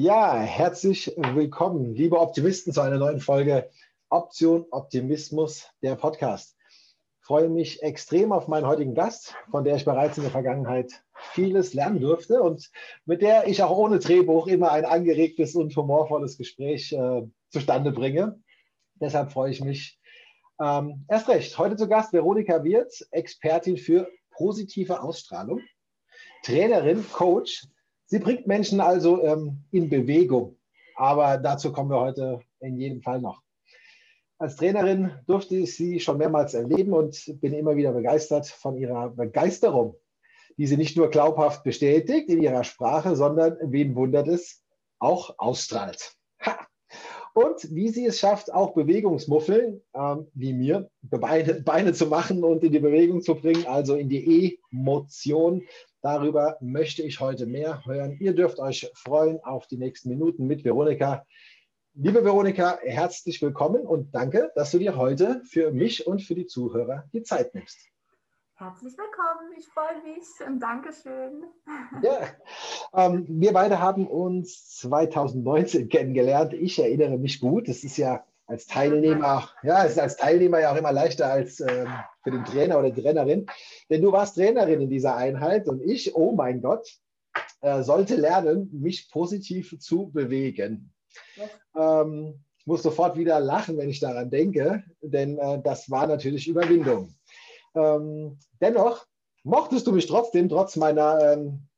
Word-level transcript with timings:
Ja, 0.00 0.38
herzlich 0.38 1.12
willkommen, 1.16 1.92
liebe 1.92 2.20
Optimisten, 2.20 2.72
zu 2.72 2.80
einer 2.82 2.98
neuen 2.98 3.18
Folge 3.18 3.68
Option 4.10 4.64
Optimismus, 4.70 5.66
der 5.82 5.96
Podcast. 5.96 6.56
Ich 6.70 7.26
freue 7.26 7.48
mich 7.48 7.82
extrem 7.82 8.30
auf 8.30 8.46
meinen 8.46 8.68
heutigen 8.68 8.94
Gast, 8.94 9.34
von 9.50 9.64
der 9.64 9.74
ich 9.74 9.84
bereits 9.84 10.16
in 10.16 10.22
der 10.22 10.30
Vergangenheit 10.30 11.02
vieles 11.32 11.74
lernen 11.74 12.00
durfte 12.00 12.40
und 12.40 12.70
mit 13.06 13.22
der 13.22 13.48
ich 13.48 13.60
auch 13.60 13.76
ohne 13.76 13.98
Drehbuch 13.98 14.46
immer 14.46 14.70
ein 14.70 14.84
angeregtes 14.84 15.56
und 15.56 15.74
humorvolles 15.74 16.38
Gespräch 16.38 16.92
äh, 16.92 17.22
zustande 17.48 17.90
bringe. 17.90 18.40
Deshalb 19.00 19.32
freue 19.32 19.50
ich 19.50 19.64
mich. 19.64 19.98
Ähm, 20.60 21.06
erst 21.08 21.28
recht, 21.28 21.58
heute 21.58 21.74
zu 21.74 21.88
Gast 21.88 22.12
Veronika 22.12 22.62
Wirz, 22.62 23.04
Expertin 23.10 23.76
für 23.76 24.08
positive 24.30 25.02
Ausstrahlung, 25.02 25.60
Trainerin, 26.44 27.04
Coach. 27.10 27.66
Sie 28.10 28.20
bringt 28.20 28.46
Menschen 28.46 28.80
also 28.80 29.22
ähm, 29.22 29.64
in 29.70 29.90
Bewegung, 29.90 30.56
aber 30.96 31.36
dazu 31.36 31.72
kommen 31.72 31.90
wir 31.90 32.00
heute 32.00 32.40
in 32.58 32.78
jedem 32.78 33.02
Fall 33.02 33.20
noch. 33.20 33.42
Als 34.38 34.56
Trainerin 34.56 35.10
durfte 35.26 35.56
ich 35.56 35.76
sie 35.76 36.00
schon 36.00 36.16
mehrmals 36.16 36.54
erleben 36.54 36.94
und 36.94 37.22
bin 37.42 37.52
immer 37.52 37.76
wieder 37.76 37.92
begeistert 37.92 38.46
von 38.46 38.78
ihrer 38.78 39.10
Begeisterung, 39.10 39.94
die 40.56 40.66
sie 40.66 40.78
nicht 40.78 40.96
nur 40.96 41.10
glaubhaft 41.10 41.64
bestätigt 41.64 42.30
in 42.30 42.42
ihrer 42.42 42.64
Sprache, 42.64 43.14
sondern, 43.14 43.58
wen 43.60 43.94
wundert 43.94 44.28
es, 44.28 44.62
auch 44.98 45.34
ausstrahlt. 45.36 46.14
Ha! 46.46 46.66
Und 47.34 47.74
wie 47.74 47.90
sie 47.90 48.06
es 48.06 48.18
schafft, 48.18 48.52
auch 48.52 48.72
Bewegungsmuffel, 48.72 49.82
ähm, 49.94 50.28
wie 50.32 50.54
mir, 50.54 50.90
Beine, 51.02 51.60
Beine 51.60 51.92
zu 51.92 52.06
machen 52.06 52.42
und 52.42 52.64
in 52.64 52.72
die 52.72 52.78
Bewegung 52.78 53.20
zu 53.20 53.34
bringen, 53.34 53.66
also 53.66 53.96
in 53.96 54.08
die 54.08 54.58
Emotion. 54.72 55.62
Darüber 56.00 56.56
möchte 56.60 57.02
ich 57.02 57.18
heute 57.18 57.46
mehr 57.46 57.84
hören. 57.84 58.16
Ihr 58.20 58.32
dürft 58.32 58.60
euch 58.60 58.88
freuen 58.94 59.42
auf 59.42 59.66
die 59.66 59.78
nächsten 59.78 60.10
Minuten 60.10 60.46
mit 60.46 60.64
Veronika. 60.64 61.26
Liebe 61.94 62.24
Veronika, 62.24 62.78
herzlich 62.82 63.42
willkommen 63.42 63.84
und 63.84 64.14
danke, 64.14 64.52
dass 64.54 64.70
du 64.70 64.78
dir 64.78 64.96
heute 64.96 65.42
für 65.44 65.72
mich 65.72 66.06
und 66.06 66.22
für 66.22 66.36
die 66.36 66.46
Zuhörer 66.46 67.04
die 67.12 67.24
Zeit 67.24 67.52
nimmst. 67.52 67.88
Herzlich 68.54 68.96
willkommen, 68.96 69.52
ich 69.58 69.66
freue 69.66 70.00
mich 70.04 70.24
und 70.46 70.60
Dankeschön. 70.60 71.44
Ja, 72.02 72.20
ähm, 72.94 73.26
wir 73.28 73.52
beide 73.52 73.80
haben 73.80 74.06
uns 74.06 74.76
2019 74.78 75.88
kennengelernt. 75.88 76.52
Ich 76.52 76.78
erinnere 76.78 77.18
mich 77.18 77.40
gut. 77.40 77.68
Es 77.68 77.82
ist 77.82 77.96
ja 77.96 78.24
als 78.48 78.66
Teilnehmer, 78.66 79.50
ja, 79.62 79.84
es 79.84 79.92
ist 79.92 79.98
als 79.98 80.16
Teilnehmer 80.16 80.58
ja 80.60 80.72
auch 80.72 80.76
immer 80.76 80.90
leichter 80.90 81.30
als 81.30 81.60
ähm, 81.60 81.86
für 82.22 82.30
den 82.30 82.44
Trainer 82.46 82.78
oder 82.78 82.92
Trainerin. 82.92 83.46
Denn 83.90 84.00
du 84.00 84.10
warst 84.10 84.36
Trainerin 84.36 84.80
in 84.80 84.88
dieser 84.88 85.16
Einheit 85.16 85.68
und 85.68 85.82
ich, 85.82 86.16
oh 86.16 86.32
mein 86.32 86.62
Gott, 86.62 86.88
äh, 87.60 87.82
sollte 87.82 88.16
lernen, 88.16 88.70
mich 88.72 89.10
positiv 89.10 89.78
zu 89.78 90.10
bewegen. 90.10 90.92
Ähm, 91.76 92.42
ich 92.58 92.66
muss 92.66 92.82
sofort 92.82 93.18
wieder 93.18 93.38
lachen, 93.38 93.76
wenn 93.76 93.90
ich 93.90 94.00
daran 94.00 94.30
denke, 94.30 94.82
denn 95.02 95.38
äh, 95.38 95.60
das 95.62 95.90
war 95.90 96.06
natürlich 96.06 96.48
Überwindung. 96.48 97.14
Ähm, 97.74 98.38
dennoch 98.62 99.06
mochtest 99.44 99.86
du 99.86 99.92
mich 99.92 100.06
trotzdem, 100.06 100.48
trotz 100.48 100.76
meiner, 100.76 101.32
ähm, 101.32 101.68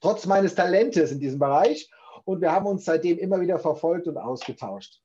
trotz 0.00 0.24
meines 0.24 0.54
Talentes 0.54 1.12
in 1.12 1.20
diesem 1.20 1.38
Bereich. 1.38 1.90
Und 2.24 2.40
wir 2.40 2.50
haben 2.50 2.66
uns 2.66 2.86
seitdem 2.86 3.18
immer 3.18 3.42
wieder 3.42 3.58
verfolgt 3.58 4.08
und 4.08 4.16
ausgetauscht. 4.16 5.02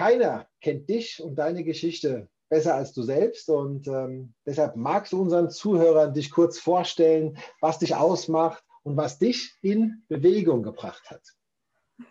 Keiner 0.00 0.48
kennt 0.62 0.88
dich 0.88 1.22
und 1.22 1.34
deine 1.34 1.62
Geschichte 1.62 2.30
besser 2.48 2.74
als 2.74 2.94
du 2.94 3.02
selbst. 3.02 3.50
Und 3.50 3.86
ähm, 3.86 4.32
deshalb 4.46 4.74
magst 4.74 5.12
du 5.12 5.20
unseren 5.20 5.50
Zuhörern 5.50 6.14
dich 6.14 6.30
kurz 6.30 6.58
vorstellen, 6.58 7.36
was 7.60 7.80
dich 7.80 7.94
ausmacht 7.94 8.64
und 8.82 8.96
was 8.96 9.18
dich 9.18 9.58
in 9.60 10.02
Bewegung 10.08 10.62
gebracht 10.62 11.10
hat. 11.10 11.20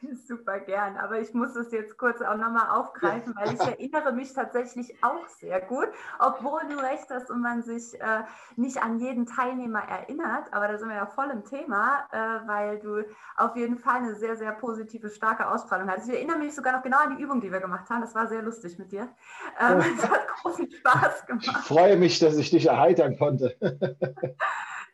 Super 0.27 0.59
gern, 0.59 0.97
aber 0.97 1.19
ich 1.19 1.33
muss 1.33 1.55
es 1.55 1.71
jetzt 1.71 1.97
kurz 1.97 2.21
auch 2.21 2.37
nochmal 2.37 2.69
aufgreifen, 2.69 3.35
weil 3.35 3.53
ich 3.53 3.59
erinnere 3.59 4.11
mich 4.11 4.33
tatsächlich 4.33 5.03
auch 5.03 5.27
sehr 5.27 5.61
gut, 5.61 5.87
obwohl 6.19 6.61
du 6.69 6.77
recht 6.77 7.09
hast 7.09 7.29
und 7.29 7.41
man 7.41 7.63
sich 7.63 7.99
äh, 7.99 8.23
nicht 8.55 8.81
an 8.81 8.99
jeden 8.99 9.25
Teilnehmer 9.25 9.81
erinnert, 9.81 10.53
aber 10.53 10.67
da 10.67 10.77
sind 10.77 10.89
wir 10.89 10.95
ja 10.95 11.05
voll 11.05 11.29
im 11.31 11.43
Thema, 11.43 12.07
äh, 12.11 12.47
weil 12.47 12.79
du 12.79 13.03
auf 13.37 13.55
jeden 13.55 13.77
Fall 13.77 13.97
eine 13.97 14.15
sehr, 14.15 14.35
sehr 14.35 14.51
positive, 14.51 15.09
starke 15.09 15.47
Ausstrahlung 15.47 15.89
hattest. 15.89 16.09
Ich 16.09 16.15
erinnere 16.15 16.37
mich 16.37 16.55
sogar 16.55 16.73
noch 16.73 16.83
genau 16.83 16.97
an 16.97 17.17
die 17.17 17.23
Übung, 17.23 17.41
die 17.41 17.51
wir 17.51 17.59
gemacht 17.59 17.89
haben. 17.89 18.01
Das 18.01 18.15
war 18.15 18.27
sehr 18.27 18.41
lustig 18.41 18.77
mit 18.77 18.91
dir. 18.91 19.09
Ähm, 19.59 19.79
es 19.79 20.03
hat 20.09 20.27
großen 20.27 20.71
Spaß 20.71 21.25
gemacht. 21.25 21.45
Ich 21.47 21.67
freue 21.67 21.97
mich, 21.97 22.19
dass 22.19 22.37
ich 22.37 22.49
dich 22.49 22.67
erheitern 22.67 23.17
konnte. 23.17 23.55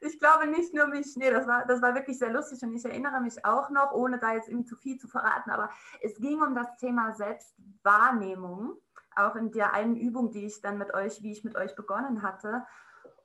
ich 0.02 0.20
glaube 0.20 0.48
nicht 0.48 0.74
nur 0.74 0.88
mich, 0.88 1.16
nee, 1.16 1.30
das 1.30 1.48
war, 1.48 1.66
das 1.66 1.82
war 1.82 1.96
wirklich 1.96 2.18
sehr 2.20 2.32
lustig 2.32 2.62
und 2.64 2.74
ich 2.76 2.86
erinnere 2.86 3.22
mich 3.22 3.44
auch 3.46 3.70
noch, 3.70 3.92
ohne 3.92 4.20
da 4.20 4.34
jetzt 4.34 4.50
irgendwie 4.50 4.68
zu 4.68 4.76
viel 4.76 4.98
zu 4.98 5.08
verraten, 5.08 5.52
aber 5.52 5.70
es 6.02 6.16
ging 6.16 6.42
um 6.42 6.56
das 6.56 6.76
Thema 6.78 7.14
Selbstwahrnehmung, 7.14 8.78
auch 9.16 9.36
in 9.36 9.52
der 9.52 9.74
einen 9.74 9.96
Übung, 9.96 10.32
die 10.32 10.46
ich 10.46 10.62
dann 10.62 10.78
mit 10.78 10.94
euch, 10.94 11.22
wie 11.22 11.32
ich 11.32 11.44
mit 11.44 11.56
euch 11.56 11.76
begonnen 11.76 12.22
hatte. 12.22 12.66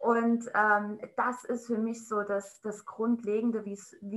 Und 0.00 0.50
ähm, 0.54 0.98
das 1.18 1.44
ist 1.44 1.66
für 1.66 1.76
mich 1.76 2.08
so 2.08 2.22
das, 2.22 2.62
das 2.62 2.86
Grundlegende, 2.86 3.66
wie 3.66 3.74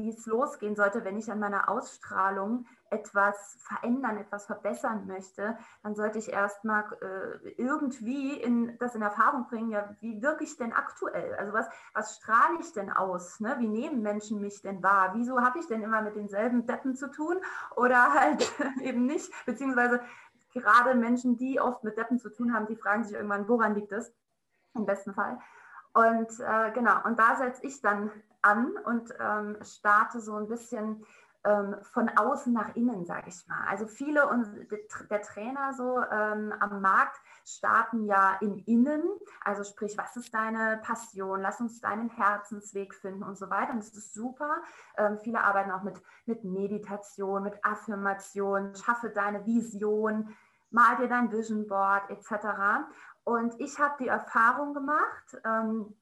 es 0.10 0.26
losgehen 0.26 0.78
sollte, 0.78 1.04
wenn 1.04 1.18
ich 1.18 1.30
an 1.30 1.42
meiner 1.42 1.68
Ausstrahlung 1.68 2.66
etwas 2.90 3.58
verändern, 3.60 4.18
etwas 4.18 4.46
verbessern 4.46 5.08
möchte, 5.08 5.58
dann 5.84 5.94
sollte 5.94 6.20
ich 6.20 6.32
erstmal 6.32 6.86
äh, 7.02 7.50
irgendwie 7.58 8.32
in, 8.40 8.78
das 8.78 8.96
in 8.96 9.02
Erfahrung 9.02 9.48
bringen, 9.48 9.72
ja, 9.72 9.94
wie 10.00 10.22
wirke 10.22 10.46
ich 10.46 10.56
denn 10.56 10.72
aktuell? 10.72 11.36
Also 11.36 11.52
was, 11.52 11.68
was 11.94 12.16
strahle 12.16 12.60
ich 12.62 12.72
denn 12.72 12.90
aus? 12.90 13.42
Ne? 13.42 13.58
Wie 13.60 13.68
nehmen 13.68 14.02
Menschen 14.02 14.40
mich 14.40 14.62
denn 14.62 14.82
wahr? 14.82 15.12
Wieso 15.16 15.42
habe 15.42 15.60
ich 15.60 15.68
denn 15.68 15.84
immer 15.84 16.02
mit 16.02 16.16
denselben 16.16 16.66
Deppen 16.66 16.96
zu 16.96 17.12
tun 17.12 17.42
oder 17.76 18.14
halt 18.14 18.50
eben 18.82 19.06
nicht? 19.06 19.34
Beziehungsweise 19.46 20.00
gerade 20.54 20.96
Menschen, 20.96 21.36
die 21.36 21.60
oft 21.60 21.84
mit 21.84 21.98
Deppen 21.98 22.20
zu 22.20 22.30
tun 22.30 22.54
haben, 22.54 22.68
die 22.68 22.78
fragen 22.78 23.04
sich 23.04 23.16
irgendwann, 23.16 23.50
woran 23.50 23.76
liegt 23.76 23.92
es? 23.92 24.14
Im 24.76 24.86
besten 24.86 25.14
Fall. 25.14 25.38
Und 25.94 26.40
äh, 26.40 26.72
genau, 26.74 27.04
und 27.06 27.20
da 27.20 27.36
setze 27.36 27.66
ich 27.66 27.82
dann 27.82 28.12
an 28.42 28.74
und 28.86 29.14
ähm, 29.20 29.58
starte 29.64 30.20
so 30.20 30.36
ein 30.36 30.48
bisschen 30.48 31.06
ähm, 31.46 31.76
von 31.82 32.10
außen 32.10 32.54
nach 32.54 32.76
innen, 32.76 33.06
sage 33.06 33.30
ich 33.30 33.48
mal. 33.48 33.68
Also 33.68 33.86
viele 33.86 34.28
und 34.28 34.48
der 35.10 35.22
Trainer 35.22 35.74
so 35.74 36.00
ähm, 36.00 36.54
am 36.60 36.82
Markt 36.82 37.18
starten 37.46 38.06
ja 38.06 38.38
im 38.40 38.58
Innen, 38.66 39.04
also 39.44 39.64
sprich, 39.64 39.98
was 39.98 40.16
ist 40.16 40.34
deine 40.34 40.80
Passion? 40.84 41.42
Lass 41.42 41.60
uns 41.60 41.82
deinen 41.82 42.10
Herzensweg 42.10 42.94
finden 42.96 43.24
und 43.24 43.38
so 43.38 43.50
weiter. 43.50 43.74
Und 43.74 43.80
das 43.80 43.94
ist 43.94 44.14
super. 44.14 44.62
Ähm, 44.98 45.20
viele 45.20 45.44
arbeiten 45.44 45.72
auch 45.72 45.84
mit, 45.84 46.02
mit 46.26 46.44
Meditation, 46.44 47.44
mit 47.44 47.64
Affirmation, 47.64 48.74
schaffe 48.76 49.10
deine 49.10 49.46
Vision, 49.46 50.34
mal 50.72 50.96
dir 50.96 51.08
dein 51.08 51.32
Vision 51.32 51.68
Board 51.68 52.10
etc. 52.10 52.88
Und 53.24 53.60
ich 53.60 53.80
habe 53.80 53.96
die 54.00 54.08
Erfahrung 54.08 54.74
gemacht, 54.74 55.38
ähm, 55.46 55.96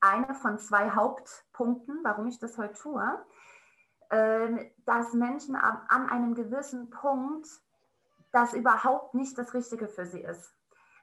eine 0.00 0.34
von 0.34 0.58
zwei 0.58 0.90
Hauptpunkten, 0.90 2.00
warum 2.02 2.26
ich 2.26 2.38
das 2.38 2.58
heute 2.58 2.74
tue, 2.74 3.24
äh, 4.10 4.70
dass 4.84 5.12
Menschen 5.12 5.56
an, 5.56 5.80
an 5.88 6.08
einem 6.08 6.34
gewissen 6.34 6.90
Punkt 6.90 7.48
das 8.32 8.52
überhaupt 8.52 9.14
nicht 9.14 9.36
das 9.38 9.54
Richtige 9.54 9.88
für 9.88 10.06
sie 10.06 10.20
ist, 10.20 10.54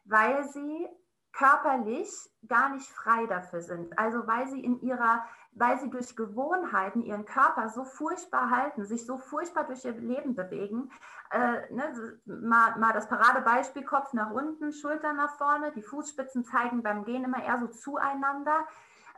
weil 0.06 0.44
sie 0.50 0.88
körperlich 1.31 2.09
gar 2.47 2.69
nicht 2.69 2.88
frei 2.88 3.25
dafür 3.25 3.62
sind. 3.62 3.97
Also 3.97 4.28
weil 4.28 4.47
sie 4.47 4.63
in 4.63 4.80
ihrer, 4.81 5.25
weil 5.56 5.80
sie 5.80 5.90
durch 5.90 6.16
Gewohnheiten 6.16 7.02
ihren 7.02 7.25
Körper 7.25 7.69
so 7.69 7.84
furchtbar 7.84 8.50
halten, 8.50 8.86
sich 8.86 9.06
so 9.06 9.18
furchtbar 9.18 9.66
durch 9.66 9.86
ihr 9.86 9.94
Leben 9.94 10.36
bewegen. 10.36 10.91
Äh, 11.31 11.74
ne, 11.74 12.19
mal, 12.25 12.78
mal 12.80 12.94
das 12.94 13.08
Paradebeispiel, 13.08 13.84
Kopf 13.84 14.13
nach 14.13 14.31
unten, 14.31 14.72
Schultern 14.74 15.18
nach 15.18 15.38
vorne, 15.38 15.72
die 15.72 15.84
Fußspitzen 15.84 16.46
zeigen 16.46 16.84
beim 16.84 17.06
Gehen 17.06 17.24
immer 17.24 17.44
eher 17.44 17.59
so 17.59 17.68
zueinander. 17.68 18.66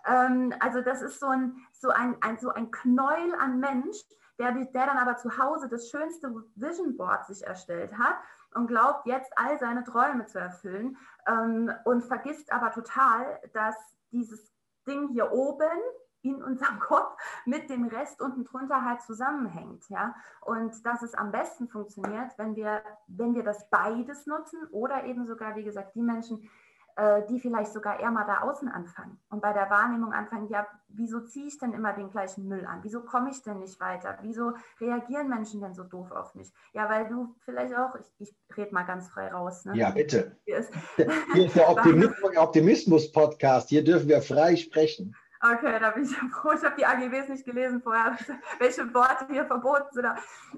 Ähm, 0.06 0.54
also 0.60 0.82
das 0.82 1.02
ist 1.02 1.20
so 1.20 1.28
ein, 1.28 1.56
so 1.72 1.90
ein, 1.90 2.18
ein, 2.22 2.38
so 2.38 2.50
ein 2.50 2.72
Knäuel 2.72 3.36
an 3.36 3.60
Mensch, 3.60 3.98
der, 4.38 4.52
der 4.52 4.86
dann 4.86 4.98
aber 4.98 5.18
zu 5.18 5.38
Hause 5.38 5.70
das 5.70 5.90
schönste 5.90 6.34
Vision 6.56 6.98
Board 6.98 7.26
sich 7.26 7.46
erstellt 7.46 7.98
hat 7.98 8.18
und 8.54 8.68
glaubt 8.68 9.06
jetzt 9.06 9.32
all 9.38 9.58
seine 9.60 9.84
Träume 9.84 10.26
zu 10.26 10.40
erfüllen 10.40 10.98
ähm, 11.28 11.72
und 11.86 12.04
vergisst 12.04 12.52
aber 12.52 12.72
total, 12.72 13.40
dass 13.54 13.76
dieses 14.12 14.52
Ding 14.88 15.10
hier 15.10 15.32
oben 15.32 15.80
in 16.26 16.44
unserem 16.44 16.80
Kopf 16.80 17.18
mit 17.46 17.70
dem 17.70 17.86
Rest 17.88 18.22
unten 18.22 18.46
drunter 18.46 18.84
halt 18.84 19.02
zusammenhängt, 19.02 19.88
ja. 19.90 20.16
Und 20.42 20.86
dass 20.86 21.02
es 21.02 21.14
am 21.14 21.32
besten 21.32 21.68
funktioniert, 21.68 22.38
wenn 22.38 22.56
wir, 22.56 22.82
wenn 23.08 23.36
wir 23.36 23.44
das 23.44 23.70
beides 23.70 24.26
nutzen 24.26 24.60
oder 24.72 25.06
eben 25.06 25.26
sogar, 25.26 25.56
wie 25.56 25.64
gesagt, 25.64 25.96
die 25.96 26.02
Menschen, 26.02 26.50
äh, 26.98 27.24
die 27.30 27.40
vielleicht 27.42 27.74
sogar 27.74 28.00
eher 28.00 28.10
mal 28.10 28.26
da 28.26 28.40
außen 28.40 28.70
anfangen 28.70 29.20
und 29.30 29.42
bei 29.42 29.52
der 29.52 29.70
Wahrnehmung 29.70 30.14
anfangen, 30.14 30.48
ja, 30.48 30.66
wieso 30.88 31.20
ziehe 31.20 31.48
ich 31.48 31.58
denn 31.58 31.74
immer 31.74 31.92
den 31.92 32.10
gleichen 32.10 32.48
Müll 32.48 32.66
an? 32.66 32.80
Wieso 32.84 33.02
komme 33.02 33.32
ich 33.32 33.44
denn 33.44 33.60
nicht 33.60 33.82
weiter? 33.82 34.18
Wieso 34.22 34.54
reagieren 34.80 35.28
Menschen 35.28 35.60
denn 35.60 35.74
so 35.74 35.84
doof 35.84 36.12
auf 36.12 36.36
mich? 36.36 36.54
Ja, 36.72 36.90
weil 36.90 37.10
du 37.10 37.36
vielleicht 37.44 37.76
auch, 37.76 37.96
ich, 37.96 38.30
ich 38.30 38.34
rede 38.56 38.74
mal 38.74 38.84
ganz 38.84 39.10
frei 39.10 39.28
raus. 39.28 39.66
Ne? 39.66 39.76
Ja, 39.76 39.90
bitte. 39.90 40.38
Hier 40.46 40.60
ist, 40.60 40.72
Hier 40.96 41.46
ist 41.46 41.56
der 41.58 41.70
Optimismus-Podcast, 42.40 43.68
Hier 43.68 43.84
dürfen 43.84 44.08
wir 44.08 44.22
frei 44.22 44.56
sprechen. 44.56 45.16
Okay, 45.54 45.80
da 45.80 45.92
bin 45.92 46.04
ich 46.04 46.18
froh. 46.34 46.54
Ich 46.54 46.64
habe 46.64 46.76
die 46.76 46.86
AGBs 46.86 47.30
nicht 47.30 47.46
gelesen 47.46 47.82
vorher, 47.82 48.18
welche 48.60 48.92
Worte 48.94 49.28
hier 49.28 49.46
verboten 49.46 49.88
sind. 49.92 50.08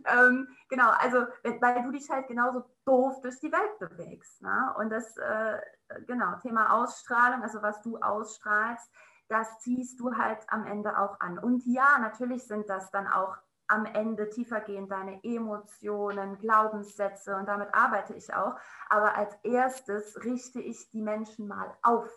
Ähm, 0.05 0.47
genau, 0.69 0.91
also 0.91 1.25
weil 1.43 1.83
du 1.83 1.91
dich 1.91 2.09
halt 2.09 2.27
genauso 2.27 2.63
doof 2.85 3.19
durch 3.21 3.39
die 3.39 3.51
Welt 3.51 3.79
bewegst. 3.79 4.41
Ne? 4.41 4.73
Und 4.77 4.89
das, 4.89 5.17
äh, 5.17 5.57
genau, 6.05 6.37
Thema 6.41 6.73
Ausstrahlung, 6.73 7.43
also 7.43 7.61
was 7.61 7.81
du 7.81 7.97
ausstrahlst, 7.97 8.89
das 9.27 9.59
ziehst 9.59 9.99
du 9.99 10.15
halt 10.15 10.39
am 10.47 10.65
Ende 10.65 10.97
auch 10.97 11.19
an. 11.19 11.37
Und 11.37 11.65
ja, 11.65 11.97
natürlich 11.99 12.47
sind 12.47 12.69
das 12.69 12.89
dann 12.91 13.07
auch 13.07 13.35
am 13.67 13.85
Ende 13.85 14.29
tiefergehend 14.29 14.89
deine 14.89 15.21
Emotionen, 15.23 16.37
Glaubenssätze 16.37 17.35
und 17.35 17.47
damit 17.47 17.73
arbeite 17.73 18.13
ich 18.13 18.33
auch. 18.33 18.55
Aber 18.89 19.17
als 19.17 19.35
erstes 19.43 20.23
richte 20.23 20.61
ich 20.61 20.89
die 20.91 21.01
Menschen 21.01 21.47
mal 21.47 21.75
auf 21.81 22.09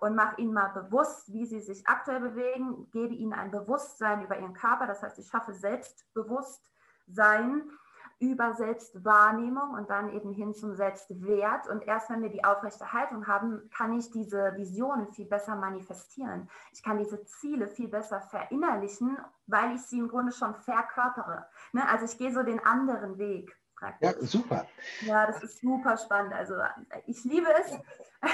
und 0.00 0.14
mache 0.14 0.40
ihnen 0.40 0.52
mal 0.52 0.68
bewusst, 0.68 1.32
wie 1.32 1.46
sie 1.46 1.60
sich 1.60 1.86
aktuell 1.86 2.20
bewegen, 2.20 2.90
gebe 2.90 3.14
ihnen 3.14 3.32
ein 3.32 3.50
Bewusstsein 3.50 4.22
über 4.24 4.38
ihren 4.38 4.54
Körper. 4.54 4.86
Das 4.86 5.02
heißt, 5.02 5.18
ich 5.18 5.28
schaffe 5.28 5.54
Selbstbewusstsein 5.54 7.70
über 8.20 8.54
Selbstwahrnehmung 8.54 9.74
und 9.74 9.90
dann 9.90 10.10
eben 10.10 10.32
hin 10.32 10.54
zum 10.54 10.74
Selbstwert. 10.74 11.68
Und 11.68 11.82
erst 11.82 12.10
wenn 12.10 12.22
wir 12.22 12.30
die 12.30 12.44
aufrechte 12.44 12.92
Haltung 12.92 13.26
haben, 13.26 13.68
kann 13.76 13.98
ich 13.98 14.10
diese 14.10 14.54
Visionen 14.56 15.12
viel 15.12 15.26
besser 15.26 15.56
manifestieren. 15.56 16.48
Ich 16.72 16.82
kann 16.82 16.98
diese 16.98 17.24
Ziele 17.24 17.68
viel 17.68 17.88
besser 17.88 18.20
verinnerlichen, 18.20 19.18
weil 19.46 19.74
ich 19.74 19.82
sie 19.82 19.98
im 19.98 20.08
Grunde 20.08 20.32
schon 20.32 20.54
verkörpere. 20.54 21.46
Ne? 21.72 21.88
Also 21.88 22.04
ich 22.04 22.18
gehe 22.18 22.32
so 22.32 22.42
den 22.42 22.64
anderen 22.64 23.18
Weg 23.18 23.56
praktisch. 23.92 24.22
Ja, 24.22 24.26
super. 24.26 24.66
Ja, 25.06 25.26
das 25.26 25.42
ist 25.42 25.60
super 25.60 25.96
spannend. 25.96 26.32
Also 26.32 26.54
ich 27.06 27.22
liebe 27.24 27.46
es. 27.60 27.72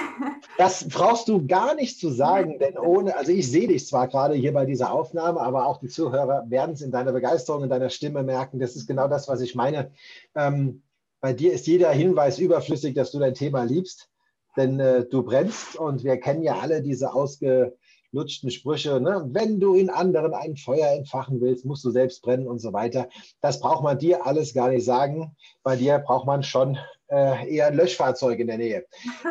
Das 0.57 0.87
brauchst 0.87 1.27
du 1.27 1.45
gar 1.45 1.75
nicht 1.75 1.99
zu 1.99 2.11
sagen, 2.11 2.59
denn 2.59 2.77
ohne, 2.77 3.17
also 3.17 3.33
ich 3.33 3.51
sehe 3.51 3.67
dich 3.67 3.87
zwar 3.87 4.07
gerade 4.07 4.35
hier 4.35 4.53
bei 4.53 4.65
dieser 4.65 4.93
Aufnahme, 4.93 5.41
aber 5.41 5.65
auch 5.65 5.79
die 5.79 5.89
Zuhörer 5.89 6.49
werden 6.49 6.75
es 6.75 6.81
in 6.81 6.91
deiner 6.91 7.11
Begeisterung, 7.11 7.63
in 7.63 7.69
deiner 7.69 7.89
Stimme 7.89 8.23
merken. 8.23 8.59
Das 8.59 8.77
ist 8.77 8.87
genau 8.87 9.09
das, 9.09 9.27
was 9.27 9.41
ich 9.41 9.53
meine. 9.53 9.91
Ähm, 10.33 10.83
bei 11.19 11.33
dir 11.33 11.53
ist 11.53 11.67
jeder 11.67 11.91
Hinweis 11.91 12.39
überflüssig, 12.39 12.95
dass 12.95 13.11
du 13.11 13.19
dein 13.19 13.33
Thema 13.33 13.63
liebst, 13.63 14.09
denn 14.55 14.79
äh, 14.79 15.05
du 15.05 15.23
brennst 15.23 15.75
und 15.75 16.03
wir 16.03 16.17
kennen 16.17 16.43
ja 16.43 16.59
alle 16.59 16.81
diese 16.81 17.13
ausge 17.13 17.77
lutschten 18.11 18.51
Sprüche, 18.51 18.99
ne? 18.99 19.27
wenn 19.31 19.59
du 19.59 19.75
in 19.75 19.89
anderen 19.89 20.33
ein 20.33 20.57
Feuer 20.57 20.91
entfachen 20.91 21.41
willst, 21.41 21.65
musst 21.65 21.83
du 21.85 21.91
selbst 21.91 22.21
brennen 22.21 22.47
und 22.47 22.59
so 22.59 22.73
weiter. 22.73 23.09
Das 23.41 23.59
braucht 23.59 23.83
man 23.83 23.97
dir 23.97 24.25
alles 24.25 24.53
gar 24.53 24.69
nicht 24.69 24.85
sagen. 24.85 25.35
Bei 25.63 25.75
dir 25.75 25.99
braucht 25.99 26.25
man 26.25 26.43
schon 26.43 26.77
äh, 27.07 27.49
eher 27.53 27.67
ein 27.67 27.75
Löschfahrzeug 27.75 28.39
in 28.39 28.47
der 28.47 28.57
Nähe. 28.57 28.85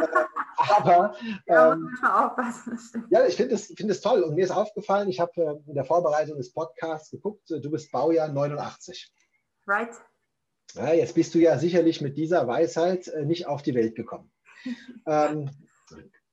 Aber 0.56 1.14
ähm, 1.46 1.88
ja, 3.08 3.26
ich 3.26 3.36
finde 3.36 3.54
es 3.54 3.66
find 3.66 4.02
toll 4.02 4.22
und 4.22 4.34
mir 4.34 4.44
ist 4.44 4.50
aufgefallen, 4.50 5.08
ich 5.08 5.18
habe 5.18 5.32
äh, 5.42 5.68
in 5.68 5.74
der 5.74 5.84
Vorbereitung 5.84 6.36
des 6.36 6.52
Podcasts 6.52 7.10
geguckt, 7.10 7.48
du 7.48 7.70
bist 7.70 7.90
Baujahr 7.90 8.28
89. 8.28 9.10
Right. 9.66 9.94
Ja, 10.74 10.92
jetzt 10.92 11.14
bist 11.14 11.34
du 11.34 11.38
ja 11.38 11.58
sicherlich 11.58 12.00
mit 12.00 12.16
dieser 12.16 12.46
Weisheit 12.46 13.08
äh, 13.08 13.24
nicht 13.24 13.46
auf 13.46 13.62
die 13.62 13.74
Welt 13.74 13.94
gekommen. 13.94 14.30
ähm, 15.06 15.50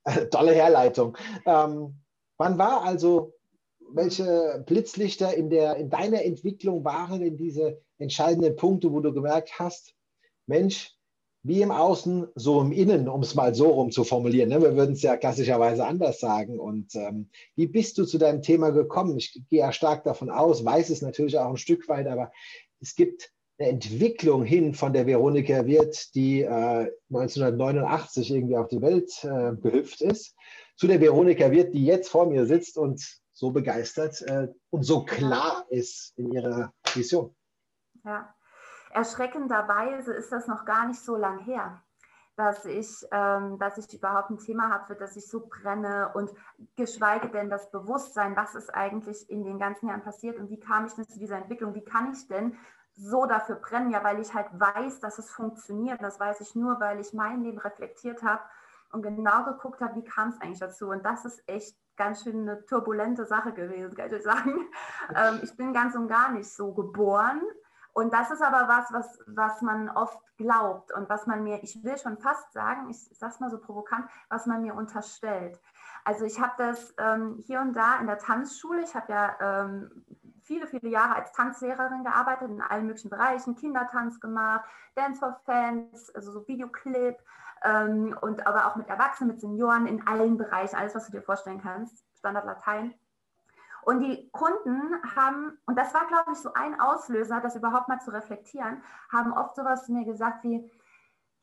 tolle 0.31 0.53
Herleitung. 0.53 1.17
Ähm, 1.45 2.01
Wann 2.38 2.57
war 2.57 2.84
also, 2.84 3.34
welche 3.92 4.63
Blitzlichter 4.66 5.34
in, 5.34 5.50
der, 5.50 5.78
in 5.78 5.89
deiner 5.89 6.24
Entwicklung 6.24 6.84
waren 6.84 7.22
in 7.22 7.38
diese 7.38 7.81
entscheidenden 7.98 8.56
Punkte, 8.56 8.92
wo 8.92 9.00
du 9.00 9.13
gemerkt 9.13 9.60
hast, 9.60 9.95
Mensch, 10.45 10.98
wie 11.44 11.62
im 11.62 11.72
Außen, 11.72 12.28
so 12.36 12.62
im 12.62 12.72
Innen, 12.72 13.07
um 13.07 13.22
es 13.22 13.36
mal 13.36 13.56
so 13.56 13.69
rum 13.69 13.92
zu 13.92 14.04
formulieren. 14.04 14.50
Ne? 14.50 14.62
Wir 14.62 14.75
würden 14.75 14.94
es 14.94 15.01
ja 15.01 15.16
klassischerweise 15.16 15.86
anders 15.86 16.19
sagen. 16.19 16.60
Und 16.60 16.94
ähm, 16.95 17.30
wie 17.56 17.68
bist 17.68 17.98
du 17.98 18.06
zu 18.06 18.18
deinem 18.18 18.42
Thema 18.42 18.72
gekommen? 18.72 19.18
Ich 19.18 19.42
gehe 19.50 19.60
ja 19.60 19.72
stark 19.72 20.04
davon 20.04 20.30
aus, 20.30 20.66
weiß 20.66 20.89
es 20.89 21.01
natürlich 21.01 21.38
auch 21.39 21.50
ein 21.50 21.57
Stück 21.57 21.88
weit, 21.88 22.07
aber 22.07 22.31
es 22.81 22.95
gibt 22.95 23.31
eine 23.60 23.69
Entwicklung 23.69 24.44
hin 24.44 24.74
von 24.74 24.94
der 24.94 25.07
Veronika 25.07 25.66
Wirth, 25.66 26.13
die 26.16 26.42
äh, 26.42 26.92
1989 27.10 28.31
irgendwie 28.31 28.57
auf 28.57 28.68
die 28.68 28.81
Welt 28.81 29.12
äh, 29.24 29.56
gehüpft 29.56 30.01
ist, 30.01 30.36
zu 30.77 30.88
der 30.88 31.01
Veronika 31.01 31.51
Wirth, 31.51 31.74
die 31.74 31.85
jetzt 31.85 32.09
vor 32.09 32.27
mir 32.27 32.45
sitzt 32.45 32.77
und 32.77 33.03
so 33.33 33.51
begeistert 33.51 34.21
äh, 34.21 34.47
und 34.69 34.83
so 34.83 35.03
klar 35.03 35.65
ist 35.69 36.18
in 36.18 36.31
ihrer 36.31 36.74
Vision. 36.94 37.35
Ja, 38.03 38.33
erschreckenderweise 38.91 40.13
ist 40.13 40.31
das 40.31 40.47
noch 40.47 40.65
gar 40.65 40.88
nicht 40.88 41.00
so 41.00 41.15
lang 41.15 41.39
her 41.44 41.83
dass 42.38 42.65
ich, 42.65 42.88
ähm, 43.12 43.57
dass 43.57 43.79
ich 43.79 43.91
überhaupt 43.91 44.29
ein 44.29 44.38
Thema 44.38 44.69
habe, 44.69 44.85
für 44.85 44.95
das 44.95 45.15
ich 45.15 45.27
so 45.27 45.47
brenne 45.47 46.12
und 46.13 46.29
geschweige 46.75 47.29
denn 47.29 47.50
das 47.50 47.71
Bewusstsein, 47.71 48.35
was 48.35 48.53
ist 48.53 48.69
eigentlich 48.69 49.27
in 49.29 49.44
den 49.44 49.57
ganzen 49.57 49.89
Jahren 49.89 50.03
passiert 50.03 50.38
und 50.38 50.51
wie 50.51 50.59
kam 50.59 50.85
ich 50.85 50.94
denn 50.94 51.07
zu 51.07 51.18
dieser 51.18 51.38
Entwicklung, 51.38 51.74
wie 51.74 51.83
kann 51.83 52.13
ich 52.13 52.27
denn 52.27 52.56
so 52.94 53.25
dafür 53.25 53.56
brennen, 53.56 53.89
ja, 53.89 54.03
weil 54.03 54.19
ich 54.19 54.35
halt 54.35 54.47
weiß, 54.51 55.00
dass 55.00 55.18
es 55.18 55.31
funktioniert. 55.31 56.01
Das 56.01 56.19
weiß 56.19 56.41
ich 56.41 56.53
nur, 56.53 56.79
weil 56.79 57.00
ich 57.00 57.12
mein 57.12 57.44
Leben 57.44 57.57
reflektiert 57.57 58.21
habe 58.21 58.41
und 58.92 59.01
genau 59.01 59.44
geguckt 59.44 59.81
habe, 59.81 59.95
wie 59.95 60.04
kam 60.04 60.30
es 60.30 60.42
eigentlich 60.42 60.60
dazu. 60.60 60.89
Und 60.89 61.06
das 61.06 61.25
ist 61.25 61.44
echt 61.48 61.78
ganz 61.98 62.24
schön 62.24 62.42
eine 62.42 62.66
turbulente 62.66 63.25
Sache 63.25 63.54
gewesen, 63.54 63.95
kann 63.95 64.13
ich 64.13 64.24
sagen. 64.24 64.68
Ähm, 65.16 65.39
ich 65.42 65.56
bin 65.56 65.74
ganz 65.74 65.95
und 65.95 66.10
gar 66.10 66.31
nicht 66.31 66.51
so 66.51 66.74
geboren. 66.74 67.42
Und 67.94 68.13
das 68.13 68.30
ist 68.30 68.42
aber 68.42 68.68
was, 68.68 68.92
was, 68.92 69.19
was 69.25 69.62
man 69.62 69.89
oft 69.89 70.19
glaubt 70.38 70.94
und 70.94 71.10
was 71.10 71.25
man 71.28 71.44
mir, 71.44 71.63
ich 71.63 71.81
will 71.84 71.98
schon 71.98 72.18
fast 72.18 72.51
sagen, 72.51 72.89
ich 72.89 73.00
sage 73.18 73.34
es 73.34 73.39
mal 73.39 73.50
so 73.50 73.57
provokant, 73.57 74.06
was 74.30 74.45
man 74.45 74.62
mir 74.62 74.75
unterstellt. 74.75 75.60
Also 76.04 76.25
ich 76.25 76.39
habe 76.39 76.54
das 76.57 76.94
ähm, 77.00 77.42
hier 77.45 77.62
und 77.62 77.74
da 77.74 78.00
in 78.00 78.07
der 78.07 78.19
Tanzschule, 78.19 78.84
ich 78.84 78.94
habe 78.94 79.12
ja 79.12 79.36
ähm, 79.39 80.06
viele, 80.44 80.68
viele 80.68 80.89
Jahre 80.89 81.16
als 81.16 81.31
Tanzlehrerin 81.34 82.04
gearbeitet, 82.04 82.50
in 82.50 82.62
allen 82.62 82.86
möglichen 82.86 83.10
Bereichen, 83.10 83.56
Kindertanz 83.56 84.19
gemacht, 84.19 84.66
Dance 84.95 85.19
for 85.19 85.39
Fans, 85.45 86.13
also 86.16 86.31
so 86.31 86.48
Videoclip 86.48 87.18
ähm, 87.63 88.18
und 88.21 88.45
aber 88.45 88.68
auch 88.68 88.75
mit 88.75 88.88
Erwachsenen, 88.88 89.31
mit 89.31 89.42
Senioren 89.42 89.88
in 89.88 90.06
allen 90.07 90.38
Bereichen, 90.38 90.75
alles, 90.75 90.95
was 90.95 91.06
du 91.07 91.12
dir 91.12 91.21
vorstellen 91.21 91.62
kannst, 91.62 92.04
Standard 92.18 92.45
Latein. 92.45 92.94
Und 93.83 94.01
die 94.01 94.30
Kunden 94.31 95.01
haben, 95.15 95.57
und 95.65 95.77
das 95.77 95.94
war, 95.94 96.07
glaube 96.07 96.33
ich, 96.33 96.39
so 96.39 96.54
ein 96.54 96.80
Auslöser, 96.80 97.39
das 97.39 97.56
überhaupt 97.56 97.88
mal 97.88 98.01
zu 98.01 98.12
reflektieren, 98.12 98.83
haben 99.12 99.31
oft 99.31 99.56
sowas 99.56 99.86
zu 99.86 99.94
mir 99.94 100.04
gesagt 100.04 100.44
wie, 100.44 100.69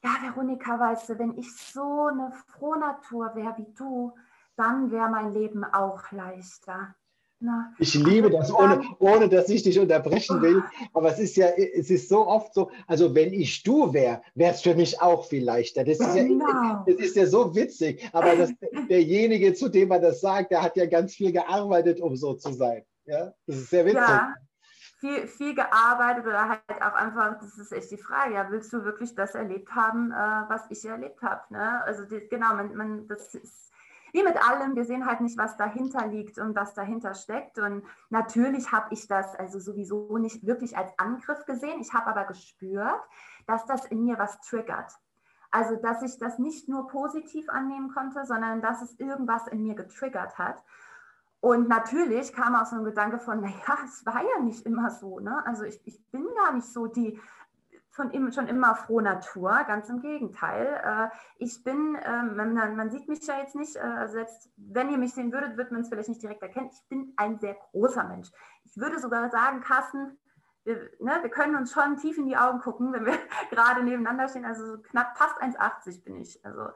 ja, 0.05 0.11
Veronika, 0.21 0.79
weißt 0.79 1.09
du, 1.09 1.19
wenn 1.19 1.39
ich 1.39 1.57
so 1.57 2.09
eine 2.09 2.31
Frohnatur 2.49 3.35
wäre 3.35 3.57
wie 3.57 3.73
du, 3.73 4.15
dann 4.57 4.91
wäre 4.91 5.09
mein 5.09 5.33
Leben 5.33 5.65
auch 5.65 6.11
leichter. 6.13 6.95
Na, 7.45 7.75
ich 7.79 7.93
liebe 7.93 8.31
das, 8.31 8.51
ohne, 8.51 8.83
ohne 9.01 9.29
dass 9.29 9.51
ich 9.51 9.63
dich 9.63 9.79
unterbrechen 9.79 10.41
will. 10.41 10.63
Aber 10.95 11.11
es 11.11 11.19
ist 11.19 11.37
ja, 11.37 11.49
es 11.49 11.91
ist 11.91 12.09
so 12.09 12.27
oft 12.27 12.55
so, 12.55 12.71
also 12.87 13.15
wenn 13.15 13.35
ich 13.35 13.63
du 13.63 13.93
wäre, 13.93 14.23
wäre 14.35 14.55
es 14.55 14.63
für 14.63 14.75
mich 14.75 14.99
auch 15.03 15.27
viel 15.27 15.45
leichter. 15.45 15.85
Das 15.85 16.01
ist, 16.01 16.17
ja, 16.17 16.23
genau. 16.23 16.85
das 16.87 16.97
ist 16.97 17.17
ja 17.17 17.27
so 17.27 17.55
witzig. 17.55 18.09
Aber 18.15 18.35
das, 18.35 18.51
derjenige, 18.89 19.53
zu 19.53 19.69
dem 19.69 19.89
man 19.89 20.01
das 20.01 20.23
sagt, 20.23 20.53
der 20.53 20.63
hat 20.63 20.75
ja 20.77 20.87
ganz 20.87 21.15
viel 21.15 21.33
gearbeitet, 21.33 22.01
um 22.01 22.17
so 22.17 22.33
zu 22.33 22.51
sein. 22.51 22.83
Ja, 23.05 23.35
das 23.47 23.57
ist 23.57 23.69
sehr 23.69 23.85
witzig. 23.85 24.01
Ja. 24.01 24.35
Viel, 25.01 25.27
viel 25.27 25.55
gearbeitet 25.55 26.25
oder 26.25 26.49
halt 26.49 26.63
auch 26.81 26.95
einfach, 26.95 27.39
das 27.41 27.59
ist 27.59 27.73
echt 27.73 27.91
die 27.91 27.99
Frage, 27.99 28.33
ja, 28.33 28.51
willst 28.51 28.73
du 28.73 28.85
wirklich 28.85 29.15
das 29.15 29.35
erlebt 29.35 29.71
haben, 29.75 30.13
äh, 30.13 30.49
was 30.49 30.63
ich 30.71 30.83
erlebt 30.87 31.21
habe? 31.21 31.43
Ne? 31.51 31.85
Also 31.85 32.07
die, 32.07 32.27
genau, 32.27 32.55
man, 32.55 32.75
man, 32.75 33.07
das 33.07 33.35
ist 33.35 33.74
wie 34.15 34.23
mit 34.23 34.37
allem, 34.37 34.77
wir 34.77 34.85
sehen 34.85 35.07
halt 35.07 35.21
nicht, 35.21 35.37
was 35.37 35.57
dahinter 35.57 36.07
liegt 36.07 36.39
und 36.39 36.55
was 36.55 36.73
dahinter 36.73 37.15
steckt. 37.15 37.59
Und 37.59 37.83
natürlich 38.11 38.71
habe 38.71 38.95
ich 38.95 39.09
das 39.09 39.35
also 39.35 39.59
sowieso 39.59 40.19
nicht 40.19 40.47
wirklich 40.47 40.79
als 40.79 40.97
Angriff 41.01 41.45
gesehen. 41.47 41.81
Ich 41.81 41.93
habe 41.93 42.07
aber 42.07 42.25
gespürt, 42.25 43.03
dass 43.49 43.67
das 43.67 43.85
in 43.87 44.05
mir 44.05 44.17
was 44.17 44.41
triggert. 44.41 44.93
Also, 45.51 45.75
dass 45.75 46.03
ich 46.03 46.17
das 46.19 46.39
nicht 46.39 46.69
nur 46.69 46.87
positiv 46.87 47.49
annehmen 47.49 47.93
konnte, 47.93 48.25
sondern 48.25 48.63
dass 48.63 48.83
es 48.83 48.99
irgendwas 49.01 49.49
in 49.49 49.65
mir 49.65 49.75
getriggert 49.75 50.39
hat. 50.39 50.63
Und 51.41 51.69
natürlich 51.69 52.33
kam 52.33 52.55
auch 52.55 52.67
so 52.67 52.77
ein 52.77 52.85
Gedanke 52.85 53.19
von, 53.19 53.41
naja, 53.41 53.79
es 53.85 54.07
war 54.07 54.23
ja 54.23 54.41
nicht 54.41 54.65
immer 54.65 54.91
so. 54.91 55.19
Ne? 55.19 55.45
Also 55.45 55.65
ich, 55.65 55.81
ich 55.87 56.01
bin 56.13 56.27
gar 56.37 56.53
nicht 56.53 56.69
so 56.69 56.87
die 56.87 57.21
von 57.95 58.11
ihm 58.11 58.33
schon 58.33 58.49
immer 58.49 58.75
froh 58.75 59.01
Natur, 59.01 59.65
ganz 59.69 59.89
im 59.89 60.01
Gegenteil. 60.01 60.81
Äh, 60.85 61.17
ich 61.39 61.63
bin, 61.63 61.97
ähm, 62.05 62.35
man, 62.35 62.77
man, 62.77 62.91
sieht 62.91 63.09
mich 63.09 63.25
ja 63.25 63.39
jetzt 63.39 63.55
nicht, 63.55 63.77
äh, 63.77 64.09
selbst 64.09 64.51
wenn 64.57 64.91
ihr 64.91 64.99
mich 64.99 65.15
sehen 65.15 65.33
würdet, 65.33 65.57
wird 65.57 65.71
man 65.71 65.83
es 65.83 65.89
vielleicht 65.89 66.09
nicht 66.09 66.23
direkt 66.23 66.43
erkennen. 66.43 66.71
Ich 66.73 66.89
bin 66.89 67.13
ein 67.17 67.39
sehr 67.39 67.55
großer 67.55 68.03
Mensch. 68.05 68.31
Ich 68.65 68.77
würde 68.77 68.99
sogar 68.99 69.31
sagen, 69.31 69.61
Carsten, 69.61 70.19
wir, 70.65 70.91
ne, 70.99 71.19
wir 71.23 71.31
können 71.31 71.55
uns 71.55 71.73
schon 71.73 71.97
tief 71.97 72.19
in 72.19 72.27
die 72.27 72.37
Augen 72.37 72.59
gucken, 72.59 72.93
wenn 72.93 73.07
wir 73.07 73.17
gerade 73.51 73.85
nebeneinander 73.85 74.29
stehen. 74.29 74.45
Also 74.45 74.67
so 74.67 74.83
knapp 74.83 75.17
fast 75.17 75.41
1,80 75.41 76.03
bin 76.03 76.17
ich. 76.17 76.45
Also, 76.45 76.71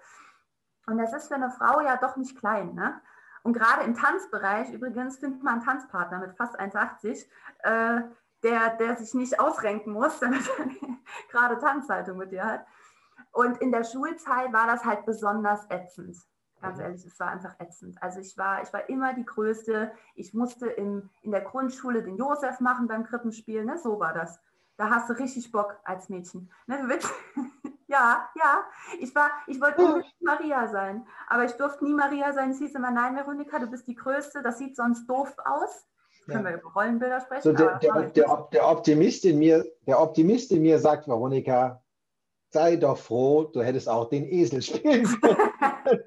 und 0.87 0.99
das 0.99 1.13
ist 1.13 1.29
für 1.29 1.35
eine 1.35 1.51
Frau 1.51 1.81
ja 1.81 1.97
doch 1.97 2.17
nicht 2.17 2.39
klein. 2.39 2.75
Ne? 2.75 3.01
Und 3.43 3.55
gerade 3.55 3.83
im 3.83 3.95
Tanzbereich, 3.95 4.73
übrigens, 4.73 5.19
findet 5.19 5.43
man 5.43 5.55
einen 5.55 5.65
Tanzpartner 5.65 6.19
mit 6.19 6.37
fast 6.37 6.61
1,80. 6.61 7.27
Äh, 7.65 8.03
der, 8.43 8.77
der 8.77 8.97
sich 8.97 9.15
nicht 9.15 9.41
ausrenken 9.41 9.93
muss, 9.93 10.19
damit 10.21 10.49
er 10.59 10.67
gerade 11.31 11.59
Tanzhaltung 11.59 12.19
mit 12.19 12.33
dir 12.33 12.45
hat. 12.45 12.67
Und 13.33 13.59
in 13.59 13.73
der 13.73 13.85
Schulzeit 13.85 14.53
war 14.53 14.67
das 14.67 14.85
halt 14.85 15.05
besonders 15.07 15.67
ätzend. 15.71 16.17
Ganz 16.61 16.79
mhm. 16.79 16.85
ehrlich, 16.85 17.05
es 17.05 17.21
war 17.21 17.29
einfach 17.29 17.55
ätzend. 17.61 18.03
Also 18.03 18.21
ich 18.21 18.37
war, 18.37 18.63
ich 18.63 18.73
war 18.73 18.89
immer 18.89 19.15
die 19.15 19.25
Größte. 19.25 19.93
Ich 20.15 20.35
musste 20.35 20.67
im, 20.67 21.09
in 21.23 21.31
der 21.31 21.43
Grundschule 21.43 22.03
den 22.03 22.17
Josef 22.17 22.61
machen 22.61 22.89
beim 22.89 23.05
Krippenspiel. 23.05 23.65
Ne? 23.65 23.79
So 23.79 24.01
war 24.01 24.13
das. 24.13 24.41
Da 24.77 24.91
hast 24.91 25.09
du 25.09 25.15
richtig 25.15 25.51
Bock 25.51 25.79
als 25.85 26.09
Mädchen. 26.09 26.51
Ne? 26.67 26.99
ja, 27.87 28.29
ja. 28.35 28.65
Ich, 28.99 29.15
war, 29.15 29.31
ich 29.47 29.61
wollte 29.61 29.83
unbedingt 29.83 30.23
Maria 30.23 30.69
sein. 30.69 31.07
Aber 31.29 31.45
ich 31.45 31.53
durfte 31.53 31.85
nie 31.85 31.95
Maria 31.95 32.33
sein. 32.33 32.51
Es 32.51 32.59
hieß 32.59 32.75
immer, 32.75 32.91
nein, 32.91 33.17
Veronika, 33.17 33.59
du 33.59 33.67
bist 33.67 33.87
die 33.87 33.97
Größte. 33.97 34.43
Das 34.43 34.59
sieht 34.59 34.77
sonst 34.77 35.07
doof 35.07 35.37
aus. 35.45 35.87
Ja. 36.29 36.35
Können 36.35 36.47
wir 36.47 36.61
über 36.61 36.73
Rollenbilder 36.73 37.21
sprechen. 37.23 37.43
So 37.43 37.53
der, 37.53 37.79
der, 37.79 38.03
der, 38.11 38.49
der, 38.53 38.69
Optimist 38.69 39.25
in 39.25 39.39
mir, 39.39 39.65
der 39.87 39.99
Optimist 39.99 40.53
in 40.53 40.61
mir 40.61 40.79
sagt, 40.79 41.09
Veronika, 41.09 41.83
sei 42.51 42.77
doch 42.77 42.99
froh, 42.99 43.45
du 43.45 43.63
hättest 43.63 43.89
auch 43.89 44.11
den 44.11 44.27
Esel 44.27 44.61
spielen 44.61 45.07
können. 45.21 46.03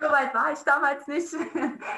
so 0.00 0.08
weit 0.08 0.34
war 0.34 0.52
ich 0.52 0.58
damals 0.60 1.06
nicht. 1.06 1.28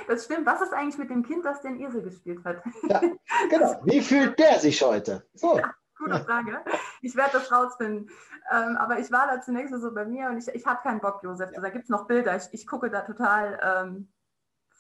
Das 0.09 0.27
stimmt. 0.27 0.45
Was 0.47 0.61
ist 0.61 0.75
eigentlich 0.75 0.99
mit 0.99 1.09
dem 1.09 1.23
Kind, 1.23 1.45
das 1.45 1.63
den 1.63 1.81
Esel 1.81 2.03
gespielt 2.03 2.45
hat? 2.45 2.63
Ja, 2.89 3.01
genau. 3.49 3.81
Wie 3.85 4.03
fühlt 4.03 4.39
der 4.39 4.59
sich 4.59 4.83
heute? 4.83 5.27
So. 5.33 5.57
Ja, 5.57 5.73
gute 5.97 6.21
Frage. 6.25 6.61
Ich 7.01 7.17
werde 7.17 7.31
das 7.33 7.51
rausfinden. 7.51 8.11
Ähm, 8.53 8.77
aber 8.77 8.99
ich 8.99 9.11
war 9.11 9.27
da 9.27 9.41
zunächst 9.41 9.73
so 9.75 9.95
bei 9.95 10.05
mir 10.05 10.29
und 10.29 10.37
ich, 10.37 10.49
ich 10.49 10.67
habe 10.67 10.83
keinen 10.83 11.01
Bock, 11.01 11.23
Josef. 11.23 11.51
Ja. 11.55 11.63
Da 11.63 11.71
gibt 11.71 11.85
es 11.85 11.91
noch 11.91 12.07
Bilder. 12.07 12.37
Ich, 12.37 12.49
ich 12.53 12.67
gucke 12.67 12.91
da 12.91 13.01
total 13.01 13.59
ähm, 13.63 14.12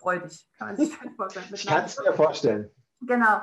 freudig. 0.03 0.49
Kann 0.59 0.69
man 0.69 0.77
sich 0.77 0.95
vorstellen. 1.17 1.47
Ich 1.55 1.67
kann 1.67 1.85
es 1.85 1.99
mir 1.99 2.13
vorstellen. 2.13 2.71
Genau. 3.01 3.41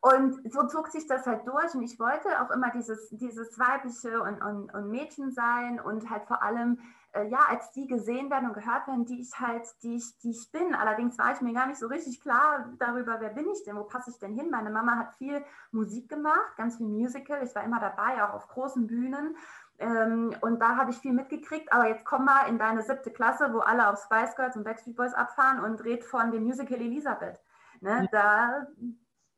Und 0.00 0.52
so 0.52 0.66
zog 0.68 0.88
sich 0.88 1.08
das 1.08 1.26
halt 1.26 1.46
durch 1.46 1.74
und 1.74 1.82
ich 1.82 1.98
wollte 1.98 2.28
auch 2.40 2.50
immer 2.50 2.70
dieses, 2.70 3.08
dieses 3.10 3.58
weibliche 3.58 4.22
und, 4.22 4.40
und, 4.40 4.72
und 4.72 4.90
Mädchen 4.90 5.32
sein 5.32 5.80
und 5.80 6.08
halt 6.08 6.24
vor 6.26 6.40
allem 6.40 6.78
äh, 7.12 7.26
ja, 7.28 7.40
als 7.48 7.72
die 7.72 7.86
gesehen 7.86 8.30
werden 8.30 8.48
und 8.48 8.54
gehört 8.54 8.86
werden, 8.86 9.06
die 9.06 9.20
ich 9.20 9.40
halt, 9.40 9.66
die 9.82 9.96
ich, 9.96 10.18
die 10.18 10.30
ich 10.30 10.52
bin. 10.52 10.74
Allerdings 10.74 11.18
war 11.18 11.32
ich 11.32 11.40
mir 11.40 11.52
gar 11.52 11.66
nicht 11.66 11.78
so 11.78 11.86
richtig 11.86 12.20
klar 12.20 12.68
darüber, 12.78 13.16
wer 13.20 13.30
bin 13.30 13.48
ich 13.50 13.64
denn, 13.64 13.76
wo 13.76 13.84
passe 13.84 14.10
ich 14.10 14.18
denn 14.18 14.34
hin. 14.34 14.50
Meine 14.50 14.70
Mama 14.70 14.96
hat 14.96 15.14
viel 15.14 15.44
Musik 15.72 16.08
gemacht, 16.08 16.56
ganz 16.56 16.76
viel 16.76 16.86
Musical. 16.86 17.42
Ich 17.42 17.54
war 17.54 17.64
immer 17.64 17.80
dabei, 17.80 18.22
auch 18.22 18.34
auf 18.34 18.48
großen 18.48 18.86
Bühnen. 18.86 19.36
Ähm, 19.78 20.34
und 20.40 20.60
da 20.60 20.76
habe 20.76 20.90
ich 20.90 20.98
viel 20.98 21.12
mitgekriegt, 21.12 21.72
aber 21.72 21.88
jetzt 21.88 22.04
komm 22.04 22.24
mal 22.24 22.48
in 22.48 22.58
deine 22.58 22.82
siebte 22.82 23.12
Klasse, 23.12 23.52
wo 23.52 23.60
alle 23.60 23.88
auf 23.88 24.02
Spice 24.02 24.34
Girls 24.34 24.56
und 24.56 24.64
Backstreet 24.64 24.96
Boys 24.96 25.14
abfahren 25.14 25.60
und 25.60 25.84
red 25.84 26.04
von 26.04 26.32
dem 26.32 26.44
Musical 26.44 26.80
Elisabeth. 26.80 27.38
Ne? 27.80 28.08
Da 28.10 28.66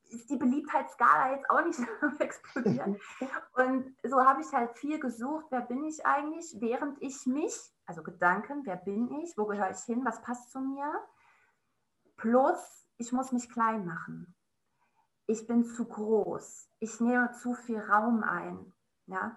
ist 0.08 0.28
die 0.30 0.36
Beliebtheitsskala 0.36 1.32
jetzt 1.32 1.48
auch 1.50 1.64
nicht 1.64 1.78
so 2.00 2.06
explodieren. 2.18 2.98
Und 3.52 3.94
so 4.02 4.24
habe 4.24 4.40
ich 4.40 4.52
halt 4.52 4.76
viel 4.78 4.98
gesucht, 4.98 5.46
wer 5.50 5.60
bin 5.60 5.84
ich 5.84 6.04
eigentlich, 6.06 6.56
während 6.58 7.00
ich 7.02 7.26
mich, 7.26 7.54
also 7.86 8.02
Gedanken, 8.02 8.64
wer 8.64 8.76
bin 8.76 9.10
ich, 9.20 9.36
wo 9.36 9.44
gehöre 9.46 9.70
ich 9.70 9.80
hin, 9.80 10.04
was 10.04 10.22
passt 10.22 10.50
zu 10.50 10.60
mir, 10.60 10.92
plus 12.16 12.86
ich 12.96 13.12
muss 13.12 13.32
mich 13.32 13.50
klein 13.50 13.84
machen. 13.84 14.34
Ich 15.26 15.46
bin 15.46 15.64
zu 15.64 15.84
groß. 15.84 16.68
Ich 16.80 17.00
nehme 17.00 17.30
zu 17.32 17.54
viel 17.54 17.78
Raum 17.78 18.22
ein. 18.24 18.72
Ja? 19.06 19.36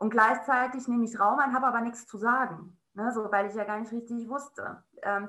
Und 0.00 0.10
gleichzeitig 0.10 0.88
nehme 0.88 1.04
ich 1.04 1.20
Raum 1.20 1.38
ein, 1.38 1.54
habe 1.54 1.66
aber 1.66 1.82
nichts 1.82 2.06
zu 2.06 2.16
sagen, 2.16 2.78
ne? 2.94 3.12
so, 3.12 3.30
weil 3.30 3.46
ich 3.46 3.54
ja 3.54 3.64
gar 3.64 3.78
nicht 3.78 3.92
richtig 3.92 4.28
wusste. 4.28 4.82
Ähm, 5.02 5.28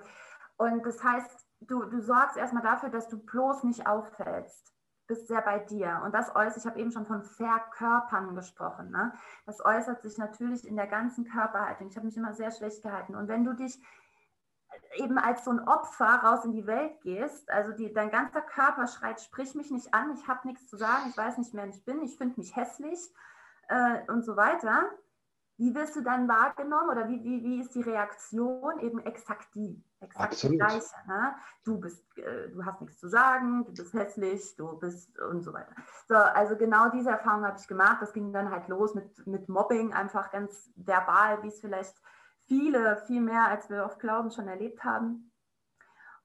und 0.56 0.86
das 0.86 1.04
heißt, 1.04 1.46
du, 1.60 1.84
du 1.84 2.02
sorgst 2.02 2.38
erstmal 2.38 2.64
dafür, 2.64 2.90
dass 2.90 3.10
du 3.10 3.18
bloß 3.20 3.64
nicht 3.64 3.86
auffällst 3.86 4.72
bist 5.08 5.28
sehr 5.28 5.42
bei 5.42 5.60
dir. 5.60 6.02
Und 6.06 6.16
das 6.16 6.34
äußert, 6.34 6.58
ich 6.58 6.66
habe 6.66 6.80
eben 6.80 6.92
schon 6.92 7.06
von 7.06 7.22
Verkörpern 7.22 8.34
gesprochen. 8.34 8.92
Ne? 8.92 9.12
Das 9.46 9.64
äußert 9.64 10.02
sich 10.04 10.18
natürlich 10.18 10.66
in 10.66 10.78
der 10.78 10.88
ganzen 10.88 11.26
Körperhaltung. 11.26 11.88
Ich 11.88 11.98
habe 11.98 12.06
mich 12.06 12.16
immer 12.16 12.34
sehr 12.34 12.52
schlecht 12.52 12.82
gehalten. 12.82 13.16
Und 13.16 13.28
wenn 13.28 13.44
du 13.44 13.54
dich 13.54 13.78
eben 14.96 15.18
als 15.18 15.44
so 15.44 15.52
ein 15.52 15.68
Opfer 15.68 16.06
raus 16.24 16.46
in 16.46 16.54
die 16.54 16.66
Welt 16.66 17.02
gehst, 17.02 17.52
also 17.52 17.74
die, 17.74 17.92
dein 17.92 18.10
ganzer 18.10 18.40
Körper 18.40 18.88
schreit, 18.88 19.20
sprich 19.20 19.54
mich 19.54 19.70
nicht 19.70 19.94
an, 19.94 20.14
ich 20.14 20.30
habe 20.30 20.48
nichts 20.48 20.70
zu 20.70 20.78
sagen, 20.78 21.10
ich 21.10 21.18
weiß 21.18 21.40
nicht, 21.40 21.54
wer 21.54 21.68
ich 21.68 21.84
bin, 21.84 22.02
ich 22.04 22.18
finde 22.18 22.40
mich 22.40 22.56
hässlich 22.56 23.14
äh, 23.72 24.12
und 24.12 24.24
so 24.24 24.36
weiter, 24.36 24.90
wie 25.58 25.74
wirst 25.76 25.96
du 25.96 26.02
dann 26.02 26.28
wahrgenommen 26.28 26.90
oder 26.90 27.08
wie, 27.08 27.24
wie, 27.24 27.44
wie 27.44 27.62
ist 27.62 27.74
die 27.76 27.82
Reaktion 27.82 28.80
eben 28.80 29.00
exakt 29.00 29.54
die? 29.54 29.84
Exakt 30.00 30.34
Absolut. 30.34 30.54
die 30.54 30.58
gleiche. 30.58 30.96
Ne? 31.08 31.36
Du 31.64 31.80
bist, 31.80 32.04
äh, 32.18 32.50
du 32.50 32.66
hast 32.66 32.82
nichts 32.82 33.00
zu 33.00 33.08
sagen, 33.08 33.66
du 33.66 33.72
bist 33.72 33.94
hässlich, 33.94 34.56
du 34.58 34.78
bist 34.80 35.18
und 35.20 35.44
so 35.44 35.54
weiter. 35.54 35.74
So, 36.08 36.16
also 36.16 36.58
genau 36.58 36.90
diese 36.90 37.12
Erfahrung 37.12 37.46
habe 37.46 37.58
ich 37.60 37.68
gemacht. 37.68 38.02
Das 38.02 38.12
ging 38.12 38.34
dann 38.34 38.50
halt 38.50 38.68
los 38.68 38.96
mit, 38.96 39.26
mit 39.28 39.48
Mobbing, 39.50 39.94
einfach 39.94 40.32
ganz 40.32 40.72
verbal, 40.76 41.44
wie 41.44 41.50
es 41.50 41.60
vielleicht 41.60 41.96
viele, 42.48 42.98
viel 43.06 43.22
mehr, 43.22 43.48
als 43.48 43.70
wir 43.70 43.86
oft 43.86 44.00
glauben, 44.00 44.32
schon 44.32 44.48
erlebt 44.48 44.84
haben. 44.84 45.32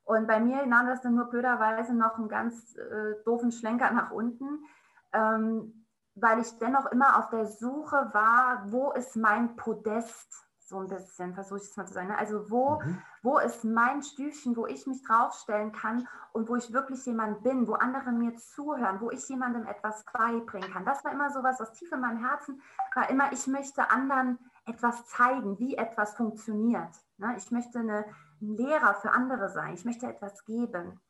Und 0.04 0.26
bei 0.26 0.40
mir 0.40 0.64
nahm 0.64 0.86
das 0.86 1.02
dann 1.02 1.14
nur 1.14 1.28
blöderweise 1.28 1.94
noch 1.94 2.16
einen 2.16 2.28
ganz 2.28 2.74
äh, 2.76 3.22
doofen 3.24 3.52
Schlenker 3.52 3.90
nach 3.90 4.12
unten. 4.12 4.64
Ähm, 5.12 5.75
weil 6.16 6.40
ich 6.40 6.58
dennoch 6.58 6.86
immer 6.86 7.18
auf 7.18 7.28
der 7.28 7.46
Suche 7.46 8.10
war, 8.12 8.64
wo 8.72 8.90
ist 8.92 9.16
mein 9.16 9.54
Podest? 9.56 10.42
So 10.58 10.80
ein 10.80 10.88
bisschen, 10.88 11.32
versuche 11.32 11.60
ich 11.60 11.66
es 11.66 11.76
mal 11.76 11.86
zu 11.86 11.94
sagen. 11.94 12.08
Ne? 12.08 12.18
Also 12.18 12.50
wo, 12.50 12.80
mhm. 12.80 13.00
wo 13.22 13.38
ist 13.38 13.62
mein 13.62 14.02
Stüfchen, 14.02 14.56
wo 14.56 14.66
ich 14.66 14.84
mich 14.88 15.00
draufstellen 15.04 15.70
kann 15.70 16.08
und 16.32 16.48
wo 16.48 16.56
ich 16.56 16.72
wirklich 16.72 17.06
jemand 17.06 17.44
bin, 17.44 17.68
wo 17.68 17.74
andere 17.74 18.10
mir 18.10 18.34
zuhören, 18.34 19.00
wo 19.00 19.12
ich 19.12 19.28
jemandem 19.28 19.64
etwas 19.66 20.04
beibringen 20.12 20.72
kann. 20.72 20.84
Das 20.84 21.04
war 21.04 21.12
immer 21.12 21.30
so 21.30 21.44
was, 21.44 21.60
was 21.60 21.72
tief 21.74 21.92
in 21.92 22.00
meinem 22.00 22.18
Herzen 22.18 22.60
war 22.96 23.08
immer, 23.10 23.30
ich 23.30 23.46
möchte 23.46 23.90
anderen 23.90 24.38
etwas 24.64 25.06
zeigen, 25.06 25.58
wie 25.60 25.76
etwas 25.76 26.14
funktioniert. 26.14 26.90
Ne? 27.18 27.34
Ich 27.36 27.52
möchte 27.52 27.78
eine, 27.78 28.04
ein 28.40 28.56
Lehrer 28.56 28.94
für 28.94 29.12
andere 29.12 29.50
sein. 29.50 29.74
Ich 29.74 29.84
möchte 29.84 30.06
etwas 30.06 30.44
geben. 30.46 31.00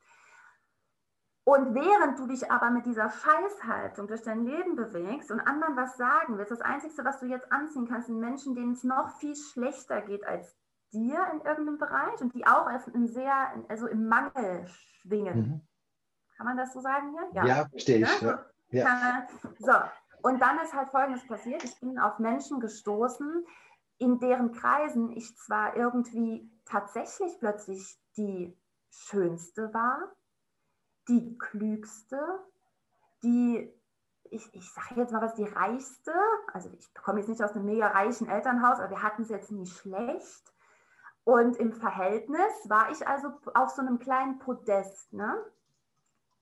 Und 1.49 1.77
während 1.77 2.19
du 2.19 2.27
dich 2.27 2.51
aber 2.51 2.71
mit 2.71 2.87
dieser 2.87 3.09
Scheißhaltung 3.09 4.09
durch 4.09 4.23
dein 4.23 4.45
Leben 4.45 4.75
bewegst 4.75 5.31
und 5.31 5.39
anderen 5.39 5.77
was 5.77 5.97
sagen 5.97 6.39
willst, 6.39 6.51
das 6.51 6.61
Einzige, 6.61 7.05
was 7.05 7.21
du 7.21 7.27
jetzt 7.27 7.53
anziehen 7.53 7.87
kannst, 7.87 8.09
sind 8.09 8.19
Menschen, 8.19 8.57
denen 8.57 8.73
es 8.73 8.83
noch 8.83 9.17
viel 9.21 9.37
schlechter 9.37 10.03
geht 10.03 10.27
als 10.27 10.57
dir 10.93 11.25
in 11.33 11.41
irgendeinem 11.43 11.79
Bereich 11.79 12.21
und 12.21 12.35
die 12.35 12.45
auch 12.49 12.69
im 12.93 13.07
sehr, 13.07 13.33
also 13.69 13.87
im 13.87 14.09
Mangel 14.09 14.67
schwingen. 14.67 15.39
Mhm. 15.39 15.61
Kann 16.37 16.47
man 16.47 16.57
das 16.57 16.73
so 16.73 16.81
sagen 16.81 17.13
hier? 17.13 17.29
Ja, 17.41 17.47
ja 17.47 17.69
verstehe 17.69 17.99
ich. 17.99 18.21
Ja? 18.23 18.45
Ja. 18.71 19.29
So, 19.61 19.73
und 20.23 20.43
dann 20.43 20.59
ist 20.59 20.75
halt 20.75 20.89
Folgendes 20.89 21.25
passiert. 21.29 21.63
Ich 21.63 21.79
bin 21.79 21.97
auf 22.01 22.19
Menschen 22.19 22.59
gestoßen, 22.59 23.47
in 23.99 24.19
deren 24.19 24.51
Kreisen 24.51 25.13
ich 25.13 25.37
zwar 25.37 25.77
irgendwie 25.77 26.51
tatsächlich 26.65 27.39
plötzlich 27.39 28.01
die 28.17 28.59
Schönste 28.91 29.73
war, 29.73 30.11
die 31.09 31.39
klügste, 31.39 32.19
die, 33.23 33.73
ich, 34.31 34.55
ich 34.55 34.73
sage 34.73 35.01
jetzt 35.01 35.13
mal 35.13 35.23
was, 35.23 35.35
die 35.35 35.45
reichste. 35.45 36.13
Also 36.53 36.71
ich 36.73 36.93
komme 36.95 37.21
jetzt 37.21 37.29
nicht 37.29 37.43
aus 37.43 37.53
einem 37.53 37.67
mega 37.67 37.89
reichen 37.89 38.29
Elternhaus, 38.29 38.79
aber 38.79 38.91
wir 38.91 39.03
hatten 39.03 39.23
es 39.23 39.29
jetzt 39.29 39.51
nie 39.51 39.67
schlecht. 39.67 40.53
Und 41.25 41.57
im 41.57 41.73
Verhältnis 41.73 42.69
war 42.69 42.91
ich 42.91 43.07
also 43.07 43.29
auf 43.55 43.71
so 43.71 43.83
einem 43.83 43.99
kleinen 43.99 44.39
Podest. 44.39 45.13
Ne? 45.13 45.45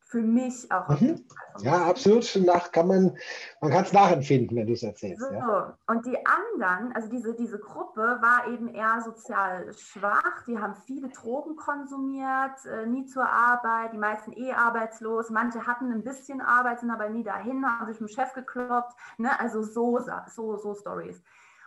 Für 0.04 0.20
mich 0.20 0.70
auch. 0.70 0.88
Mhm. 1.00 1.24
Ja, 1.60 1.86
absolut. 1.86 2.38
Nach 2.44 2.70
kann 2.70 2.88
man, 2.88 3.16
man 3.60 3.70
kann 3.70 3.84
es 3.84 3.92
nachempfinden, 3.92 4.56
wenn 4.56 4.66
du 4.66 4.72
es 4.72 4.82
erzählst. 4.82 5.22
So. 5.22 5.32
Ja. 5.32 5.76
Und 5.86 6.04
die 6.06 6.16
anderen, 6.26 6.92
also 6.94 7.08
diese, 7.08 7.34
diese 7.34 7.58
Gruppe 7.58 8.18
war 8.20 8.46
eben 8.52 8.68
eher 8.68 9.00
sozial 9.02 9.72
schwach. 9.72 10.44
Die 10.46 10.58
haben 10.58 10.74
viele 10.86 11.08
Drogen 11.08 11.56
konsumiert, 11.56 12.64
äh, 12.66 12.86
nie 12.86 13.06
zur 13.06 13.28
Arbeit, 13.28 13.92
die 13.92 13.98
meisten 13.98 14.32
eh 14.32 14.52
arbeitslos. 14.52 15.30
Manche 15.30 15.66
hatten 15.66 15.90
ein 15.90 16.04
bisschen 16.04 16.40
Arbeit, 16.40 16.80
sind 16.80 16.90
aber 16.90 17.08
nie 17.08 17.24
dahin, 17.24 17.64
haben 17.64 17.90
sich 17.90 18.00
mit 18.00 18.10
dem 18.10 18.14
Chef 18.14 18.32
gekloppt. 18.34 18.94
Ne? 19.18 19.30
Also 19.40 19.62
so, 19.62 20.00
so, 20.34 20.56
so 20.56 20.74
Stories. 20.74 21.22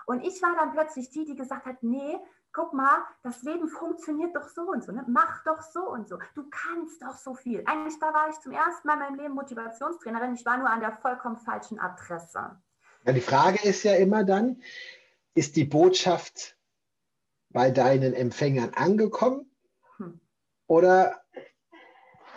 Und 0.05 0.21
ich 0.21 0.41
war 0.41 0.55
dann 0.55 0.71
plötzlich 0.71 1.09
die, 1.09 1.25
die 1.25 1.35
gesagt 1.35 1.65
hat, 1.65 1.83
nee, 1.83 2.17
guck 2.51 2.73
mal, 2.73 3.03
das 3.23 3.43
Leben 3.43 3.67
funktioniert 3.67 4.35
doch 4.35 4.49
so 4.49 4.63
und 4.63 4.83
so, 4.83 4.91
ne? 4.91 5.05
mach 5.07 5.43
doch 5.43 5.61
so 5.61 5.81
und 5.89 6.07
so, 6.07 6.17
du 6.35 6.49
kannst 6.49 7.01
doch 7.01 7.15
so 7.15 7.35
viel. 7.35 7.63
Eigentlich, 7.65 7.99
da 7.99 8.13
war 8.13 8.29
ich 8.29 8.39
zum 8.39 8.51
ersten 8.51 8.87
Mal 8.87 8.93
in 8.93 8.99
meinem 8.99 9.15
Leben 9.15 9.35
Motivationstrainerin, 9.35 10.33
ich 10.33 10.45
war 10.45 10.57
nur 10.57 10.69
an 10.69 10.79
der 10.79 10.91
vollkommen 10.97 11.37
falschen 11.37 11.79
Adresse. 11.79 12.59
Ja, 13.05 13.13
die 13.13 13.21
Frage 13.21 13.59
ist 13.67 13.83
ja 13.83 13.95
immer 13.95 14.23
dann, 14.23 14.61
ist 15.33 15.55
die 15.55 15.65
Botschaft 15.65 16.57
bei 17.49 17.71
deinen 17.71 18.13
Empfängern 18.13 18.73
angekommen 18.73 19.49
hm. 19.97 20.19
oder 20.67 21.21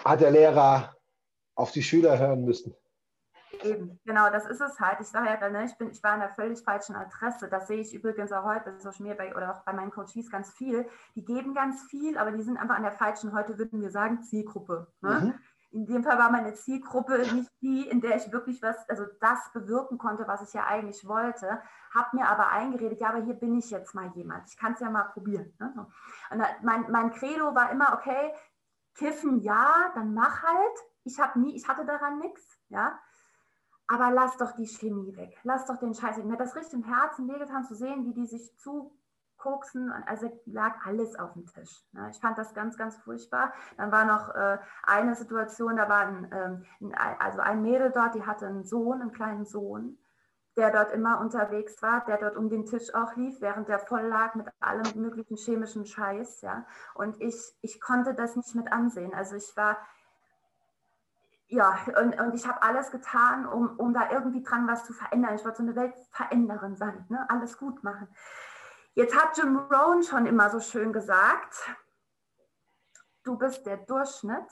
hat 0.05 0.21
der 0.21 0.31
Lehrer 0.31 0.97
auf 1.55 1.73
die 1.73 1.83
Schüler 1.83 2.19
hören 2.19 2.45
müssen? 2.45 2.75
Eben, 3.62 4.00
genau, 4.05 4.31
das 4.31 4.47
ist 4.47 4.61
es 4.61 4.81
halt. 4.81 5.00
Ich 5.00 5.09
sage 5.09 5.29
ja, 5.29 5.49
ne, 5.49 5.64
ich, 5.64 5.76
bin, 5.76 5.90
ich 5.90 6.02
war 6.02 6.12
an 6.12 6.21
der 6.21 6.31
völlig 6.31 6.62
falschen 6.62 6.97
Adresse. 6.97 7.49
Das 7.49 7.67
sehe 7.67 7.81
ich 7.81 7.95
übrigens 7.95 8.33
auch 8.33 8.45
heute 8.45 8.71
bei 8.71 8.79
Social 8.79 9.07
Media 9.07 9.37
oder 9.37 9.55
auch 9.55 9.62
bei 9.64 9.73
meinen 9.73 9.90
Coaches 9.90 10.31
ganz 10.31 10.50
viel. 10.52 10.88
Die 11.14 11.25
geben 11.25 11.55
ganz 11.55 11.83
viel, 11.85 12.19
aber 12.19 12.33
die 12.33 12.43
sind 12.43 12.57
einfach 12.57 12.76
an 12.76 12.83
der 12.83 12.93
falschen, 12.93 13.33
heute 13.33 13.59
würden 13.59 13.81
wir 13.81 13.90
sagen, 13.90 14.23
Zielgruppe. 14.23 14.87
Ne? 15.00 15.21
Mhm. 15.21 15.35
in 15.73 15.87
dem 15.87 16.02
Fall 16.02 16.19
war 16.19 16.31
meine 16.31 16.55
Zielgruppe 16.55 17.19
nicht 17.35 17.50
die, 17.61 17.88
in 17.88 18.00
der 18.00 18.17
ich 18.17 18.33
wirklich 18.33 18.62
was, 18.62 18.88
also 18.88 19.05
das 19.21 19.52
bewirken 19.52 19.99
konnte, 19.99 20.26
was 20.26 20.43
ich 20.43 20.52
ja 20.52 20.67
eigentlich 20.67 21.07
wollte, 21.07 21.62
habe 21.95 22.17
mir 22.17 22.29
aber 22.29 22.49
eingeredet, 22.49 23.00
ja, 23.00 23.11
aber 23.11 23.23
hier 23.23 23.35
bin 23.35 23.57
ich 23.57 23.71
jetzt 23.71 23.95
mal 23.95 24.11
jemand, 24.14 24.49
ich 24.49 24.57
kann 24.57 24.73
es 24.73 24.81
ja 24.81 24.90
mal 24.90 25.05
probieren. 25.05 25.52
Ne? 25.61 25.87
Und 26.31 26.43
mein, 26.62 26.90
mein 26.90 27.12
Credo 27.12 27.55
war 27.55 27.71
immer, 27.71 27.95
okay, 27.95 28.33
kiffen 28.95 29.40
ja, 29.40 29.90
dann 29.95 30.14
mach 30.14 30.43
halt. 30.43 30.79
Ich 31.05 31.19
habe 31.19 31.40
nie, 31.40 31.57
ich 31.57 31.67
hatte 31.69 31.85
daran 31.87 32.19
nichts, 32.19 32.59
ja. 32.69 32.99
Aber 33.92 34.12
lass 34.12 34.37
doch 34.37 34.52
die 34.52 34.68
Chemie 34.68 35.16
weg, 35.16 35.37
lass 35.42 35.66
doch 35.66 35.76
den 35.78 35.94
Scheiß 35.94 36.16
weg. 36.16 36.25
Mir 36.25 36.35
hat 36.35 36.40
das 36.40 36.54
richtig 36.54 36.75
im 36.75 36.85
Herzen 36.85 37.26
wehgetan 37.26 37.64
zu 37.64 37.75
sehen, 37.75 38.04
wie 38.04 38.14
die 38.14 38.26
sich 38.26 38.56
zu 38.56 38.97
koksen. 39.37 39.90
Also 40.06 40.30
lag 40.47 40.87
alles 40.87 41.18
auf 41.18 41.32
dem 41.32 41.47
Tisch. 41.47 41.85
Ne? 41.90 42.09
Ich 42.12 42.20
fand 42.20 42.38
das 42.38 42.54
ganz, 42.54 42.76
ganz 42.76 42.97
furchtbar. 42.99 43.52
Dann 43.76 43.90
war 43.90 44.04
noch 44.04 44.32
äh, 44.32 44.59
eine 44.85 45.16
Situation, 45.16 45.76
da 45.76 45.88
war 45.88 46.06
ein, 46.06 46.64
ähm, 46.80 46.94
also 47.18 47.40
ein 47.40 47.62
Mädel 47.62 47.90
dort, 47.90 48.14
die 48.14 48.25
hatte 48.25 48.47
einen 48.47 48.62
Sohn, 48.62 49.00
einen 49.00 49.11
kleinen 49.11 49.44
Sohn, 49.44 49.99
der 50.56 50.70
dort 50.70 50.92
immer 50.92 51.20
unterwegs 51.20 51.82
war, 51.82 52.04
der 52.04 52.18
dort 52.18 52.37
um 52.37 52.49
den 52.49 52.66
Tisch 52.66 52.94
auch 52.94 53.16
lief, 53.16 53.40
während 53.40 53.66
der 53.66 53.80
voll 53.80 54.02
lag 54.02 54.37
mit 54.37 54.47
allem 54.61 54.87
möglichen 55.02 55.37
chemischen 55.37 55.85
Scheiß. 55.85 56.42
Ja? 56.42 56.64
Und 56.94 57.20
ich, 57.20 57.59
ich 57.61 57.80
konnte 57.80 58.14
das 58.14 58.37
nicht 58.37 58.54
mit 58.54 58.70
ansehen. 58.70 59.12
Also 59.14 59.35
ich 59.35 59.56
war, 59.56 59.78
ja, 61.50 61.78
und, 62.00 62.19
und 62.19 62.35
ich 62.35 62.47
habe 62.47 62.62
alles 62.62 62.92
getan, 62.92 63.45
um, 63.45 63.76
um 63.76 63.92
da 63.92 64.11
irgendwie 64.11 64.42
dran 64.42 64.69
was 64.69 64.85
zu 64.85 64.92
verändern. 64.92 65.35
Ich 65.35 65.45
wollte 65.45 65.59
so 65.59 65.62
eine 65.64 65.75
Weltveränderin 65.75 66.76
sein, 66.76 67.04
ne? 67.09 67.28
alles 67.28 67.59
gut 67.59 67.83
machen. 67.83 68.09
Jetzt 68.95 69.16
hat 69.16 69.37
Jim 69.37 69.57
Rohn 69.57 70.02
schon 70.02 70.26
immer 70.26 70.49
so 70.50 70.61
schön 70.61 70.92
gesagt, 70.92 71.69
du 73.25 73.37
bist 73.37 73.66
der 73.66 73.78
Durchschnitt 73.78 74.47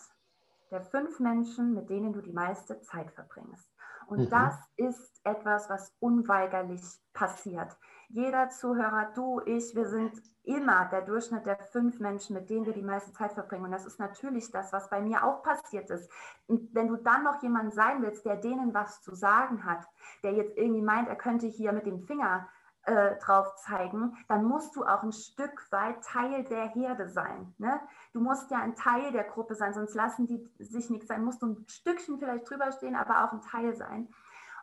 der 0.71 0.83
fünf 0.83 1.19
Menschen, 1.21 1.73
mit 1.73 1.89
denen 1.89 2.13
du 2.13 2.21
die 2.21 2.33
meiste 2.33 2.81
Zeit 2.81 3.11
verbringst. 3.13 3.73
Und 4.07 4.21
mhm. 4.21 4.31
das 4.31 4.57
ist 4.77 5.21
etwas, 5.25 5.71
was 5.71 5.95
unweigerlich 6.01 6.83
passiert. 7.13 7.77
Jeder 8.11 8.49
Zuhörer, 8.49 9.13
du, 9.15 9.41
ich, 9.45 9.75
wir 9.75 9.87
sind 9.87 10.13
immer 10.45 10.87
der 10.87 11.03
Durchschnitt 11.03 11.45
der 11.45 11.59
fünf 11.59 12.01
Menschen, 12.01 12.35
mit 12.35 12.49
denen 12.49 12.65
wir 12.65 12.73
die 12.73 12.83
meiste 12.83 13.13
Zeit 13.13 13.33
verbringen. 13.33 13.67
Und 13.67 13.73
das 13.73 13.85
ist 13.85 13.99
natürlich 13.99 14.51
das, 14.51 14.73
was 14.73 14.89
bei 14.89 15.03
mir 15.03 15.25
auch 15.25 15.43
passiert 15.43 15.91
ist. 15.91 16.11
Und 16.47 16.75
wenn 16.75 16.89
du 16.89 16.97
dann 16.97 17.23
noch 17.23 17.43
jemand 17.43 17.75
sein 17.75 18.01
willst, 18.03 18.25
der 18.25 18.37
denen 18.37 18.73
was 18.73 19.03
zu 19.03 19.15
sagen 19.15 19.65
hat, 19.65 19.87
der 20.23 20.33
jetzt 20.33 20.57
irgendwie 20.57 20.81
meint, 20.81 21.09
er 21.09 21.17
könnte 21.17 21.47
hier 21.47 21.73
mit 21.73 21.85
dem 21.85 22.01
Finger 22.01 22.49
äh, 22.85 23.17
drauf 23.17 23.55
zeigen, 23.57 24.17
dann 24.29 24.45
musst 24.45 24.75
du 24.75 24.85
auch 24.85 25.03
ein 25.03 25.13
Stück 25.13 25.71
weit 25.71 26.03
Teil 26.03 26.45
der 26.45 26.69
Herde 26.69 27.11
sein. 27.11 27.55
Ne? 27.59 27.79
Du 28.15 28.21
musst 28.21 28.51
ja 28.51 28.63
ein 28.63 28.75
Teil 28.75 29.13
der 29.13 29.25
Gruppe 29.25 29.55
sein, 29.55 29.75
sonst 29.75 29.95
lassen 29.95 30.27
die 30.27 30.51
sich 30.59 30.89
nichts 30.89 31.09
sein. 31.09 31.25
Musst 31.25 31.43
du 31.43 31.49
ein 31.49 31.67
Stückchen 31.69 32.19
vielleicht 32.19 32.49
drüber 32.49 32.73
stehen, 32.73 32.97
aber 32.97 33.25
auch 33.25 33.33
ein 33.33 33.43
Teil 33.43 33.77
sein. 33.77 34.09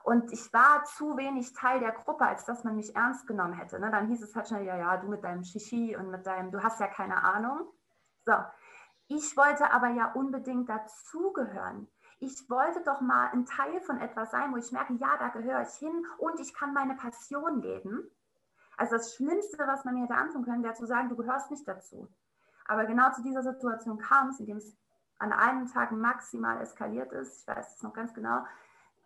Und 0.05 0.31
ich 0.31 0.53
war 0.53 0.83
zu 0.85 1.17
wenig 1.17 1.53
Teil 1.53 1.79
der 1.79 1.91
Gruppe, 1.91 2.25
als 2.25 2.45
dass 2.45 2.63
man 2.63 2.75
mich 2.75 2.95
ernst 2.95 3.25
genommen 3.25 3.53
hätte. 3.53 3.79
Ne? 3.79 3.89
Dann 3.89 4.07
hieß 4.07 4.21
es 4.21 4.35
halt 4.35 4.47
schnell, 4.47 4.63
ja, 4.63 4.77
ja, 4.77 4.97
du 4.97 5.07
mit 5.07 5.23
deinem 5.23 5.43
Shishi 5.43 5.95
und 5.97 6.11
mit 6.11 6.25
deinem, 6.27 6.51
du 6.51 6.61
hast 6.61 6.79
ja 6.79 6.87
keine 6.87 7.23
Ahnung. 7.23 7.67
So, 8.25 8.33
ich 9.07 9.35
wollte 9.35 9.71
aber 9.71 9.89
ja 9.89 10.11
unbedingt 10.13 10.69
dazugehören 10.69 11.87
ich 12.19 12.49
wollte 12.49 12.81
doch 12.81 13.01
mal 13.01 13.29
ein 13.31 13.45
Teil 13.45 13.81
von 13.81 13.99
etwas 13.99 14.31
sein, 14.31 14.51
wo 14.53 14.57
ich 14.57 14.71
merke, 14.71 14.93
ja, 14.93 15.17
da 15.17 15.29
gehöre 15.29 15.61
ich 15.61 15.75
hin 15.75 16.05
und 16.17 16.39
ich 16.39 16.53
kann 16.53 16.73
meine 16.73 16.95
Passion 16.95 17.61
leben. 17.61 18.09
Also 18.77 18.95
das 18.95 19.15
Schlimmste, 19.15 19.59
was 19.67 19.85
man 19.85 19.95
mir 19.95 20.03
hätte 20.03 20.15
antun 20.15 20.43
können, 20.43 20.63
wäre 20.63 20.73
zu 20.73 20.85
sagen, 20.85 21.09
du 21.09 21.15
gehörst 21.15 21.51
nicht 21.51 21.67
dazu. 21.67 22.09
Aber 22.67 22.85
genau 22.85 23.11
zu 23.11 23.21
dieser 23.21 23.43
Situation 23.43 23.97
kam 23.97 24.29
es, 24.29 24.39
indem 24.39 24.57
es 24.57 24.75
an 25.17 25.31
einem 25.31 25.67
Tag 25.67 25.91
maximal 25.91 26.59
eskaliert 26.61 27.11
ist. 27.13 27.41
Ich 27.41 27.47
weiß 27.47 27.75
es 27.75 27.83
noch 27.83 27.93
ganz 27.93 28.13
genau. 28.13 28.45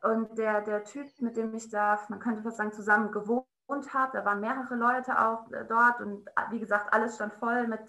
Und 0.02 0.38
der, 0.38 0.62
der 0.62 0.84
Typ, 0.86 1.08
mit 1.20 1.36
dem 1.36 1.54
ich 1.54 1.70
da, 1.70 2.00
man 2.08 2.20
könnte 2.20 2.42
fast 2.42 2.58
sagen, 2.58 2.72
zusammen 2.72 3.12
gewohnt 3.12 3.46
habe, 3.94 4.18
da 4.18 4.26
waren 4.26 4.40
mehrere 4.40 4.76
Leute 4.76 5.20
auch 5.20 5.52
äh, 5.52 5.66
dort 5.66 6.00
und 6.02 6.28
wie 6.52 6.60
gesagt, 6.60 6.94
alles 6.94 7.16
stand 7.16 7.34
voll 7.34 7.68
mit 7.68 7.82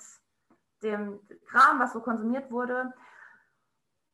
dem 0.82 1.20
Kram, 1.46 1.78
was 1.78 1.92
so 1.92 2.00
konsumiert 2.00 2.50
wurde. 2.50 2.92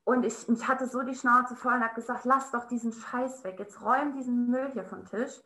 Und 0.04 0.24
ich, 0.24 0.48
ich 0.48 0.68
hatte 0.68 0.86
so 0.86 1.02
die 1.02 1.14
Schnauze 1.14 1.56
voll 1.56 1.74
und 1.74 1.82
habe 1.82 1.94
gesagt, 1.94 2.24
lass 2.24 2.52
doch 2.52 2.68
diesen 2.68 2.92
Scheiß 2.92 3.42
weg, 3.44 3.58
jetzt 3.58 3.80
räum 3.82 4.12
diesen 4.12 4.48
Müll 4.48 4.70
hier 4.72 4.84
vom 4.84 5.04
Tisch. 5.04 5.42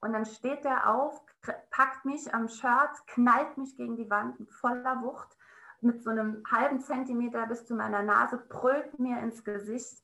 Und 0.00 0.12
dann 0.12 0.26
steht 0.26 0.64
der 0.64 0.90
auf, 0.90 1.22
packt 1.70 2.04
mich 2.04 2.34
am 2.34 2.48
Shirt, 2.48 2.90
knallt 3.06 3.56
mich 3.56 3.76
gegen 3.76 3.96
die 3.96 4.10
Wand 4.10 4.38
mit 4.40 4.50
voller 4.50 5.00
Wucht, 5.02 5.36
mit 5.80 6.02
so 6.02 6.10
einem 6.10 6.42
halben 6.50 6.80
Zentimeter 6.80 7.46
bis 7.46 7.64
zu 7.64 7.74
meiner 7.74 8.02
Nase, 8.02 8.36
brüllt 8.36 8.98
mir 8.98 9.18
ins 9.20 9.44
Gesicht. 9.44 10.01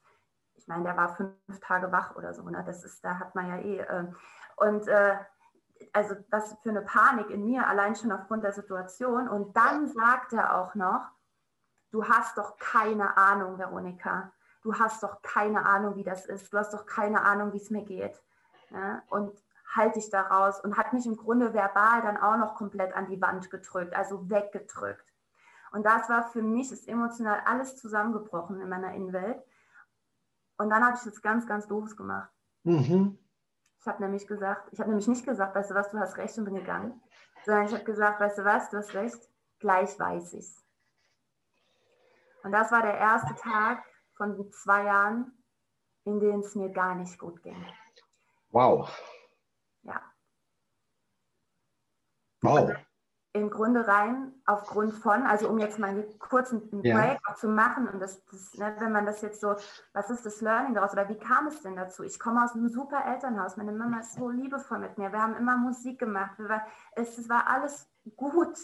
Meine, 0.68 0.84
der 0.84 0.96
war 0.96 1.16
fünf 1.16 1.60
Tage 1.60 1.90
wach 1.92 2.14
oder 2.14 2.34
so, 2.34 2.48
ne? 2.48 2.62
Das 2.64 2.84
ist, 2.84 3.04
da 3.04 3.18
hat 3.18 3.34
man 3.34 3.48
ja 3.48 3.56
eh. 3.56 3.78
Äh, 3.80 4.06
und 4.56 4.86
äh, 4.86 5.16
also 5.92 6.14
das 6.30 6.56
für 6.62 6.70
eine 6.70 6.82
Panik 6.82 7.30
in 7.30 7.44
mir, 7.44 7.66
allein 7.66 7.96
schon 7.96 8.12
aufgrund 8.12 8.44
der 8.44 8.52
Situation. 8.52 9.28
Und 9.28 9.56
dann 9.56 9.86
sagt 9.88 10.32
er 10.32 10.58
auch 10.58 10.74
noch, 10.74 11.08
du 11.90 12.04
hast 12.04 12.36
doch 12.36 12.56
keine 12.58 13.16
Ahnung, 13.16 13.58
Veronika. 13.58 14.32
Du 14.62 14.74
hast 14.74 15.02
doch 15.02 15.22
keine 15.22 15.64
Ahnung, 15.64 15.96
wie 15.96 16.04
das 16.04 16.26
ist. 16.26 16.52
Du 16.52 16.58
hast 16.58 16.74
doch 16.74 16.84
keine 16.84 17.22
Ahnung, 17.22 17.52
wie 17.52 17.58
es 17.58 17.70
mir 17.70 17.84
geht. 17.84 18.20
Ja? 18.70 19.02
Und 19.08 19.32
halte 19.74 19.98
ich 19.98 20.10
daraus 20.10 20.60
und 20.60 20.76
hat 20.76 20.92
mich 20.92 21.06
im 21.06 21.16
Grunde 21.16 21.54
verbal 21.54 22.02
dann 22.02 22.16
auch 22.16 22.36
noch 22.36 22.54
komplett 22.54 22.94
an 22.94 23.06
die 23.06 23.20
Wand 23.20 23.50
gedrückt, 23.50 23.94
also 23.94 24.28
weggedrückt. 24.28 25.04
Und 25.70 25.84
das 25.84 26.08
war 26.08 26.28
für 26.28 26.42
mich, 26.42 26.72
ist 26.72 26.88
emotional 26.88 27.40
alles 27.44 27.76
zusammengebrochen 27.76 28.60
in 28.60 28.68
meiner 28.68 28.94
Innenwelt. 28.94 29.42
Und 30.58 30.70
dann 30.70 30.84
habe 30.84 30.96
ich 30.96 31.04
jetzt 31.04 31.22
ganz, 31.22 31.46
ganz 31.46 31.66
doofes 31.68 31.96
gemacht. 31.96 32.30
Mhm. 32.64 33.18
Ich 33.80 33.86
habe 33.86 34.02
nämlich 34.02 34.26
gesagt, 34.26 34.68
ich 34.72 34.80
habe 34.80 34.90
nämlich 34.90 35.06
nicht 35.08 35.24
gesagt, 35.24 35.54
weißt 35.54 35.70
du 35.70 35.74
was, 35.74 35.90
du 35.90 35.98
hast 35.98 36.16
recht 36.16 36.36
und 36.36 36.44
bin 36.44 36.56
gegangen, 36.56 37.00
sondern 37.44 37.66
ich 37.66 37.72
habe 37.72 37.84
gesagt, 37.84 38.20
weißt 38.20 38.38
du 38.38 38.44
was, 38.44 38.68
du 38.70 38.76
hast 38.76 38.92
recht, 38.94 39.18
gleich 39.60 39.98
weiß 39.98 40.34
ich's. 40.34 40.64
Und 42.42 42.52
das 42.52 42.72
war 42.72 42.82
der 42.82 42.98
erste 42.98 43.34
Tag 43.36 43.84
von 44.16 44.50
zwei 44.52 44.84
Jahren, 44.84 45.32
in 46.04 46.18
denen 46.18 46.40
es 46.40 46.54
mir 46.56 46.70
gar 46.70 46.96
nicht 46.96 47.18
gut 47.18 47.40
ging. 47.42 47.64
Wow. 48.50 48.90
Ja. 49.82 50.02
Wow. 52.42 52.76
Im 53.38 53.50
Grunde 53.50 53.86
rein 53.86 54.32
aufgrund 54.46 54.94
von, 54.94 55.22
also 55.22 55.48
um 55.48 55.58
jetzt 55.58 55.78
mal 55.78 55.90
einen 55.90 56.18
kurzen 56.18 56.68
Break 56.70 56.84
ja. 56.84 57.16
auch 57.28 57.36
zu 57.36 57.48
machen 57.48 57.88
und 57.88 58.00
das, 58.00 58.24
das 58.26 58.54
ne, 58.54 58.74
wenn 58.78 58.92
man 58.92 59.06
das 59.06 59.22
jetzt 59.22 59.40
so, 59.40 59.54
was 59.92 60.10
ist 60.10 60.26
das 60.26 60.40
Learning 60.40 60.74
daraus 60.74 60.92
oder 60.92 61.08
wie 61.08 61.18
kam 61.18 61.46
es 61.46 61.62
denn 61.62 61.76
dazu? 61.76 62.02
Ich 62.02 62.18
komme 62.18 62.42
aus 62.42 62.54
einem 62.54 62.68
super 62.68 63.04
Elternhaus, 63.06 63.56
meine 63.56 63.72
Mama 63.72 64.00
ist 64.00 64.14
so 64.14 64.28
liebevoll 64.28 64.78
mit 64.78 64.98
mir, 64.98 65.12
wir 65.12 65.22
haben 65.22 65.36
immer 65.36 65.56
Musik 65.56 65.98
gemacht, 65.98 66.32
war, 66.38 66.66
es, 66.96 67.16
es 67.16 67.28
war 67.28 67.46
alles 67.46 67.88
gut, 68.16 68.58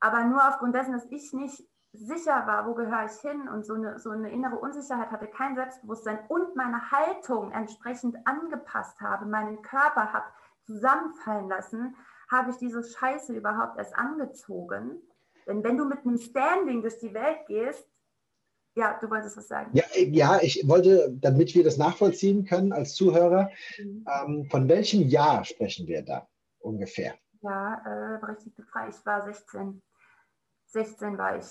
aber 0.00 0.24
nur 0.24 0.46
aufgrund 0.46 0.74
dessen, 0.74 0.92
dass 0.92 1.06
ich 1.06 1.32
nicht 1.32 1.66
sicher 1.92 2.46
war, 2.46 2.66
wo 2.66 2.74
gehöre 2.74 3.06
ich 3.06 3.20
hin 3.20 3.48
und 3.48 3.64
so 3.64 3.74
eine, 3.74 3.98
so 3.98 4.10
eine 4.10 4.30
innere 4.30 4.56
Unsicherheit 4.56 5.10
hatte, 5.10 5.28
kein 5.28 5.54
Selbstbewusstsein 5.54 6.18
und 6.28 6.56
meine 6.56 6.90
Haltung 6.90 7.52
entsprechend 7.52 8.16
angepasst 8.26 9.00
habe, 9.00 9.26
meinen 9.26 9.62
Körper 9.62 10.12
habe 10.12 10.26
zusammenfallen 10.66 11.48
lassen, 11.48 11.96
habe 12.30 12.50
ich 12.50 12.56
diese 12.56 12.82
Scheiße 12.82 13.32
überhaupt 13.32 13.78
erst 13.78 13.94
angezogen. 13.94 15.02
Denn 15.46 15.62
wenn 15.62 15.76
du 15.76 15.84
mit 15.84 16.00
einem 16.00 16.18
Standing 16.18 16.82
durch 16.82 16.98
die 16.98 17.14
Welt 17.14 17.46
gehst, 17.46 17.86
ja, 18.74 18.98
du 19.00 19.08
wolltest 19.08 19.36
was 19.36 19.48
sagen. 19.48 19.70
Ja, 19.72 19.84
ja 19.94 20.38
ich 20.42 20.68
wollte, 20.68 21.10
damit 21.18 21.54
wir 21.54 21.64
das 21.64 21.78
nachvollziehen 21.78 22.44
können 22.44 22.72
als 22.72 22.94
Zuhörer, 22.94 23.50
mhm. 23.78 24.04
ähm, 24.06 24.48
von 24.50 24.68
welchem 24.68 25.02
Jahr 25.02 25.44
sprechen 25.44 25.86
wir 25.86 26.02
da 26.02 26.28
ungefähr? 26.58 27.14
Ja, 27.40 28.16
äh, 28.16 28.18
berechtigte 28.18 28.62
Frage. 28.64 28.90
Ich 28.90 29.06
war 29.06 29.24
16. 29.24 29.82
16 30.66 31.16
war 31.16 31.38
ich. 31.38 31.46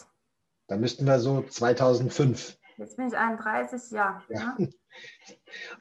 Da 0.67 0.77
müssten 0.77 1.05
wir 1.05 1.19
so 1.19 1.41
2005. 1.41 2.57
Jetzt 2.77 2.97
bin 2.97 3.07
ich 3.07 3.17
31, 3.17 3.91
ja. 3.91 4.21
ja. 4.29 4.57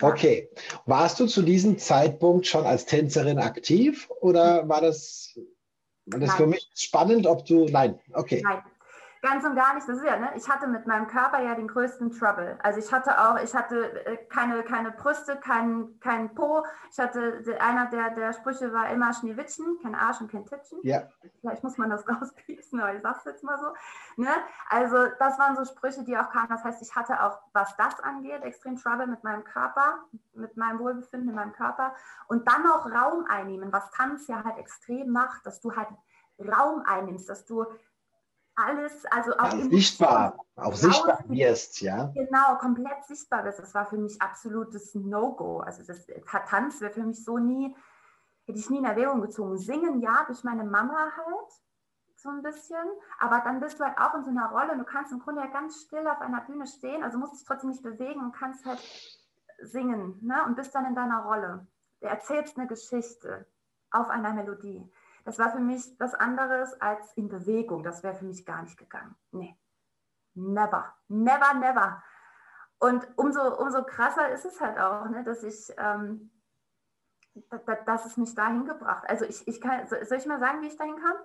Okay. 0.01 0.51
Warst 0.87 1.21
du 1.21 1.27
zu 1.27 1.43
diesem 1.43 1.79
Zeitpunkt 1.79 2.49
schon 2.49 2.67
als 2.67 2.85
Tänzerin 2.87 3.39
aktiv 3.39 4.11
oder 4.21 4.69
war 4.69 4.81
das, 4.81 5.39
war 6.07 6.19
das 6.19 6.35
für 6.35 6.49
mich 6.49 6.69
spannend, 6.75 7.27
ob 7.27 7.45
du. 7.47 7.67
Nein, 7.67 8.01
okay. 8.13 8.43
Nein, 8.45 8.63
Ganz 9.25 9.43
und 9.43 9.55
gar 9.55 9.73
nicht. 9.73 9.89
Das 9.89 9.97
ist 9.97 10.05
ja, 10.05 10.19
ne? 10.19 10.33
Ich 10.37 10.47
hatte 10.51 10.67
mit 10.67 10.87
meinem 10.87 11.07
Körper 11.07 11.41
ja 11.41 11.55
den 11.55 11.67
größten 11.67 12.11
Trouble. 12.11 12.59
Also 12.63 12.79
ich 12.79 12.93
hatte 12.93 13.19
auch, 13.19 13.43
ich 13.43 13.55
hatte 13.55 14.05
äh, 14.05 14.19
keine, 14.27 14.63
keine 14.65 14.91
Brüste, 14.91 15.37
kein, 15.37 15.99
kein 16.01 16.35
Po. 16.35 16.63
Ich 16.93 16.99
hatte, 16.99 17.43
einer 17.59 17.87
der, 17.87 18.11
der 18.11 18.35
Sprüche 18.35 18.71
war 18.75 18.91
immer 18.91 19.15
Schneewittchen, 19.15 19.79
kein 19.83 19.95
Arsch 19.95 20.21
und 20.21 20.31
kein 20.31 20.45
Tittchen. 20.45 20.79
Ja. 20.83 21.09
Vielleicht 21.41 21.65
muss 21.65 21.79
man 21.79 21.89
das 21.89 22.07
rauspieksen, 22.09 22.79
aber 22.79 22.95
ich 22.95 23.01
sag's 23.01 23.25
jetzt 23.25 23.43
mal 23.43 23.59
so. 23.59 23.73
Ne? 24.23 24.29
Also 24.69 25.07
das 25.19 25.39
waren 25.39 25.57
so 25.57 25.65
Sprüche, 25.65 26.05
die 26.05 26.19
auch 26.19 26.29
kamen. 26.29 26.49
Das 26.51 26.63
heißt, 26.63 26.83
ich 26.83 26.95
hatte 26.95 27.23
auch, 27.23 27.39
was 27.55 27.75
das 27.79 27.99
angeht, 28.01 28.43
extrem 28.43 28.77
Trouble 28.77 29.07
mit 29.07 29.25
meinem 29.25 29.45
Körper, 29.45 30.01
mit 30.35 30.55
meinem 30.59 30.81
Wohlbefinden 30.81 31.31
in 31.31 31.35
meinem 31.35 31.55
Körper. 31.55 31.95
Und 32.29 32.47
dann 32.47 32.63
noch 32.65 32.85
Raum 32.85 33.25
einnehmen, 33.27 33.73
was 33.73 33.91
Tanz 33.93 34.27
ja 34.27 34.45
halt 34.45 34.59
extrem 34.59 35.09
macht, 35.11 35.47
dass 35.47 35.63
du 35.63 35.75
halt 35.75 35.89
Raum 36.39 36.83
einnimmst, 36.85 37.29
dass 37.31 37.47
du 37.47 37.65
alles, 38.57 39.05
also 39.07 39.33
auch 39.37 39.53
ja, 39.53 39.69
sichtbar, 39.69 40.39
auch 40.57 40.75
sichtbar 40.75 41.19
wirst, 41.27 41.81
ja. 41.81 42.13
Genau, 42.15 42.57
komplett 42.59 43.05
sichtbar 43.05 43.43
bist. 43.43 43.59
Das 43.59 43.75
war 43.75 43.87
für 43.87 43.99
mich 43.99 44.21
absolutes 44.23 44.95
No-Go. 44.95 45.61
Also 45.61 45.83
das 45.85 46.07
Tanz 46.49 46.81
wäre 46.81 46.93
für 46.93 47.03
mich 47.03 47.25
so 47.25 47.39
nie, 47.39 47.75
hätte 48.47 48.59
ich 48.59 48.71
nie 48.71 48.79
in 48.79 48.85
Erwägung 48.85 49.21
gezogen. 49.21 49.59
Singen, 49.59 50.01
ja, 50.01 50.25
durch 50.27 50.45
meine 50.45 50.65
Mama 50.65 51.13
halt, 51.17 51.53
so 52.17 52.31
ein 52.31 52.43
bisschen, 52.43 52.87
aber 53.19 53.41
dann 53.45 53.61
bist 53.61 53.79
du 53.79 53.85
halt 53.85 53.99
auch 53.99 54.15
in 54.15 54.25
so 54.25 54.31
einer 54.31 54.49
Rolle 54.49 54.73
und 54.73 54.79
du 54.79 54.85
kannst 54.85 55.13
im 55.13 55.19
Grunde 55.21 55.43
ja 55.43 55.47
ganz 55.49 55.83
still 55.83 56.07
auf 56.09 56.23
einer 56.23 56.41
Bühne 56.41 56.67
stehen, 56.67 57.05
also 57.05 57.19
musst 57.19 57.35
dich 57.35 57.45
trotzdem 57.45 57.71
nicht 57.71 57.83
bewegen 57.83 58.21
und 58.21 58.33
kannst 58.33 58.65
halt 58.65 58.81
singen 59.61 60.19
ne? 60.23 60.43
und 60.47 60.57
bist 60.57 60.75
dann 60.75 60.87
in 60.87 60.95
deiner 60.95 61.25
Rolle. 61.25 61.67
Du 62.01 62.07
erzählst 62.07 62.57
eine 62.57 62.67
Geschichte 62.67 63.47
auf 63.91 64.09
einer 64.09 64.33
Melodie. 64.33 64.91
Das 65.25 65.39
war 65.39 65.51
für 65.51 65.61
mich 65.61 65.83
was 65.99 66.15
anderes 66.15 66.81
als 66.81 67.13
in 67.15 67.29
Bewegung. 67.29 67.83
Das 67.83 68.03
wäre 68.03 68.15
für 68.15 68.27
mich 68.27 68.45
gar 68.45 68.63
nicht 68.63 68.77
gegangen. 68.77 69.15
Nee. 69.33 69.59
Never. 70.35 70.95
Never, 71.09 71.55
never. 71.55 72.03
Und 72.79 73.07
umso, 73.17 73.41
umso 73.57 73.85
krasser 73.85 74.31
ist 74.31 74.45
es 74.45 74.61
halt 74.61 74.79
auch, 74.79 75.09
ne, 75.09 75.25
dass 75.25 75.43
ich, 75.43 75.73
ähm, 75.79 76.31
dass 77.87 78.05
es 78.05 78.17
mich 78.17 78.35
dahin 78.35 78.67
gebracht. 78.67 79.05
Also 79.09 79.25
ich, 79.25 79.47
ich 79.49 79.61
kann, 79.61 79.87
soll 79.87 80.19
ich 80.19 80.27
mal 80.27 80.41
sagen, 80.41 80.61
wie 80.61 80.67
ich 80.67 80.77
dahin 80.77 80.97
kam? 80.97 81.17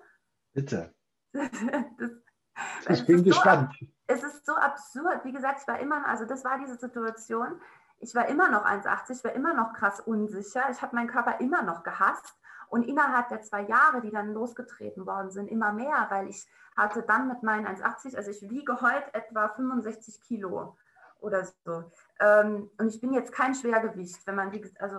Bitte. 0.54 0.96
das, 1.34 3.00
ich 3.00 3.06
bin 3.06 3.24
gespannt. 3.24 3.76
So, 3.78 3.86
es 4.08 4.24
ist 4.24 4.46
so 4.46 4.56
absurd. 4.56 5.26
Wie 5.26 5.34
gesagt, 5.34 5.60
ich 5.62 5.68
war 5.68 5.80
immer, 5.80 6.08
also 6.08 6.26
das 6.26 6.44
war 6.46 6.58
diese 6.60 6.78
Situation. 6.78 7.60
Ich 8.00 8.16
war 8.16 8.28
immer 8.28 8.50
noch 8.50 8.66
1,80, 8.66 9.18
ich 9.18 9.24
war 9.24 9.34
immer 9.34 9.54
noch 9.54 9.74
krass 9.74 10.00
unsicher. 10.00 10.70
Ich 10.72 10.82
habe 10.82 10.96
meinen 10.96 11.10
Körper 11.10 11.40
immer 11.40 11.62
noch 11.62 11.84
gehasst. 11.84 12.36
Und 12.70 12.84
innerhalb 12.84 13.30
der 13.30 13.42
zwei 13.42 13.62
Jahre, 13.62 14.02
die 14.02 14.12
dann 14.12 14.34
losgetreten 14.34 15.06
worden 15.06 15.32
sind, 15.32 15.48
immer 15.48 15.74
mehr, 15.74 16.08
weil 16.10 16.30
ich 16.30 16.48
hatte 16.78 17.02
dann 17.02 17.28
mit 17.28 17.44
meinen 17.44 17.66
1,80, 17.66 18.16
also 18.16 18.30
ich 18.30 18.48
wiege 18.50 18.80
heute 18.82 19.14
etwa 19.14 19.50
65 19.50 20.22
Kilo 20.22 20.78
oder 21.20 21.46
so. 21.66 21.92
Ähm, 22.20 22.70
und 22.78 22.88
ich 22.88 23.02
bin 23.02 23.14
jetzt 23.14 23.32
kein 23.32 23.56
Schwergewicht, 23.56 24.26
wenn 24.28 24.36
man, 24.36 24.52
also, 24.80 24.98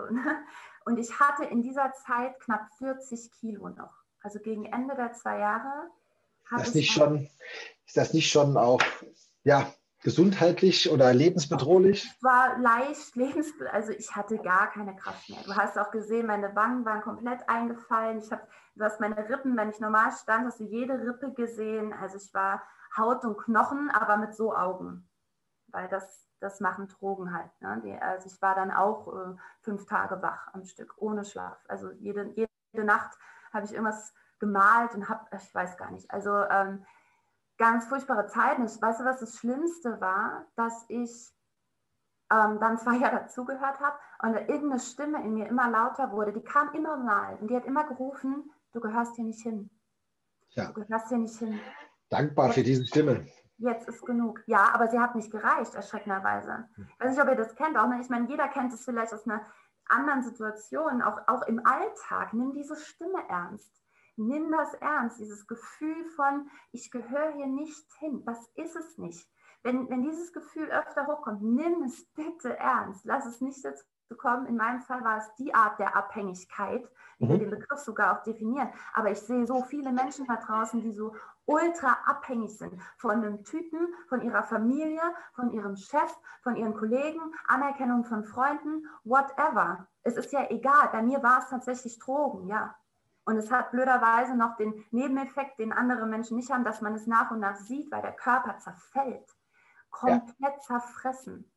und 0.84 0.98
ich 0.98 1.18
hatte 1.20 1.44
in 1.44 1.62
dieser 1.62 1.92
Zeit 1.92 2.38
knapp 2.40 2.66
40 2.78 3.30
Kilo 3.32 3.68
noch. 3.68 3.94
Also 4.22 4.40
gegen 4.40 4.66
Ende 4.66 4.94
der 4.96 5.12
zwei 5.12 5.38
Jahre. 5.38 5.90
Das 6.50 6.74
nicht 6.74 6.90
schon, 6.90 7.28
ist 7.86 7.96
das 7.96 8.12
nicht 8.12 8.28
schon 8.28 8.56
auch 8.56 8.82
ja, 9.44 9.72
gesundheitlich 10.02 10.90
oder 10.90 11.12
lebensbedrohlich? 11.12 12.04
Es 12.04 12.22
war 12.22 12.58
leicht 12.58 13.16
lebensbedrohlich. 13.16 13.72
Also 13.74 13.92
ich 13.92 14.14
hatte 14.16 14.38
gar 14.38 14.70
keine 14.70 14.96
Kraft 14.96 15.28
mehr. 15.28 15.42
Du 15.44 15.54
hast 15.54 15.78
auch 15.78 15.90
gesehen, 15.90 16.26
meine 16.26 16.54
Wangen 16.56 16.84
waren 16.84 17.02
komplett 17.02 17.48
eingefallen. 17.48 18.18
Ich 18.18 18.30
habe, 18.32 18.42
du 18.74 18.84
hast 18.84 19.00
meine 19.00 19.28
Rippen, 19.28 19.56
wenn 19.56 19.70
ich 19.70 19.80
normal 19.80 20.10
stand, 20.12 20.46
hast 20.46 20.60
du 20.60 20.64
jede 20.64 20.94
Rippe 20.94 21.32
gesehen. 21.32 21.92
Also 21.92 22.16
ich 22.16 22.32
war 22.32 22.62
Haut 22.96 23.24
und 23.24 23.38
Knochen, 23.38 23.90
aber 23.90 24.16
mit 24.16 24.34
so 24.34 24.54
Augen. 24.54 25.08
Weil 25.68 25.88
das, 25.88 26.26
das 26.40 26.60
machen 26.60 26.88
Drogen 26.88 27.32
halt. 27.34 27.50
Ne? 27.60 27.80
Die, 27.84 27.92
also 27.92 28.26
ich 28.26 28.40
war 28.40 28.54
dann 28.54 28.70
auch 28.70 29.06
äh, 29.08 29.36
fünf 29.60 29.86
Tage 29.86 30.20
wach 30.22 30.48
am 30.52 30.64
Stück, 30.64 30.94
ohne 30.96 31.24
Schlaf. 31.24 31.58
Also 31.68 31.90
jede, 31.92 32.32
jede 32.34 32.84
Nacht 32.84 33.16
habe 33.52 33.66
ich 33.66 33.72
irgendwas 33.72 34.14
gemalt 34.38 34.94
und 34.94 35.08
habe, 35.08 35.26
ich 35.36 35.54
weiß 35.54 35.76
gar 35.76 35.90
nicht. 35.90 36.10
Also 36.10 36.34
ähm, 36.50 36.84
ganz 37.60 37.86
furchtbare 37.86 38.26
Zeiten. 38.26 38.64
Ich 38.64 38.80
weiß, 38.80 39.04
was 39.04 39.20
das 39.20 39.36
Schlimmste 39.36 40.00
war, 40.00 40.46
dass 40.56 40.86
ich 40.88 41.12
ähm, 42.32 42.58
dann 42.58 42.78
zwei 42.78 42.96
Jahre 43.00 43.16
dazugehört 43.16 43.78
habe 43.78 43.96
und 44.22 44.34
irgendeine 44.48 44.80
Stimme 44.80 45.22
in 45.22 45.34
mir 45.34 45.46
immer 45.46 45.70
lauter 45.70 46.10
wurde. 46.10 46.32
Die 46.32 46.42
kam 46.42 46.72
immer 46.74 46.96
mal 46.96 47.36
und 47.36 47.48
die 47.48 47.54
hat 47.54 47.66
immer 47.66 47.86
gerufen, 47.86 48.50
du 48.72 48.80
gehörst 48.80 49.14
hier 49.14 49.26
nicht 49.26 49.42
hin. 49.42 49.70
Ja. 50.52 50.72
Du 50.72 50.82
gehörst 50.82 51.08
hier 51.08 51.18
nicht 51.18 51.38
hin. 51.38 51.60
Dankbar 52.08 52.46
jetzt, 52.46 52.54
für 52.54 52.62
diese 52.62 52.86
Stimme. 52.86 53.26
Jetzt 53.58 53.86
ist 53.86 54.04
genug. 54.06 54.42
Ja, 54.46 54.70
aber 54.72 54.88
sie 54.88 54.98
hat 54.98 55.14
nicht 55.14 55.30
gereicht, 55.30 55.74
erschreckenderweise. 55.74 56.66
Ich 56.76 57.00
weiß 57.00 57.10
nicht, 57.10 57.22
ob 57.22 57.28
ihr 57.28 57.36
das 57.36 57.54
kennt 57.54 57.76
auch. 57.76 57.86
Ne? 57.86 58.00
Ich 58.00 58.08
meine, 58.08 58.26
jeder 58.26 58.48
kennt 58.48 58.72
es 58.72 58.84
vielleicht 58.84 59.12
aus 59.12 59.28
einer 59.28 59.44
anderen 59.84 60.22
Situation, 60.22 61.02
auch, 61.02 61.18
auch 61.28 61.42
im 61.42 61.64
Alltag. 61.64 62.32
Nimm 62.32 62.54
diese 62.54 62.76
Stimme 62.76 63.22
ernst. 63.28 63.79
Nimm 64.20 64.52
das 64.52 64.74
ernst, 64.74 65.18
dieses 65.18 65.46
Gefühl 65.46 66.04
von, 66.16 66.50
ich 66.72 66.90
gehöre 66.90 67.32
hier 67.32 67.46
nicht 67.46 67.90
hin. 67.98 68.22
Das 68.26 68.48
ist 68.54 68.76
es 68.76 68.98
nicht. 68.98 69.26
Wenn, 69.62 69.88
wenn 69.88 70.02
dieses 70.02 70.32
Gefühl 70.32 70.70
öfter 70.70 71.06
hochkommt, 71.06 71.42
nimm 71.42 71.82
es 71.82 72.04
bitte 72.14 72.56
ernst. 72.58 73.04
Lass 73.04 73.26
es 73.26 73.40
nicht 73.40 73.64
dazu 73.64 73.84
kommen. 74.16 74.46
In 74.46 74.56
meinem 74.56 74.82
Fall 74.82 75.02
war 75.04 75.18
es 75.18 75.34
die 75.36 75.54
Art 75.54 75.78
der 75.78 75.96
Abhängigkeit, 75.96 76.86
wie 77.18 77.24
mhm. 77.24 77.28
wir 77.30 77.38
den 77.38 77.50
Begriff 77.50 77.78
sogar 77.80 78.18
auch 78.18 78.22
definieren. 78.22 78.68
Aber 78.94 79.10
ich 79.10 79.20
sehe 79.20 79.46
so 79.46 79.62
viele 79.62 79.92
Menschen 79.92 80.26
da 80.26 80.36
draußen, 80.36 80.82
die 80.82 80.92
so 80.92 81.14
ultra 81.46 81.98
abhängig 82.06 82.56
sind 82.56 82.80
von 82.96 83.12
einem 83.12 83.44
Typen, 83.44 83.88
von 84.08 84.22
ihrer 84.22 84.44
Familie, 84.44 85.02
von 85.34 85.50
ihrem 85.50 85.76
Chef, 85.76 86.14
von 86.42 86.56
ihren 86.56 86.74
Kollegen, 86.74 87.20
Anerkennung 87.48 88.04
von 88.04 88.24
Freunden, 88.24 88.86
whatever. 89.04 89.88
Es 90.02 90.16
ist 90.16 90.32
ja 90.32 90.48
egal. 90.50 90.88
Bei 90.92 91.02
mir 91.02 91.22
war 91.22 91.38
es 91.38 91.48
tatsächlich 91.48 91.98
Drogen, 91.98 92.46
ja. 92.46 92.74
Und 93.30 93.36
es 93.36 93.52
hat 93.52 93.70
blöderweise 93.70 94.34
noch 94.34 94.56
den 94.56 94.84
Nebeneffekt, 94.90 95.60
den 95.60 95.72
andere 95.72 96.04
Menschen 96.04 96.36
nicht 96.36 96.50
haben, 96.50 96.64
dass 96.64 96.80
man 96.80 96.96
es 96.96 97.06
nach 97.06 97.30
und 97.30 97.38
nach 97.38 97.54
sieht, 97.54 97.88
weil 97.92 98.02
der 98.02 98.12
Körper 98.12 98.58
zerfällt. 98.58 99.36
Komplett 99.88 100.34
ja. 100.40 100.58
zerfressen. 100.58 101.48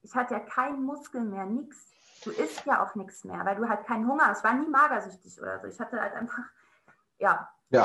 Ich 0.00 0.16
hatte 0.16 0.32
ja 0.32 0.40
keinen 0.40 0.82
Muskel 0.82 1.20
mehr, 1.20 1.44
nichts. 1.44 1.92
Du 2.24 2.30
isst 2.30 2.64
ja 2.64 2.82
auch 2.82 2.94
nichts 2.94 3.24
mehr, 3.24 3.44
weil 3.44 3.56
du 3.56 3.68
halt 3.68 3.84
keinen 3.84 4.08
Hunger 4.08 4.28
hast. 4.28 4.38
Ich 4.38 4.44
war 4.44 4.54
nie 4.54 4.68
magersüchtig 4.68 5.38
oder 5.42 5.60
so. 5.60 5.66
Ich 5.66 5.78
hatte 5.78 6.00
halt 6.00 6.14
einfach, 6.14 6.44
ja. 7.18 7.50
Ja. 7.68 7.84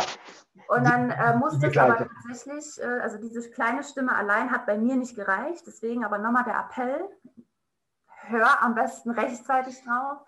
Und 0.70 0.86
dann 0.86 1.10
äh, 1.10 1.36
musste 1.36 1.68
es 1.68 1.78
aber 1.78 1.98
tatsächlich, 1.98 2.82
äh, 2.82 3.02
also 3.02 3.18
diese 3.18 3.52
kleine 3.52 3.84
Stimme 3.84 4.16
allein 4.16 4.50
hat 4.50 4.66
bei 4.66 4.78
mir 4.78 4.96
nicht 4.96 5.18
gereicht. 5.18 5.68
Deswegen 5.68 6.06
aber 6.06 6.20
nochmal 6.20 6.46
der 6.46 6.58
Appell, 6.58 7.04
hör 8.28 8.62
am 8.62 8.76
besten 8.76 9.12
rechtzeitig 9.12 9.84
drauf 9.84 10.26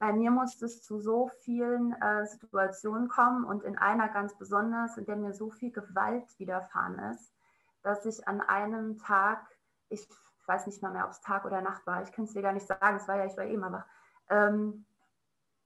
bei 0.00 0.14
mir 0.14 0.30
musste 0.30 0.64
es 0.64 0.82
zu 0.82 0.98
so 0.98 1.28
vielen 1.42 1.92
äh, 2.00 2.26
Situationen 2.26 3.08
kommen 3.08 3.44
und 3.44 3.62
in 3.62 3.76
einer 3.76 4.08
ganz 4.08 4.36
besonders, 4.36 4.96
in 4.96 5.04
der 5.04 5.16
mir 5.16 5.34
so 5.34 5.50
viel 5.50 5.70
Gewalt 5.70 6.24
widerfahren 6.38 6.98
ist, 7.12 7.34
dass 7.82 8.06
ich 8.06 8.26
an 8.26 8.40
einem 8.40 8.96
Tag, 8.98 9.46
ich 9.90 10.08
weiß 10.46 10.66
nicht 10.66 10.80
mal 10.80 10.90
mehr, 10.90 11.04
ob 11.04 11.10
es 11.10 11.20
Tag 11.20 11.44
oder 11.44 11.60
Nacht 11.60 11.86
war, 11.86 12.02
ich 12.02 12.12
kann 12.12 12.24
es 12.24 12.32
dir 12.32 12.40
gar 12.40 12.54
nicht 12.54 12.66
sagen, 12.66 12.96
es 12.96 13.06
war 13.08 13.18
ja, 13.18 13.26
ich 13.26 13.36
war 13.36 13.44
eben, 13.44 13.62
aber 13.62 13.84
ähm, 14.30 14.86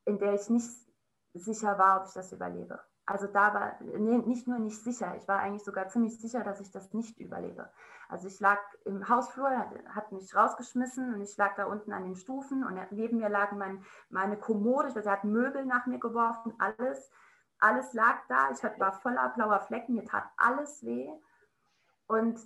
in 0.05 0.19
der 0.19 0.35
ich 0.35 0.51
nicht 0.51 0.69
sicher 1.35 1.79
war, 1.79 2.01
ob 2.01 2.09
ich 2.09 2.15
das 2.15 2.33
überlebe. 2.33 2.81
Also 3.07 3.27
da 3.27 3.53
war 3.53 3.77
nee, 3.81 4.19
nicht 4.19 4.49
nur 4.49 4.59
nicht 4.59 4.83
sicher, 4.83 5.15
ich 5.17 5.29
war 5.29 5.41
eigentlich 5.41 5.65
sogar 5.65 5.89
ziemlich 5.89 6.19
sicher, 6.19 6.43
dass 6.43 6.61
ich 6.61 6.71
das 6.71 6.95
nicht 6.95 7.19
überlebe. 7.19 7.71
Also 8.09 8.29
ich 8.29 8.41
lag 8.41 8.59
im 8.85 9.09
Hausflur, 9.09 9.51
hat 9.89 10.13
mich 10.13 10.35
rausgeschmissen 10.35 11.15
und 11.15 11.21
ich 11.21 11.37
lag 11.37 11.55
da 11.57 11.67
unten 11.67 11.93
an 11.93 12.05
den 12.05 12.17
Stufen 12.17 12.65
und 12.65 12.79
neben 12.93 13.19
mir 13.19 13.29
lagen 13.29 13.59
mein, 13.59 13.85
meine 14.09 14.39
Kommode, 14.39 14.89
ich 14.89 14.97
weiß, 14.97 15.05
er 15.05 15.13
hat 15.13 15.25
Möbel 15.25 15.67
nach 15.67 15.85
mir 15.85 15.99
geworfen, 15.99 16.55
alles, 16.59 17.11
alles 17.59 17.93
lag 17.93 18.27
da. 18.29 18.51
Ich 18.51 18.63
war 18.63 18.93
voller 18.93 19.29
blauer 19.31 19.61
Flecken, 19.61 19.95
mir 19.95 20.05
tat 20.05 20.25
alles 20.37 20.83
weh. 20.85 21.11
Und 22.07 22.41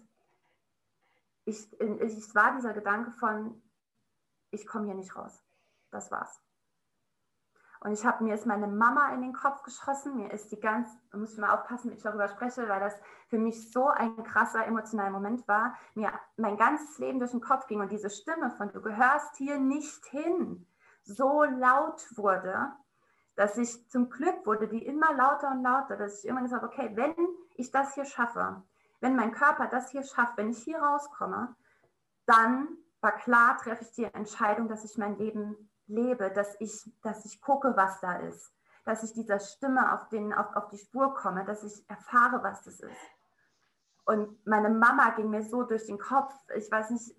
ich, 1.44 1.72
ich 1.80 2.34
war 2.34 2.54
dieser 2.54 2.72
Gedanke 2.72 3.12
von, 3.12 3.62
ich 4.50 4.66
komme 4.66 4.86
hier 4.86 4.94
nicht 4.94 5.14
raus. 5.14 5.44
Das 5.90 6.10
war's. 6.10 6.40
Und 7.80 7.92
ich 7.92 8.04
habe 8.04 8.24
mir 8.24 8.34
ist 8.34 8.46
meine 8.46 8.66
Mama 8.66 9.12
in 9.14 9.22
den 9.22 9.32
Kopf 9.32 9.62
geschossen. 9.62 10.16
Mir 10.16 10.32
ist 10.32 10.50
die 10.50 10.58
ganz, 10.58 10.88
muss 11.12 11.32
ich 11.32 11.38
mal 11.38 11.54
aufpassen, 11.54 11.90
wie 11.90 11.94
ich 11.94 12.02
darüber 12.02 12.28
spreche, 12.28 12.68
weil 12.68 12.80
das 12.80 12.94
für 13.28 13.38
mich 13.38 13.70
so 13.72 13.88
ein 13.88 14.22
krasser 14.24 14.66
emotionaler 14.66 15.10
Moment 15.10 15.46
war. 15.46 15.74
Mir 15.94 16.12
mein 16.36 16.56
ganzes 16.56 16.98
Leben 16.98 17.18
durch 17.18 17.30
den 17.30 17.40
Kopf 17.40 17.66
ging 17.66 17.80
und 17.80 17.92
diese 17.92 18.10
Stimme 18.10 18.50
von 18.50 18.72
du 18.72 18.80
gehörst 18.80 19.36
hier 19.36 19.58
nicht 19.58 20.04
hin 20.06 20.66
so 21.04 21.44
laut 21.44 22.04
wurde, 22.16 22.72
dass 23.34 23.56
ich 23.56 23.88
zum 23.88 24.10
Glück 24.10 24.44
wurde 24.44 24.68
die 24.68 24.84
immer 24.84 25.14
lauter 25.14 25.50
und 25.50 25.62
lauter, 25.62 25.96
dass 25.96 26.18
ich 26.18 26.24
irgendwann 26.24 26.44
gesagt 26.44 26.62
habe, 26.62 26.72
okay, 26.72 26.90
wenn 26.96 27.14
ich 27.54 27.70
das 27.70 27.94
hier 27.94 28.04
schaffe, 28.04 28.62
wenn 29.00 29.16
mein 29.16 29.32
Körper 29.32 29.68
das 29.68 29.90
hier 29.90 30.02
schafft, 30.02 30.36
wenn 30.36 30.50
ich 30.50 30.58
hier 30.58 30.78
rauskomme, 30.78 31.54
dann 32.26 32.68
war 33.00 33.12
klar, 33.12 33.56
treffe 33.58 33.84
ich 33.84 33.92
die 33.92 34.04
Entscheidung, 34.04 34.68
dass 34.68 34.84
ich 34.84 34.98
mein 34.98 35.16
Leben 35.16 35.67
lebe, 35.88 36.30
dass 36.30 36.56
ich, 36.60 36.90
dass 37.02 37.24
ich 37.24 37.40
gucke, 37.40 37.76
was 37.76 38.00
da 38.00 38.16
ist, 38.16 38.52
dass 38.84 39.02
ich 39.02 39.12
dieser 39.12 39.40
Stimme 39.40 39.92
auf, 39.92 40.08
den, 40.08 40.32
auf, 40.32 40.54
auf 40.54 40.68
die 40.68 40.78
Spur 40.78 41.14
komme, 41.14 41.44
dass 41.44 41.64
ich 41.64 41.88
erfahre, 41.88 42.42
was 42.42 42.62
das 42.62 42.80
ist. 42.80 42.96
Und 44.04 44.46
meine 44.46 44.70
Mama 44.70 45.10
ging 45.10 45.28
mir 45.28 45.42
so 45.42 45.64
durch 45.64 45.86
den 45.86 45.98
Kopf. 45.98 46.32
Ich 46.56 46.70
weiß 46.70 46.90
nicht, 46.90 47.14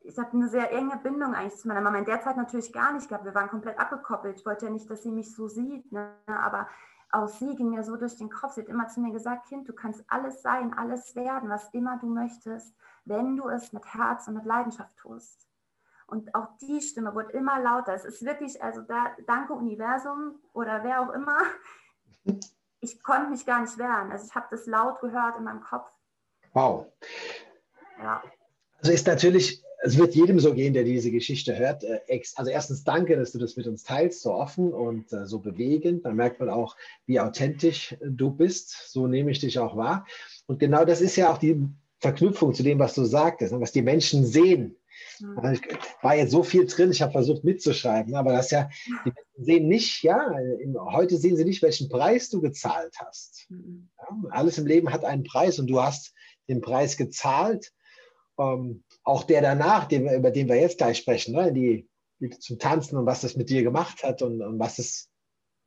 ich 0.00 0.18
habe 0.18 0.32
eine 0.32 0.48
sehr 0.48 0.70
enge 0.72 0.98
Bindung 0.98 1.34
eigentlich 1.34 1.58
zu 1.58 1.68
meiner 1.68 1.80
Mama. 1.80 1.98
In 1.98 2.04
der 2.04 2.20
Zeit 2.20 2.36
natürlich 2.36 2.72
gar 2.72 2.92
nicht 2.92 3.08
gehabt. 3.08 3.24
Wir 3.24 3.34
waren 3.34 3.48
komplett 3.48 3.78
abgekoppelt. 3.78 4.38
Ich 4.38 4.44
wollte 4.44 4.66
ja 4.66 4.72
nicht, 4.72 4.90
dass 4.90 5.02
sie 5.02 5.10
mich 5.10 5.34
so 5.34 5.48
sieht. 5.48 5.90
Ne? 5.90 6.12
Aber 6.26 6.68
auch 7.12 7.28
sie 7.28 7.54
ging 7.56 7.70
mir 7.70 7.82
so 7.82 7.96
durch 7.96 8.16
den 8.16 8.30
Kopf. 8.30 8.52
Sie 8.52 8.62
hat 8.62 8.68
immer 8.68 8.88
zu 8.88 9.00
mir 9.00 9.12
gesagt, 9.12 9.46
Kind, 9.46 9.68
du 9.68 9.72
kannst 9.72 10.04
alles 10.08 10.42
sein, 10.42 10.74
alles 10.74 11.14
werden, 11.14 11.48
was 11.48 11.68
immer 11.72 11.98
du 11.98 12.06
möchtest, 12.06 12.74
wenn 13.04 13.36
du 13.36 13.48
es 13.48 13.72
mit 13.72 13.84
Herz 13.94 14.28
und 14.28 14.34
mit 14.34 14.44
Leidenschaft 14.44 14.96
tust. 14.96 15.46
Und 16.12 16.34
auch 16.34 16.48
die 16.60 16.82
Stimme 16.82 17.14
wird 17.14 17.30
immer 17.30 17.58
lauter. 17.62 17.94
Es 17.94 18.04
ist 18.04 18.22
wirklich, 18.22 18.62
also 18.62 18.82
da, 18.82 19.16
danke 19.26 19.54
Universum 19.54 20.34
oder 20.52 20.84
wer 20.84 21.00
auch 21.00 21.14
immer. 21.14 21.38
ich 22.80 23.02
konnte 23.02 23.30
mich 23.30 23.46
gar 23.46 23.62
nicht 23.62 23.78
wehren. 23.78 24.12
Also 24.12 24.26
ich 24.26 24.34
habe 24.34 24.44
das 24.50 24.66
laut 24.66 25.00
gehört 25.00 25.38
in 25.38 25.44
meinem 25.44 25.62
Kopf. 25.62 25.90
Wow. 26.52 26.84
Ja. 27.98 28.22
Also 28.80 28.92
ist 28.92 29.06
natürlich, 29.06 29.64
es 29.84 29.96
wird 29.96 30.14
jedem 30.14 30.38
so 30.38 30.52
gehen, 30.52 30.74
der 30.74 30.84
diese 30.84 31.10
Geschichte 31.10 31.56
hört. 31.56 31.82
Äh, 31.82 32.20
also 32.36 32.50
erstens 32.50 32.84
danke, 32.84 33.16
dass 33.16 33.32
du 33.32 33.38
das 33.38 33.56
mit 33.56 33.66
uns 33.66 33.82
teilst, 33.82 34.20
so 34.20 34.34
offen 34.34 34.74
und 34.74 35.10
äh, 35.14 35.24
so 35.24 35.38
bewegend. 35.38 36.04
Dann 36.04 36.16
merkt 36.16 36.40
man 36.40 36.50
auch, 36.50 36.76
wie 37.06 37.20
authentisch 37.20 37.96
du 38.02 38.30
bist. 38.30 38.92
So 38.92 39.06
nehme 39.06 39.30
ich 39.30 39.38
dich 39.38 39.58
auch 39.58 39.78
wahr. 39.78 40.06
Und 40.44 40.58
genau 40.60 40.84
das 40.84 41.00
ist 41.00 41.16
ja 41.16 41.32
auch 41.32 41.38
die 41.38 41.66
Verknüpfung 42.00 42.52
zu 42.52 42.62
dem, 42.62 42.78
was 42.78 42.92
du 42.92 43.04
sagtest, 43.04 43.58
was 43.58 43.72
die 43.72 43.80
Menschen 43.80 44.26
sehen. 44.26 44.76
Mhm. 45.20 45.52
Ich 45.52 45.62
war 46.02 46.16
jetzt 46.16 46.30
so 46.30 46.42
viel 46.42 46.66
drin, 46.66 46.90
ich 46.90 47.02
habe 47.02 47.12
versucht 47.12 47.44
mitzuschreiben, 47.44 48.14
aber 48.14 48.32
das 48.32 48.50
ja, 48.50 48.68
die 49.04 49.12
sehen 49.36 49.68
nicht, 49.68 50.02
ja, 50.02 50.32
heute 50.92 51.16
sehen 51.16 51.36
sie 51.36 51.44
nicht, 51.44 51.62
welchen 51.62 51.88
Preis 51.88 52.28
du 52.28 52.40
gezahlt 52.40 52.96
hast. 52.98 53.46
Mhm. 53.50 53.88
Ja, 53.98 54.30
alles 54.30 54.58
im 54.58 54.66
Leben 54.66 54.92
hat 54.92 55.04
einen 55.04 55.24
Preis 55.24 55.58
und 55.58 55.68
du 55.68 55.80
hast 55.80 56.14
den 56.48 56.60
Preis 56.60 56.96
gezahlt. 56.96 57.72
Ähm, 58.38 58.84
auch 59.04 59.24
der 59.24 59.42
danach, 59.42 59.86
den, 59.86 60.08
über 60.08 60.30
den 60.30 60.48
wir 60.48 60.56
jetzt 60.56 60.78
gleich 60.78 60.98
sprechen, 60.98 61.34
ne, 61.34 61.52
die, 61.52 61.88
die, 62.20 62.30
zum 62.30 62.58
Tanzen 62.58 62.96
und 62.96 63.06
was 63.06 63.20
das 63.20 63.36
mit 63.36 63.50
dir 63.50 63.62
gemacht 63.62 64.02
hat 64.02 64.22
und, 64.22 64.40
und 64.40 64.58
was 64.58 64.78
es, 64.78 65.10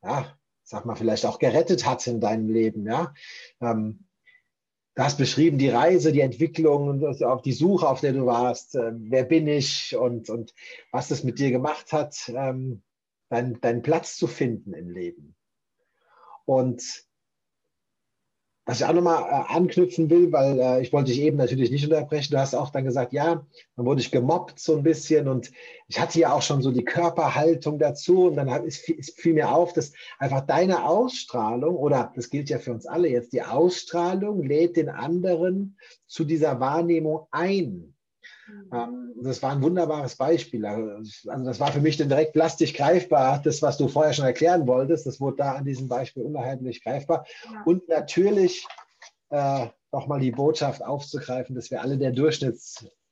ja, 0.04 0.38
sag 0.64 0.86
mal, 0.86 0.96
vielleicht 0.96 1.26
auch 1.26 1.38
gerettet 1.40 1.86
hat 1.86 2.06
in 2.08 2.20
deinem 2.20 2.50
Leben, 2.50 2.86
ja. 2.86 3.14
Ähm, 3.62 4.05
Du 4.96 5.04
hast 5.04 5.18
beschrieben 5.18 5.58
die 5.58 5.70
Reise, 5.70 6.14
die 6.14 6.22
Entwicklung 6.22 6.88
und 6.88 7.24
auch 7.24 7.42
die 7.42 7.52
Suche, 7.52 7.88
auf 7.88 8.00
der 8.00 8.14
du 8.14 8.26
warst. 8.26 8.76
Äh, 8.76 8.94
wer 8.96 9.26
bin 9.26 9.48
ich 9.48 9.96
und, 9.96 10.30
und 10.30 10.54
was 10.92 11.10
das 11.10 11.24
mit 11.24 11.38
dir 11.38 11.52
gemacht 11.52 11.92
hat, 11.92 12.32
ähm, 12.34 12.82
dein, 13.30 13.60
deinen 13.60 13.82
Platz 13.82 14.16
zu 14.16 14.28
finden 14.28 14.74
im 14.74 14.90
Leben. 14.90 15.36
Und 16.46 17.06
was 18.66 18.80
ich 18.80 18.86
auch 18.86 18.94
nochmal 18.94 19.24
äh, 19.24 19.54
anknüpfen 19.54 20.10
will, 20.10 20.32
weil 20.32 20.60
äh, 20.60 20.82
ich 20.82 20.92
wollte 20.92 21.12
dich 21.12 21.22
eben 21.22 21.38
natürlich 21.38 21.70
nicht 21.70 21.84
unterbrechen. 21.84 22.34
Du 22.34 22.40
hast 22.40 22.56
auch 22.56 22.72
dann 22.72 22.84
gesagt, 22.84 23.14
ja, 23.14 23.46
dann 23.76 23.86
wurde 23.86 24.02
ich 24.02 24.12
gemobbt 24.12 24.60
so 24.60 24.76
ein 24.76 24.84
bisschen 24.84 25.28
und 25.28 25.52
ich 25.88 26.00
hatte 26.00 26.20
ja 26.20 26.34
auch 26.34 26.42
schon 26.42 26.64
so 26.64 26.72
die 26.72 26.84
Körperhaltung 26.84 27.78
dazu 27.78 28.28
und 28.28 28.36
dann 28.36 28.50
hat, 28.50 28.66
es, 28.66 28.90
es 28.90 29.12
fiel 29.12 29.34
mir 29.34 29.52
auf, 29.52 29.74
dass 29.74 29.94
einfach 30.18 30.42
deine 30.42 30.86
Ausstrahlung 30.86 31.76
oder 31.76 32.12
das 32.16 32.30
gilt 32.30 32.50
ja 32.50 32.58
für 32.58 32.72
uns 32.72 32.88
alle 32.88 33.08
jetzt, 33.08 33.34
die 33.34 33.44
Ausstrahlung 33.44 34.44
lädt 34.44 34.78
den 34.78 34.90
anderen 34.90 35.78
zu 36.08 36.24
dieser 36.24 36.60
Wahrnehmung 36.60 37.28
ein. 37.32 37.95
Mhm. 38.48 38.70
Ähm, 38.74 39.14
das 39.24 39.42
war 39.42 39.52
ein 39.52 39.62
wunderbares 39.62 40.16
Beispiel. 40.16 40.66
Also, 40.66 41.30
also 41.30 41.46
das 41.46 41.60
war 41.60 41.72
für 41.72 41.82
mich 41.82 41.98
dann 41.98 42.10
direkt 42.10 42.34
plastisch 42.34 42.74
greifbar. 42.74 43.42
Das, 43.44 43.62
was 43.62 43.78
du 43.78 43.88
vorher 43.88 44.14
schon 44.14 44.26
erklären 44.26 44.68
wolltest, 44.68 45.06
das 45.06 45.20
wurde 45.20 45.38
da 45.38 45.54
an 45.54 45.66
diesem 45.66 45.88
Beispiel 45.88 46.24
unheimlich 46.24 46.84
greifbar. 46.84 47.26
Ja. 47.46 47.64
Und 47.66 47.88
natürlich 47.88 48.68
äh, 49.30 49.68
nochmal 49.92 50.20
die 50.20 50.32
Botschaft 50.32 50.84
aufzugreifen, 50.84 51.56
dass 51.56 51.72
wir 51.72 51.82
alle 51.82 51.98
der 51.98 52.12
Durchschnitt 52.12 52.60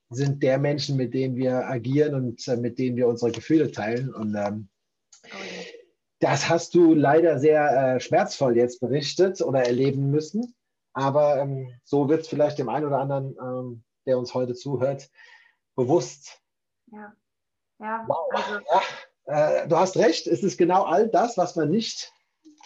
sind 0.09 0.43
der 0.43 0.59
Menschen, 0.59 0.95
mit 0.97 1.13
denen 1.13 1.35
wir 1.35 1.67
agieren 1.67 2.13
und 2.13 2.47
äh, 2.47 2.57
mit 2.57 2.77
denen 2.77 2.95
wir 2.95 3.07
unsere 3.07 3.31
Gefühle 3.31 3.71
teilen. 3.71 4.13
Und 4.13 4.35
ähm, 4.35 4.69
oh 5.25 5.37
das 6.19 6.47
hast 6.47 6.73
du 6.75 6.93
leider 6.93 7.39
sehr 7.39 7.95
äh, 7.95 7.99
schmerzvoll 7.99 8.55
jetzt 8.55 8.79
berichtet 8.79 9.41
oder 9.41 9.63
erleben 9.63 10.09
müssen. 10.09 10.55
Aber 10.93 11.37
ähm, 11.39 11.67
so 11.83 12.07
wird 12.07 12.21
es 12.21 12.27
vielleicht 12.27 12.59
dem 12.59 12.69
einen 12.69 12.85
oder 12.85 12.99
anderen 12.99 13.35
ähm, 13.41 13.83
der 14.05 14.17
uns 14.17 14.33
heute 14.33 14.53
zuhört, 14.53 15.09
bewusst. 15.75 16.41
Ja. 16.91 17.15
Ja, 17.79 18.05
wow. 18.07 18.29
also, 18.31 18.59
ja 18.71 18.81
äh, 19.25 19.67
du 19.67 19.77
hast 19.77 19.97
recht, 19.97 20.27
es 20.27 20.43
ist 20.43 20.57
genau 20.57 20.83
all 20.83 21.07
das, 21.07 21.37
was 21.37 21.55
man 21.55 21.69
nicht 21.69 22.11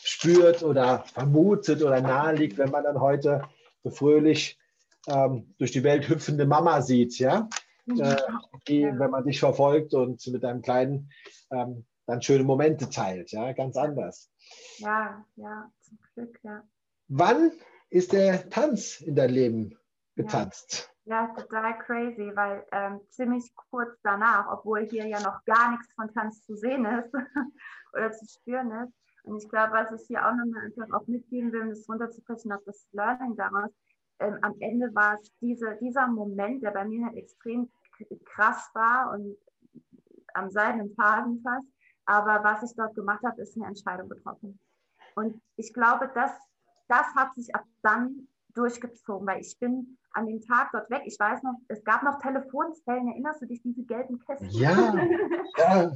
spürt 0.04 0.64
oder 0.64 1.04
vermutet 1.14 1.84
oder 1.84 2.02
naheliegt, 2.02 2.58
wenn 2.58 2.72
man 2.72 2.84
dann 2.84 3.00
heute 3.00 3.44
so 3.84 3.90
fröhlich 3.90 4.60
ähm, 5.08 5.54
durch 5.58 5.72
die 5.72 5.84
Welt 5.84 6.08
hüpfende 6.08 6.46
Mama 6.46 6.82
sieht, 6.82 7.18
ja? 7.20 7.50
Mhm. 7.86 8.02
Äh, 8.02 8.18
die, 8.68 8.84
wenn 8.84 9.12
man 9.12 9.26
dich 9.26 9.40
verfolgt 9.40 9.94
und 9.94 10.26
mit 10.28 10.44
deinem 10.44 10.62
Kleinen 10.62 11.12
ähm, 11.52 11.86
dann 12.06 12.22
schöne 12.22 12.44
Momente 12.44 12.90
teilt, 12.90 13.32
ja, 13.32 13.52
ganz 13.54 13.78
anders. 13.78 14.32
Ja, 14.78 15.26
ja, 15.36 15.72
zum 15.82 16.00
Glück, 16.14 16.40
ja. 16.44 16.64
Wann 17.10 17.52
ist 17.90 18.14
der 18.14 18.50
Tanz 18.50 19.02
in 19.02 19.16
dein 19.16 19.30
Leben 19.30 19.78
getanzt? 20.16 20.90
Ja, 20.90 20.97
total 21.08 21.78
crazy, 21.80 22.32
weil 22.36 22.66
ähm, 22.72 23.02
ziemlich 23.10 23.54
kurz 23.70 23.98
danach, 24.04 24.52
obwohl 24.52 24.88
hier 24.90 25.08
ja 25.08 25.20
noch 25.22 25.44
gar 25.46 25.72
nichts 25.72 25.92
von 25.94 26.14
Tanz 26.14 26.44
zu 26.46 26.56
sehen 26.56 26.86
ist 26.86 27.14
oder 27.94 28.12
zu 28.12 28.26
spüren 28.26 28.72
ist. 28.72 28.94
Und 29.24 29.44
ich 29.44 29.50
glaube, 29.50 29.74
was 29.74 29.92
ich 29.92 30.08
hier 30.08 30.26
auch 30.26 30.34
nochmal 30.34 30.66
einfach 30.66 30.92
auch 30.94 31.08
mitgeben 31.08 31.52
will, 31.52 31.64
um 31.64 31.70
das 31.70 31.88
runterzubrechen 31.88 32.52
auf 32.52 32.64
das 32.66 32.88
Learning 32.94 33.36
daraus, 33.36 33.72
ähm, 34.20 34.38
am 34.42 34.56
Ende 34.60 34.94
war 34.96 35.16
es 35.16 35.32
diese, 35.42 35.78
dieser 35.82 36.08
Moment, 36.08 36.64
der 36.64 36.72
bei 36.72 36.86
mir 36.86 37.06
halt 37.06 37.18
extrem 37.18 37.70
krass 38.26 38.70
war 38.74 39.12
und 39.12 39.36
am 40.34 40.50
seidenen 40.50 40.94
Faden 40.96 41.42
fast. 41.42 41.68
Aber 42.06 42.44
was 42.44 42.64
ich 42.64 42.76
dort 42.76 42.96
gemacht 42.96 43.24
habe, 43.24 43.42
ist 43.42 43.58
eine 43.58 43.68
Entscheidung 43.68 44.10
getroffen. 44.10 44.60
Und 45.16 45.42
ich 45.56 45.74
glaube, 45.74 46.10
das, 46.14 46.32
das 46.88 47.06
hat 47.16 47.34
sich 47.36 47.54
ab 47.54 47.66
dann 47.82 48.28
durchgezogen, 48.54 49.28
weil 49.28 49.42
ich 49.42 49.58
bin 49.60 49.98
an 50.18 50.26
dem 50.26 50.42
Tag 50.42 50.72
dort 50.72 50.90
weg. 50.90 51.04
Ich 51.06 51.20
weiß 51.20 51.44
noch, 51.44 51.54
es 51.68 51.84
gab 51.84 52.02
noch 52.02 52.20
Telefonzellen, 52.20 53.08
erinnerst 53.08 53.42
du 53.42 53.46
dich, 53.46 53.62
diese 53.62 53.84
gelben 53.84 54.20
Kästen? 54.20 54.50
Ja. 54.50 54.72
ja. 55.58 55.92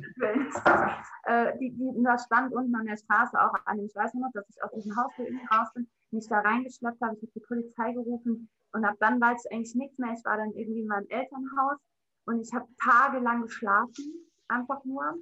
äh, 1.23 1.57
die, 1.57 1.71
die, 1.71 2.03
da 2.03 2.17
stand 2.19 2.53
unten 2.53 2.75
an 2.75 2.85
der 2.85 2.97
Straße 2.97 3.41
auch 3.41 3.53
an. 3.65 3.79
Ich 3.79 3.95
weiß 3.95 4.13
noch, 4.13 4.31
dass 4.33 4.47
ich 4.47 4.63
aus 4.63 4.71
diesem 4.73 4.95
Haus 4.95 5.11
raus 5.51 5.73
bin, 5.73 5.89
mich 6.11 6.27
da 6.27 6.39
reingeschleppt 6.39 7.01
habe, 7.01 7.15
ich 7.15 7.21
habe 7.23 7.31
die 7.33 7.39
Polizei 7.39 7.93
gerufen 7.93 8.49
und 8.73 8.85
ab 8.85 8.95
dann 8.99 9.19
weiß 9.19 9.43
ich 9.43 9.51
eigentlich 9.51 9.75
nichts 9.75 9.97
mehr. 9.97 10.13
Ich 10.13 10.23
war 10.23 10.37
dann 10.37 10.51
irgendwie 10.53 10.81
in 10.81 10.87
meinem 10.87 11.07
Elternhaus 11.09 11.79
und 12.25 12.41
ich 12.41 12.53
habe 12.53 12.67
tagelang 12.79 13.41
geschlafen, 13.41 14.29
einfach 14.47 14.83
nur. 14.85 15.15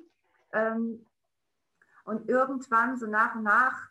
Ähm, 0.51 1.05
und 2.03 2.27
irgendwann, 2.27 2.97
so 2.97 3.07
nach 3.07 3.35
und 3.35 3.43
nach, 3.43 3.89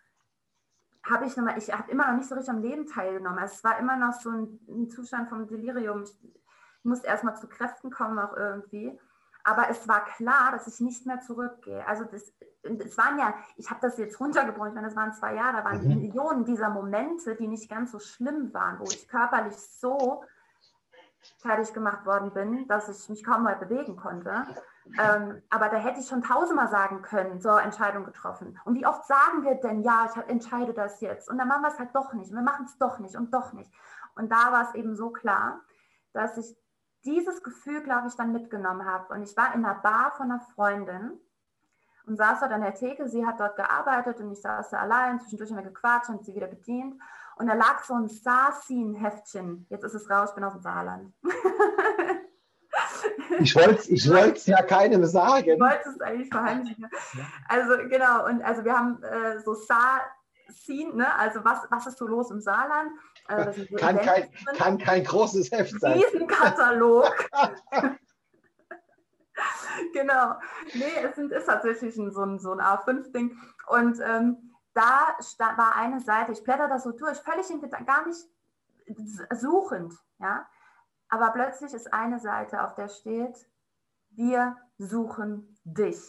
habe 1.10 1.26
ich 1.26 1.36
nochmal, 1.36 1.58
ich 1.58 1.72
habe 1.72 1.90
immer 1.90 2.08
noch 2.08 2.16
nicht 2.16 2.28
so 2.28 2.34
richtig 2.34 2.52
am 2.52 2.62
Leben 2.62 2.86
teilgenommen. 2.86 3.38
Also 3.38 3.54
es 3.54 3.64
war 3.64 3.78
immer 3.78 3.96
noch 3.96 4.12
so 4.12 4.30
ein, 4.30 4.60
ein 4.68 4.90
Zustand 4.90 5.28
vom 5.28 5.46
Delirium. 5.46 6.02
Ich, 6.02 6.18
ich 6.22 6.84
musste 6.84 7.06
erstmal 7.06 7.36
zu 7.36 7.48
Kräften 7.48 7.90
kommen 7.90 8.18
auch 8.18 8.36
irgendwie. 8.36 8.98
Aber 9.44 9.70
es 9.70 9.88
war 9.88 10.04
klar, 10.04 10.52
dass 10.52 10.66
ich 10.66 10.80
nicht 10.80 11.06
mehr 11.06 11.20
zurückgehe. 11.20 11.86
Also 11.86 12.04
das, 12.04 12.32
es 12.62 12.98
waren 12.98 13.18
ja, 13.18 13.34
ich 13.56 13.70
habe 13.70 13.80
das 13.80 13.96
jetzt 13.96 14.20
runtergebrochen, 14.20 14.68
ich 14.68 14.74
meine, 14.74 14.88
das 14.88 14.96
waren 14.96 15.12
zwei 15.12 15.34
Jahre, 15.34 15.58
da 15.58 15.64
waren 15.64 15.82
mhm. 15.82 16.00
Millionen 16.00 16.44
dieser 16.44 16.68
Momente, 16.68 17.34
die 17.34 17.48
nicht 17.48 17.70
ganz 17.70 17.92
so 17.92 17.98
schlimm 17.98 18.52
waren, 18.52 18.78
wo 18.78 18.84
ich 18.84 19.08
körperlich 19.08 19.56
so 19.56 20.24
fertig 21.38 21.72
gemacht 21.72 22.04
worden 22.04 22.32
bin, 22.32 22.66
dass 22.68 22.88
ich 22.88 23.08
mich 23.08 23.24
kaum 23.24 23.44
mal 23.44 23.56
bewegen 23.56 23.96
konnte. 23.96 24.46
Ähm, 24.98 25.42
aber 25.50 25.68
da 25.68 25.76
hätte 25.76 26.00
ich 26.00 26.08
schon 26.08 26.22
tausendmal 26.22 26.68
sagen 26.68 27.02
können, 27.02 27.40
so 27.40 27.50
Entscheidung 27.50 28.04
getroffen. 28.04 28.58
Und 28.64 28.74
wie 28.74 28.86
oft 28.86 29.06
sagen 29.06 29.44
wir 29.44 29.56
denn, 29.56 29.82
ja, 29.82 30.08
ich 30.10 30.30
entscheide 30.30 30.72
das 30.72 31.00
jetzt. 31.00 31.28
Und 31.28 31.38
dann 31.38 31.48
machen 31.48 31.62
wir 31.62 31.68
es 31.68 31.78
halt 31.78 31.94
doch 31.94 32.12
nicht. 32.12 32.30
Und 32.30 32.36
wir 32.36 32.42
machen 32.42 32.66
es 32.66 32.78
doch 32.78 32.98
nicht 32.98 33.16
und 33.16 33.32
doch 33.32 33.52
nicht. 33.52 33.70
Und 34.16 34.30
da 34.32 34.52
war 34.52 34.68
es 34.68 34.74
eben 34.74 34.96
so 34.96 35.10
klar, 35.10 35.60
dass 36.12 36.36
ich 36.36 36.56
dieses 37.04 37.42
Gefühl, 37.42 37.82
glaube 37.82 38.08
ich, 38.08 38.16
dann 38.16 38.32
mitgenommen 38.32 38.84
habe. 38.84 39.14
Und 39.14 39.22
ich 39.22 39.36
war 39.36 39.54
in 39.54 39.64
einer 39.64 39.76
Bar 39.76 40.12
von 40.16 40.30
einer 40.30 40.40
Freundin 40.40 41.18
und 42.06 42.16
saß 42.16 42.40
dort 42.40 42.52
an 42.52 42.62
der 42.62 42.74
Theke. 42.74 43.08
Sie 43.08 43.26
hat 43.26 43.38
dort 43.38 43.56
gearbeitet 43.56 44.20
und 44.20 44.32
ich 44.32 44.40
saß 44.40 44.70
da 44.70 44.78
allein. 44.78 45.20
Zwischendurch 45.20 45.50
haben 45.50 45.58
wir 45.58 45.70
gequatscht 45.70 46.10
und 46.10 46.24
sie 46.24 46.34
wieder 46.34 46.48
bedient. 46.48 47.00
Und 47.36 47.46
da 47.46 47.54
lag 47.54 47.84
so 47.84 47.94
ein 47.94 48.08
Sarsin-Heftchen. 48.08 49.66
Jetzt 49.70 49.84
ist 49.84 49.94
es 49.94 50.10
raus, 50.10 50.30
ich 50.30 50.34
bin 50.34 50.44
aus 50.44 50.54
dem 50.54 50.62
Saarland. 50.62 51.14
Ich 53.40 53.54
wollte 53.56 53.80
es 53.80 53.88
ich 53.88 54.46
ja 54.46 54.62
keinem 54.62 55.04
sagen. 55.04 55.50
Ich 55.50 55.60
wollte 55.60 55.88
es 55.88 56.00
eigentlich 56.00 56.28
verheimlichen. 56.28 56.88
Also 57.48 57.76
genau, 57.88 58.26
und 58.26 58.42
also 58.42 58.64
wir 58.64 58.76
haben 58.76 59.02
äh, 59.02 59.40
so 59.40 59.54
Saar-Scene, 59.54 60.94
ne? 60.94 61.14
also 61.16 61.44
was, 61.44 61.60
was 61.70 61.86
ist 61.86 61.98
so 61.98 62.06
los 62.06 62.30
im 62.30 62.40
Saarland? 62.40 62.90
Also 63.26 63.64
so 63.64 63.76
kann, 63.76 63.98
kein, 64.00 64.28
kann 64.56 64.78
kein 64.78 65.04
großes 65.04 65.50
Heft 65.50 65.78
sein. 65.80 65.98
Riesenkatalog. 65.98 67.12
genau. 69.92 70.34
Nee, 70.74 71.04
es 71.04 71.16
sind, 71.16 71.32
ist 71.32 71.46
tatsächlich 71.46 71.96
ein, 71.96 72.12
so 72.12 72.22
ein, 72.22 72.38
so 72.38 72.52
ein 72.52 72.60
A5-Ding. 72.60 73.36
Und 73.68 74.00
ähm, 74.00 74.54
da 74.74 75.16
war 75.56 75.76
eine 75.76 76.00
Seite, 76.00 76.32
ich 76.32 76.42
blätter 76.44 76.68
das 76.68 76.84
so 76.84 76.92
durch, 76.92 77.18
völlig 77.18 77.50
in, 77.50 77.60
gar 77.84 78.06
nicht 78.06 78.20
suchend, 79.32 79.94
ja. 80.18 80.46
Aber 81.08 81.30
plötzlich 81.30 81.72
ist 81.72 81.92
eine 81.92 82.18
Seite, 82.20 82.62
auf 82.62 82.74
der 82.74 82.88
steht, 82.88 83.48
wir 84.10 84.56
suchen 84.78 85.58
dich. 85.64 86.00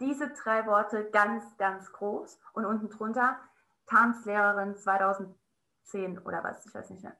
Diese 0.00 0.30
drei 0.30 0.66
Worte 0.66 1.10
ganz, 1.10 1.56
ganz 1.58 1.92
groß 1.92 2.38
und 2.52 2.64
unten 2.64 2.90
drunter 2.90 3.38
Tanzlehrerin 3.86 4.76
2010 4.76 6.18
oder 6.24 6.42
was, 6.42 6.66
ich 6.66 6.74
weiß 6.74 6.90
nicht 6.90 7.04
mehr. 7.04 7.16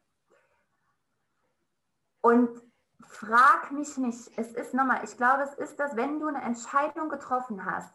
Und 2.21 2.63
frag 3.01 3.71
mich 3.73 3.97
nicht, 3.99 4.37
es 4.39 4.53
ist 4.53 4.75
nochmal, 4.75 5.05
ich 5.05 5.17
glaube, 5.17 5.43
es 5.43 5.55
ist 5.55 5.79
das, 5.79 5.97
wenn 5.97 6.19
du 6.19 6.29
eine 6.29 6.43
Entscheidung 6.43 7.09
getroffen 7.09 7.65
hast, 7.65 7.93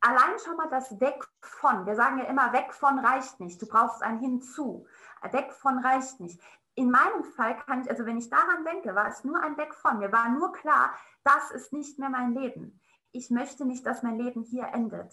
allein 0.00 0.38
schon 0.44 0.56
mal 0.56 0.68
das 0.68 1.00
Weg 1.00 1.24
von, 1.40 1.86
wir 1.86 1.94
sagen 1.94 2.18
ja 2.18 2.24
immer, 2.24 2.52
weg 2.52 2.72
von 2.72 2.98
reicht 2.98 3.40
nicht, 3.40 3.60
du 3.60 3.66
brauchst 3.66 4.02
ein 4.02 4.18
Hinzu. 4.18 4.86
Weg 5.32 5.52
von 5.52 5.78
reicht 5.78 6.18
nicht. 6.20 6.40
In 6.80 6.90
meinem 6.90 7.24
Fall 7.24 7.58
kann 7.58 7.82
ich, 7.82 7.90
also 7.90 8.06
wenn 8.06 8.16
ich 8.16 8.30
daran 8.30 8.64
denke, 8.64 8.94
war 8.94 9.06
es 9.06 9.22
nur 9.22 9.38
ein 9.42 9.58
Weg 9.58 9.74
von. 9.74 9.98
Mir 9.98 10.10
war 10.12 10.30
nur 10.30 10.50
klar, 10.50 10.94
das 11.24 11.50
ist 11.50 11.74
nicht 11.74 11.98
mehr 11.98 12.08
mein 12.08 12.32
Leben. 12.32 12.80
Ich 13.12 13.28
möchte 13.28 13.66
nicht, 13.66 13.84
dass 13.84 14.02
mein 14.02 14.16
Leben 14.16 14.44
hier 14.44 14.66
endet. 14.72 15.12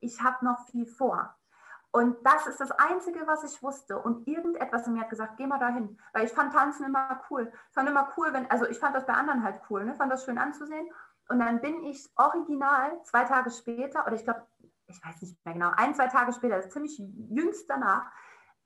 Ich 0.00 0.20
habe 0.20 0.44
noch 0.44 0.66
viel 0.66 0.84
vor. 0.84 1.32
Und 1.92 2.16
das 2.26 2.48
ist 2.48 2.58
das 2.58 2.72
Einzige, 2.72 3.24
was 3.28 3.44
ich 3.44 3.62
wusste. 3.62 4.00
Und 4.00 4.26
irgendetwas 4.26 4.88
in 4.88 4.94
mir 4.94 5.02
hat 5.02 5.10
gesagt, 5.10 5.36
geh 5.36 5.46
mal 5.46 5.60
dahin. 5.60 5.96
Weil 6.12 6.24
ich 6.24 6.32
fand 6.32 6.52
Tanzen 6.52 6.86
immer 6.86 7.22
cool. 7.30 7.52
Ich 7.68 7.74
fand 7.74 7.88
immer 7.88 8.12
cool, 8.16 8.32
wenn, 8.32 8.50
also 8.50 8.66
ich 8.66 8.80
fand 8.80 8.96
das 8.96 9.06
bei 9.06 9.14
anderen 9.14 9.44
halt 9.44 9.60
cool, 9.70 9.84
ne? 9.84 9.94
fand 9.94 10.10
das 10.10 10.24
schön 10.24 10.38
anzusehen. 10.38 10.90
Und 11.28 11.38
dann 11.38 11.60
bin 11.60 11.84
ich 11.84 12.10
original 12.16 13.00
zwei 13.04 13.22
Tage 13.22 13.52
später, 13.52 14.04
oder 14.08 14.16
ich 14.16 14.24
glaube, 14.24 14.44
ich 14.88 15.00
weiß 15.04 15.22
nicht 15.22 15.44
mehr 15.44 15.54
genau, 15.54 15.70
ein, 15.76 15.94
zwei 15.94 16.08
Tage 16.08 16.32
später, 16.32 16.58
ist 16.58 16.72
ziemlich 16.72 16.98
jüngst 16.98 17.70
danach, 17.70 18.10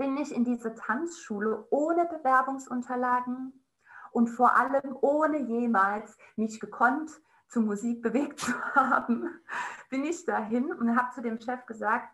bin 0.00 0.16
ich 0.16 0.34
in 0.34 0.44
diese 0.44 0.74
Tanzschule 0.74 1.66
ohne 1.68 2.06
Bewerbungsunterlagen 2.06 3.52
und 4.12 4.28
vor 4.28 4.56
allem 4.56 4.96
ohne 5.02 5.40
jemals 5.40 6.16
mich 6.36 6.58
gekonnt 6.58 7.10
zur 7.48 7.62
Musik 7.64 8.00
bewegt 8.02 8.40
zu 8.40 8.52
haben, 8.74 9.28
bin 9.90 10.04
ich 10.04 10.24
dahin 10.24 10.72
und 10.72 10.96
habe 10.96 11.14
zu 11.14 11.20
dem 11.20 11.38
Chef 11.38 11.66
gesagt, 11.66 12.08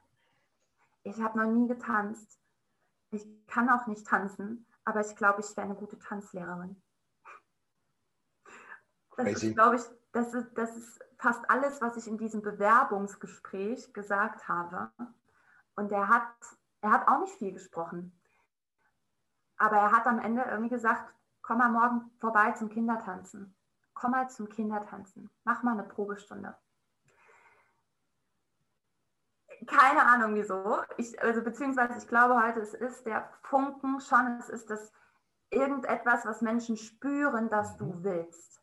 ich 1.04 1.20
habe 1.20 1.38
noch 1.38 1.46
nie 1.46 1.68
getanzt. 1.68 2.40
Ich 3.12 3.24
kann 3.46 3.70
auch 3.70 3.86
nicht 3.86 4.04
tanzen, 4.04 4.66
aber 4.84 5.00
ich 5.00 5.14
glaube, 5.14 5.40
ich 5.40 5.56
wäre 5.56 5.68
eine 5.68 5.76
gute 5.76 5.96
Tanzlehrerin. 6.00 6.82
Das 9.16 9.44
ist, 9.44 9.54
glaube 9.54 9.76
ich, 9.76 9.82
das 10.10 10.34
ist, 10.34 10.48
das 10.54 10.76
ist 10.76 11.00
fast 11.18 11.48
alles, 11.48 11.80
was 11.80 11.96
ich 11.96 12.08
in 12.08 12.18
diesem 12.18 12.42
Bewerbungsgespräch 12.42 13.94
gesagt 13.94 14.48
habe. 14.48 14.90
Und 15.76 15.92
er 15.92 16.08
hat, 16.08 16.34
er 16.86 16.92
hat 16.92 17.08
auch 17.08 17.20
nicht 17.20 17.34
viel 17.36 17.52
gesprochen. 17.52 18.12
Aber 19.58 19.76
er 19.76 19.92
hat 19.92 20.06
am 20.06 20.18
Ende 20.18 20.42
irgendwie 20.42 20.70
gesagt, 20.70 21.12
komm 21.42 21.58
mal 21.58 21.70
morgen 21.70 22.10
vorbei 22.18 22.52
zum 22.52 22.68
Kindertanzen. 22.68 23.54
Komm 23.94 24.12
mal 24.12 24.28
zum 24.28 24.48
Kindertanzen. 24.48 25.30
Mach 25.44 25.62
mal 25.62 25.72
eine 25.72 25.84
Probestunde. 25.84 26.56
Keine 29.66 30.04
Ahnung 30.04 30.34
wieso. 30.34 30.82
Ich, 30.98 31.20
also 31.22 31.42
beziehungsweise 31.42 31.98
ich 31.98 32.06
glaube 32.06 32.40
heute, 32.40 32.60
es 32.60 32.74
ist 32.74 33.06
der 33.06 33.28
Funken 33.42 34.00
schon, 34.00 34.38
es 34.38 34.50
ist 34.50 34.68
das 34.68 34.92
irgendetwas, 35.50 36.26
was 36.26 36.42
Menschen 36.42 36.76
spüren, 36.76 37.48
dass 37.48 37.76
du 37.76 37.86
mhm. 37.86 38.04
willst. 38.04 38.62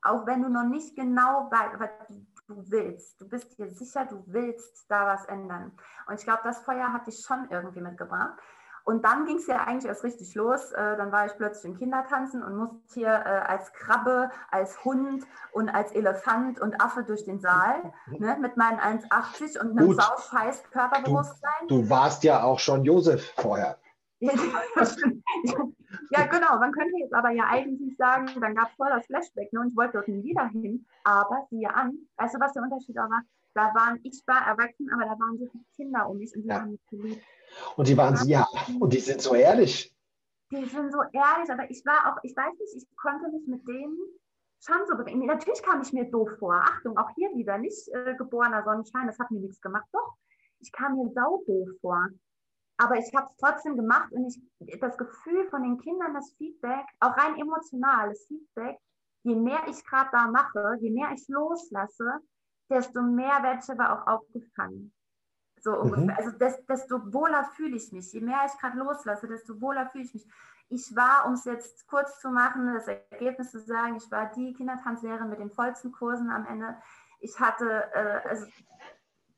Auch 0.00 0.26
wenn 0.26 0.42
du 0.42 0.48
noch 0.48 0.64
nicht 0.64 0.96
genau 0.96 1.50
weißt, 1.50 2.10
du 2.54 2.70
willst. 2.70 3.20
Du 3.20 3.28
bist 3.28 3.58
dir 3.58 3.70
sicher, 3.70 4.04
du 4.04 4.22
willst 4.26 4.90
da 4.90 5.06
was 5.06 5.24
ändern. 5.26 5.72
Und 6.06 6.18
ich 6.18 6.24
glaube, 6.24 6.40
das 6.44 6.60
Feuer 6.60 6.92
hat 6.92 7.06
dich 7.06 7.22
schon 7.24 7.48
irgendwie 7.50 7.80
mitgebracht. 7.80 8.38
Und 8.84 9.04
dann 9.04 9.26
ging 9.26 9.36
es 9.36 9.46
ja 9.46 9.64
eigentlich 9.64 9.86
erst 9.86 10.02
richtig 10.02 10.34
los. 10.34 10.72
Äh, 10.72 10.96
dann 10.96 11.12
war 11.12 11.26
ich 11.26 11.36
plötzlich 11.36 11.72
im 11.72 11.78
Kindertanzen 11.78 12.42
und 12.42 12.56
musste 12.56 12.78
hier 12.94 13.10
äh, 13.10 13.42
als 13.46 13.72
Krabbe, 13.72 14.30
als 14.50 14.84
Hund 14.84 15.24
und 15.52 15.68
als 15.68 15.92
Elefant 15.92 16.60
und 16.60 16.80
Affe 16.80 17.04
durch 17.04 17.24
den 17.24 17.40
Saal 17.40 17.92
ne, 18.06 18.36
mit 18.40 18.56
meinen 18.56 18.80
1,80 18.80 19.60
und 19.60 19.78
einem 19.78 19.94
sauscheiß 19.94 20.64
Körperbewusstsein. 20.72 21.68
Du, 21.68 21.82
du 21.82 21.90
warst 21.90 22.24
ja 22.24 22.42
auch 22.42 22.58
schon 22.58 22.84
Josef 22.84 23.32
vorher. 23.36 23.78
Ja, 26.10 26.26
genau. 26.26 26.58
Man 26.58 26.72
könnte 26.72 26.96
jetzt 26.98 27.12
aber 27.12 27.30
ja 27.30 27.44
eigentlich 27.48 27.96
sagen, 27.96 28.28
dann 28.40 28.54
gab 28.54 28.70
es 28.70 28.76
voll 28.76 28.88
das 28.90 29.06
Flashback 29.06 29.52
ne, 29.52 29.60
und 29.60 29.68
ich 29.68 29.76
wollte 29.76 29.94
dort 29.94 30.08
nie 30.08 30.22
wieder 30.22 30.46
hin. 30.48 30.86
Aber 31.04 31.46
siehe 31.50 31.72
an, 31.74 31.98
weißt 32.16 32.34
du, 32.36 32.40
was 32.40 32.52
der 32.52 32.62
Unterschied 32.62 32.98
auch 32.98 33.10
war? 33.10 33.22
Da 33.54 33.74
waren, 33.74 33.98
ich 34.02 34.22
war 34.26 34.46
erwachsen, 34.46 34.88
aber 34.92 35.04
da 35.04 35.18
waren 35.18 35.38
so 35.38 35.46
viele 35.50 35.64
Kinder 35.76 36.08
um 36.08 36.18
mich 36.18 36.34
und 36.34 36.42
die 36.42 36.48
ja. 36.48 36.60
haben 36.60 36.70
mich 36.70 36.86
geliebt. 36.88 37.22
Und 37.76 37.88
die 37.88 37.96
waren, 37.96 38.16
ja, 38.26 38.46
und 38.80 38.92
die 38.92 39.00
sind 39.00 39.20
so 39.20 39.34
ehrlich. 39.34 39.94
Die 40.50 40.64
sind 40.66 40.92
so 40.92 41.02
ehrlich, 41.12 41.50
aber 41.50 41.70
ich 41.70 41.84
war 41.84 42.12
auch, 42.12 42.18
ich 42.22 42.36
weiß 42.36 42.52
nicht, 42.58 42.76
ich 42.76 42.96
konnte 42.96 43.28
mich 43.30 43.46
mit 43.46 43.66
denen 43.66 43.98
schon 44.60 44.86
so 44.86 44.96
bewegen. 44.96 45.26
Natürlich 45.26 45.62
kam 45.62 45.82
ich 45.82 45.92
mir 45.92 46.04
doof 46.04 46.30
vor. 46.38 46.54
Achtung, 46.54 46.96
auch 46.96 47.10
hier 47.16 47.28
wieder, 47.34 47.58
nicht 47.58 47.88
äh, 47.88 48.14
geborener 48.16 48.62
Sonnenschein, 48.62 49.06
das 49.06 49.18
hat 49.18 49.30
mir 49.30 49.40
nichts 49.40 49.60
gemacht. 49.60 49.86
Doch, 49.92 50.14
ich 50.60 50.70
kam 50.72 50.96
mir 50.96 51.10
sau 51.12 51.42
doof 51.46 51.68
vor. 51.80 52.08
Aber 52.82 52.96
ich 52.96 53.14
habe 53.14 53.28
es 53.30 53.36
trotzdem 53.36 53.76
gemacht 53.76 54.10
und 54.10 54.26
ich, 54.26 54.80
das 54.80 54.98
Gefühl 54.98 55.48
von 55.50 55.62
den 55.62 55.78
Kindern, 55.78 56.14
das 56.14 56.32
Feedback, 56.32 56.84
auch 56.98 57.16
rein 57.16 57.38
emotionales 57.38 58.26
Feedback, 58.26 58.76
je 59.22 59.36
mehr 59.36 59.60
ich 59.68 59.84
gerade 59.84 60.10
da 60.10 60.26
mache, 60.26 60.76
je 60.80 60.90
mehr 60.90 61.10
ich 61.14 61.28
loslasse, 61.28 62.18
desto 62.68 63.02
mehr 63.02 63.40
werde 63.42 63.60
ich 63.62 63.70
aber 63.70 63.92
auch 63.92 64.06
aufgefangen. 64.06 64.92
So 65.60 65.78
ungefähr. 65.78 66.04
Mhm. 66.04 66.10
Also 66.16 66.30
desto 66.68 67.12
wohler 67.12 67.44
fühle 67.54 67.76
ich 67.76 67.92
mich. 67.92 68.12
Je 68.12 68.20
mehr 68.20 68.40
ich 68.46 68.58
gerade 68.58 68.76
loslasse, 68.78 69.28
desto 69.28 69.60
wohler 69.60 69.88
fühle 69.90 70.04
ich 70.04 70.14
mich. 70.14 70.26
Ich 70.68 70.96
war, 70.96 71.26
um 71.26 71.34
es 71.34 71.44
jetzt 71.44 71.86
kurz 71.86 72.18
zu 72.18 72.30
machen, 72.30 72.74
das 72.74 72.88
Ergebnis 72.88 73.52
zu 73.52 73.60
sagen, 73.60 73.94
ich 73.94 74.10
war 74.10 74.32
die 74.32 74.54
Kindertanzlehrerin 74.54 75.28
mit 75.28 75.38
den 75.38 75.50
vollsten 75.50 75.92
Kursen 75.92 76.30
am 76.30 76.46
Ende. 76.46 76.76
Ich 77.20 77.38
hatte, 77.38 77.84
äh, 77.94 78.28
also 78.28 78.46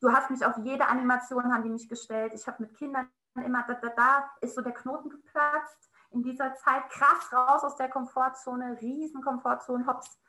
du 0.01 0.13
hast 0.13 0.31
mich 0.31 0.47
auf 0.47 0.57
jede 0.63 0.87
Animation, 0.87 1.53
haben 1.53 1.65
die 1.65 1.71
mich 1.71 1.91
gestellt. 1.91 2.33
Ich 2.35 2.47
habe 2.47 2.63
mit 2.63 2.75
Kindern 2.75 3.11
immer, 3.43 3.65
da, 3.67 3.75
da, 3.75 3.89
da 3.89 4.31
ist 4.41 4.55
so 4.55 4.63
der 4.63 4.73
Knoten 4.73 5.11
geplatzt 5.11 5.91
in 6.11 6.23
dieser 6.23 6.55
Zeit. 6.55 6.89
Krass 6.91 7.33
raus 7.33 7.65
aus 7.65 7.77
der 7.77 7.89
Komfortzone, 7.89 8.79
riesen 8.81 9.23
Komfortzone, 9.23 9.87
hops. 9.87 10.21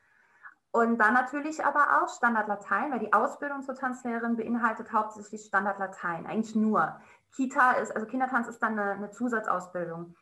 Und 0.72 0.98
dann 0.98 1.14
natürlich 1.14 1.64
aber 1.64 2.02
auch 2.02 2.10
Standardlatein, 2.10 2.92
weil 2.92 3.00
die 3.00 3.14
Ausbildung 3.14 3.64
zur 3.64 3.76
Tanzlehrerin 3.76 4.36
beinhaltet 4.36 4.92
hauptsächlich 4.92 5.46
Standardlatein, 5.46 6.26
eigentlich 6.26 6.56
nur. 6.56 7.00
Kita 7.34 7.74
ist, 7.74 7.96
also 7.96 8.08
Kindertanz 8.08 8.48
ist 8.48 8.60
dann 8.62 8.78
eine, 8.78 8.92
eine 8.92 9.12
Zusatzausbildung. 9.12 10.16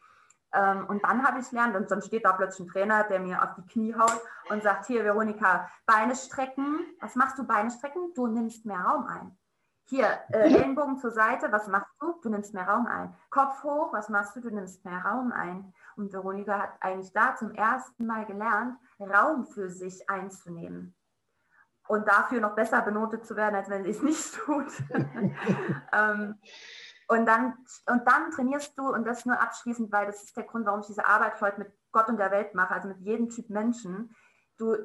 Ähm, 0.53 0.85
und 0.87 1.03
dann 1.03 1.25
habe 1.25 1.39
ich 1.39 1.51
lernen, 1.51 1.75
und 1.75 1.89
dann 1.89 2.03
steht 2.03 2.25
da 2.25 2.33
plötzlich 2.33 2.67
ein 2.67 2.71
Trainer, 2.71 3.03
der 3.03 3.19
mir 3.19 3.41
auf 3.41 3.55
die 3.55 3.65
Knie 3.65 3.95
haut 3.95 4.21
und 4.49 4.61
sagt, 4.61 4.85
hier 4.85 5.03
Veronika, 5.03 5.69
Beine 5.87 6.15
strecken. 6.15 6.79
Was 7.01 7.15
machst 7.15 7.39
du 7.39 7.45
Beine 7.45 7.71
strecken? 7.71 8.13
Du 8.13 8.27
nimmst 8.27 8.65
mehr 8.65 8.79
Raum 8.79 9.07
ein. 9.07 9.37
Hier, 9.85 10.19
äh, 10.29 10.37
Ellenbogen 10.53 10.97
zur 10.97 11.11
Seite, 11.11 11.51
was 11.51 11.67
machst 11.67 11.89
du? 12.03 12.19
Du 12.21 12.29
nimmst 12.29 12.53
mehr 12.53 12.67
Raum 12.67 12.85
ein. 12.87 13.15
Kopf 13.29 13.63
hoch, 13.63 13.93
was 13.93 14.09
machst 14.09 14.35
du? 14.35 14.41
Du 14.41 14.49
nimmst 14.49 14.83
mehr 14.85 15.03
Raum 15.03 15.31
ein. 15.31 15.73
Und 15.95 16.11
Veronika 16.11 16.59
hat 16.59 16.73
eigentlich 16.81 17.13
da 17.13 17.35
zum 17.35 17.51
ersten 17.51 18.05
Mal 18.05 18.25
gelernt, 18.25 18.77
Raum 18.99 19.45
für 19.45 19.69
sich 19.69 20.09
einzunehmen. 20.09 20.95
Und 21.87 22.07
dafür 22.07 22.39
noch 22.39 22.55
besser 22.55 22.81
benotet 22.81 23.25
zu 23.25 23.35
werden, 23.35 23.55
als 23.55 23.69
wenn 23.69 23.83
sie 23.83 23.91
es 23.91 24.01
nicht 24.01 24.33
tut. 24.35 24.71
ähm, 25.93 26.39
und, 27.07 27.25
dann, 27.25 27.57
und 27.87 28.07
dann 28.07 28.31
trainierst 28.31 28.77
du, 28.77 28.87
und 28.87 29.05
das 29.05 29.25
nur 29.25 29.39
abschließend, 29.39 29.91
weil 29.91 30.05
das 30.05 30.23
ist 30.23 30.37
der 30.37 30.45
Grund, 30.45 30.65
warum 30.65 30.81
ich 30.81 30.87
diese 30.87 31.05
Arbeit 31.05 31.39
heute 31.41 31.59
mit 31.59 31.73
Gott 31.91 32.07
und 32.07 32.17
der 32.17 32.31
Welt 32.31 32.55
mache, 32.55 32.73
also 32.73 32.87
mit 32.87 32.99
jedem 32.99 33.29
Typ 33.29 33.49
Menschen. 33.49 34.15
Du, 34.57 34.75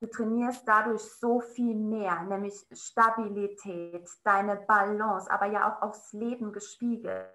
du 0.00 0.06
trainierst 0.06 0.66
dadurch 0.66 1.02
so 1.02 1.40
viel 1.40 1.74
mehr, 1.74 2.22
nämlich 2.22 2.66
Stabilität, 2.72 4.08
deine 4.24 4.56
Balance, 4.56 5.30
aber 5.30 5.46
ja 5.46 5.70
auch 5.70 5.82
aufs 5.82 6.12
Leben 6.12 6.52
gespiegelt. 6.52 7.32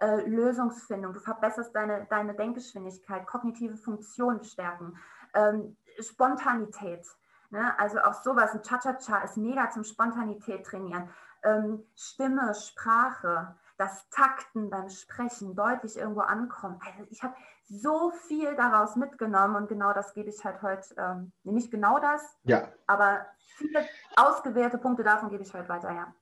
Äh, 0.00 0.26
Lösungsfindung, 0.26 1.12
du 1.12 1.20
verbesserst 1.20 1.74
deine, 1.74 2.06
deine 2.06 2.34
Denkgeschwindigkeit, 2.34 3.26
kognitive 3.26 3.76
Funktionen 3.76 4.42
stärken, 4.42 4.96
ähm, 5.34 5.76
Spontanität. 6.00 7.06
Ne? 7.50 7.78
Also 7.78 8.00
auch 8.00 8.14
sowas, 8.14 8.52
ein 8.52 8.62
Cha-Cha-Cha 8.62 9.18
ist 9.18 9.36
mega 9.36 9.70
zum 9.70 9.84
Spontanität 9.84 10.64
trainieren. 10.64 11.08
Ähm, 11.42 11.86
Stimme, 11.94 12.54
Sprache, 12.54 13.54
das 13.76 14.08
Takten 14.10 14.70
beim 14.70 14.88
Sprechen, 14.88 15.54
deutlich 15.54 15.96
irgendwo 15.96 16.20
ankommen. 16.20 16.80
Also 16.84 17.06
ich 17.10 17.22
habe 17.22 17.34
so 17.66 18.12
viel 18.28 18.54
daraus 18.56 18.96
mitgenommen 18.96 19.56
und 19.56 19.68
genau 19.68 19.92
das 19.92 20.14
gebe 20.14 20.28
ich 20.28 20.44
halt 20.44 20.62
heute, 20.62 20.94
ähm, 20.98 21.32
nicht 21.42 21.70
genau 21.70 21.98
das, 21.98 22.22
ja. 22.44 22.68
aber 22.86 23.26
viele 23.56 23.86
ausgewählte 24.16 24.78
Punkte 24.78 25.02
davon 25.02 25.30
gebe 25.30 25.42
ich 25.42 25.52
heute 25.52 25.68
weiter, 25.68 25.92
ja. 25.92 26.14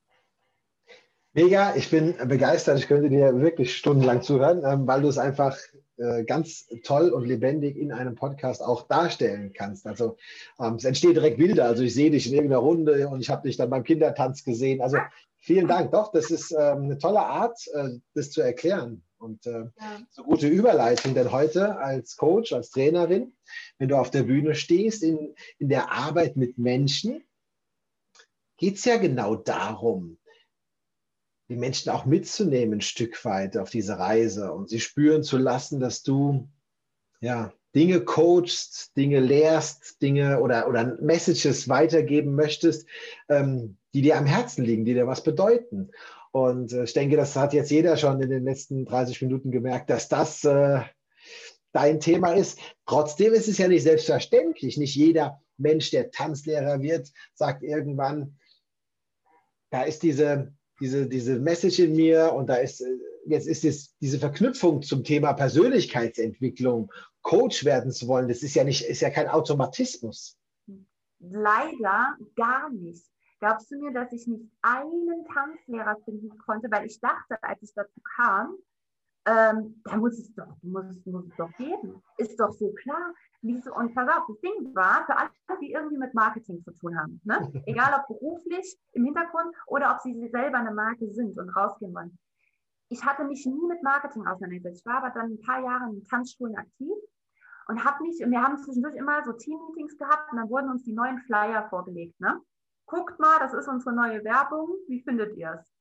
Mega, 1.35 1.75
ich 1.77 1.91
bin 1.91 2.15
begeistert. 2.29 2.79
Ich 2.79 2.89
könnte 2.89 3.09
dir 3.09 3.41
wirklich 3.41 3.75
stundenlang 3.75 4.21
zuhören, 4.21 4.63
ähm, 4.67 4.87
weil 4.87 5.01
du 5.01 5.09
es 5.09 5.17
einfach 5.17 5.57
äh, 5.97 6.25
ganz 6.25 6.69
toll 6.85 7.09
und 7.09 7.25
lebendig 7.25 7.77
in 7.79 7.91
einem 7.91 8.17
Podcast 8.17 8.63
auch 8.63 8.87
darstellen 8.87 9.55
kannst. 9.55 9.87
Also 9.87 10.19
ähm, 10.61 10.75
es 10.75 10.85
entsteht 10.85 11.17
direkt 11.17 11.39
Bilder. 11.39 11.65
Also 11.65 11.85
ich 11.85 11.95
sehe 11.95 12.11
dich 12.11 12.27
in 12.27 12.35
irgendeiner 12.35 12.61
Runde 12.61 13.09
und 13.09 13.21
ich 13.21 13.31
habe 13.31 13.49
dich 13.49 13.57
dann 13.57 13.71
beim 13.71 13.83
Kindertanz 13.83 14.45
gesehen. 14.45 14.83
Also 14.83 14.99
vielen 15.38 15.69
Dank. 15.69 15.93
Doch, 15.93 16.13
das 16.13 16.31
ist 16.31 16.53
ähm, 16.53 16.85
eine 16.85 16.99
tolle 16.99 17.21
Art, 17.21 17.59
äh, 17.73 17.99
das 18.15 18.31
zu 18.31 18.43
erklären. 18.43 19.03
Und 19.23 19.46
äh, 19.46 19.66
ja. 19.79 20.00
so 20.10 20.25
gute 20.25 20.48
Überleitung, 20.48 21.14
denn 21.14 21.31
heute 21.31 21.79
als 21.79 22.16
Coach, 22.16 22.52
als 22.52 22.70
Trainerin, 22.70 23.33
wenn 23.79 23.88
du 23.88 23.96
auf 23.96 24.10
der 24.10 24.25
Bühne 24.25 24.56
stehst, 24.56 25.04
in, 25.04 25.37
in 25.58 25.68
der 25.68 25.92
Arbeit 25.92 26.37
mit 26.37 26.58
Menschen, 26.58 27.23
geht 28.56 28.77
es 28.77 28.85
ja 28.85 28.96
genau 28.96 29.37
darum, 29.37 30.18
die 31.48 31.56
Menschen 31.56 31.90
auch 31.90 32.04
mitzunehmen, 32.04 32.79
ein 32.79 32.81
Stück 32.81 33.25
weit 33.25 33.56
auf 33.56 33.70
diese 33.70 33.96
Reise 33.96 34.52
und 34.52 34.68
sie 34.68 34.81
spüren 34.81 35.23
zu 35.23 35.38
lassen, 35.38 35.79
dass 35.79 36.02
du 36.02 36.48
ja 37.20 37.52
Dinge 37.77 38.00
coachst, 38.00 38.96
Dinge 38.96 39.20
lehrst, 39.20 40.02
Dinge 40.02 40.40
oder, 40.40 40.68
oder 40.68 40.96
Messages 41.00 41.68
weitergeben 41.68 42.35
möchtest, 42.35 42.88
ähm, 43.29 43.77
die 43.94 44.02
dir 44.02 44.18
am 44.18 44.27
Herzen 44.27 44.64
liegen, 44.64 44.85
die 44.85 44.94
dir 44.94 45.06
was 45.06 45.23
bedeuten. 45.23 45.92
Und 46.33 46.73
äh, 46.73 46.85
ich 46.85 46.95
denke, 46.95 47.17
das 47.17 47.37
hat 47.37 47.53
jetzt 47.53 47.71
jeder 47.71 47.97
schon 47.97 48.21
in 48.21 48.31
den 48.31 48.45
letzten 48.45 48.85
30 48.85 49.23
Minuten 49.23 49.51
gemerkt, 49.51 49.91
dass 49.91 50.09
das 50.09 50.43
äh, 50.45 50.81
dein 51.73 52.01
Thema 52.01 52.33
ist. 52.33 52.59
Trotzdem 52.87 53.33
ist 53.33 53.49
es 53.49 53.59
ja 53.59 53.69
nicht 53.69 53.83
selbstverständlich. 53.83 54.77
Nicht 54.77 54.97
jeder 54.97 55.41
Mensch, 55.59 55.91
der 55.91 56.11
Tanzlehrer 56.11 56.81
wird, 56.81 57.13
sagt 57.35 57.63
irgendwann, 57.63 58.39
da 59.71 59.83
ist 59.83 60.03
diese, 60.03 60.53
diese, 60.81 61.07
diese 61.07 61.39
Message 61.39 61.79
in 61.79 61.95
mir 61.95 62.33
und 62.33 62.49
da 62.49 62.57
ist, 62.57 62.81
äh, 62.81 62.97
jetzt 63.27 63.47
ist 63.47 63.65
es 63.65 63.97
diese 63.99 64.19
Verknüpfung 64.19 64.83
zum 64.83 65.05
Thema 65.05 65.35
Persönlichkeitsentwicklung, 65.35 66.91
Coach 67.23 67.65
werden 67.65 67.93
zu 67.93 68.09
wollen, 68.09 68.29
das 68.29 68.43
ist 68.43 68.55
ja 68.55 68.65
nicht, 68.65 68.83
ist 68.83 69.01
ja 69.01 69.11
kein 69.11 69.29
Automatismus. 69.29 70.37
Leider 71.21 72.17
gar 72.35 72.71
nicht. 72.71 73.05
Glaubst 73.43 73.73
du 73.73 73.77
mir, 73.77 73.93
dass 73.93 74.13
ich 74.13 74.25
nicht 74.29 74.49
einen 74.63 75.25
Tanzlehrer 75.25 75.97
finden 76.05 76.38
konnte, 76.38 76.71
weil 76.71 76.87
ich 76.87 77.01
dachte, 77.01 77.43
als 77.43 77.61
ich 77.61 77.75
dazu 77.75 78.01
kam, 78.15 78.57
ähm, 79.27 79.83
da 79.83 79.97
muss 79.97 80.17
es 80.17 80.33
doch, 80.37 80.57
muss, 80.63 81.05
muss 81.05 81.27
es 81.27 81.37
doch 81.37 81.51
geben. 81.57 82.01
Ist 82.19 82.38
doch 82.38 82.53
so 82.53 82.73
klar. 82.73 83.13
Wieso? 83.40 83.75
Und 83.75 83.97
pass 83.97 84.09
auf, 84.09 84.27
das 84.29 84.40
Ding 84.43 84.73
war 84.77 85.05
für 85.07 85.17
alle, 85.17 85.31
die 85.61 85.73
irgendwie 85.73 85.99
mit 85.99 86.15
Marketing 86.15 86.63
zu 86.63 86.71
tun 86.71 86.97
haben. 86.97 87.21
Ne? 87.25 87.51
Egal 87.67 87.93
ob 87.99 88.07
beruflich 88.07 88.79
im 88.93 89.07
Hintergrund 89.07 89.53
oder 89.67 89.93
ob 89.93 90.01
sie 90.03 90.29
selber 90.29 90.59
eine 90.59 90.71
Marke 90.71 91.11
sind 91.11 91.37
und 91.37 91.51
rausgehen 91.51 91.93
wollen. 91.93 92.17
Ich 92.90 93.05
hatte 93.05 93.25
mich 93.25 93.45
nie 93.45 93.67
mit 93.67 93.83
Marketing 93.83 94.25
auseinandergesetzt. 94.25 94.83
Ich 94.83 94.87
war 94.87 95.03
aber 95.03 95.11
dann 95.11 95.33
ein 95.33 95.40
paar 95.40 95.65
Jahre 95.65 95.90
in 95.90 96.05
Tanzschulen 96.05 96.55
aktiv 96.55 96.95
und 97.67 97.85
habe 97.85 98.05
mich, 98.05 98.23
und 98.25 98.31
wir 98.31 98.40
haben 98.40 98.57
zwischendurch 98.59 98.95
immer 98.95 99.25
so 99.25 99.33
Team-Meetings 99.33 99.99
gehabt 99.99 100.31
und 100.31 100.38
dann 100.38 100.49
wurden 100.49 100.71
uns 100.71 100.85
die 100.85 100.93
neuen 100.93 101.19
Flyer 101.23 101.69
vorgelegt. 101.69 102.21
Ne? 102.21 102.40
Guckt 102.87 103.19
mal, 103.19 103.39
das 103.39 103.55
ist 103.55 103.69
unsere 103.69 103.95
neue 103.95 104.25
Werbung. 104.25 104.69
Wie 104.89 105.01
findet 105.03 105.37
ihr 105.37 105.59
es? 105.61 105.73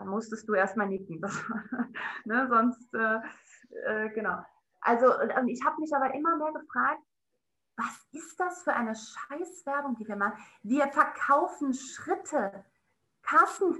dann 0.00 0.08
musstest 0.08 0.48
du 0.48 0.54
erstmal 0.54 0.88
nicken. 0.88 1.20
Das, 1.20 1.38
ne, 2.24 2.48
sonst, 2.48 2.94
äh, 2.94 3.20
äh, 3.84 4.08
genau. 4.10 4.42
Also, 4.80 5.14
und 5.14 5.48
ich 5.48 5.62
habe 5.64 5.78
mich 5.80 5.94
aber 5.94 6.14
immer 6.14 6.36
mehr 6.36 6.52
gefragt, 6.52 7.02
was 7.76 8.06
ist 8.12 8.40
das 8.40 8.62
für 8.62 8.72
eine 8.72 8.94
Scheißwerbung, 8.94 9.96
die 9.96 10.08
wir 10.08 10.16
machen? 10.16 10.42
Wir 10.62 10.88
verkaufen 10.88 11.74
Schritte. 11.74 12.64
Carsten, 13.22 13.78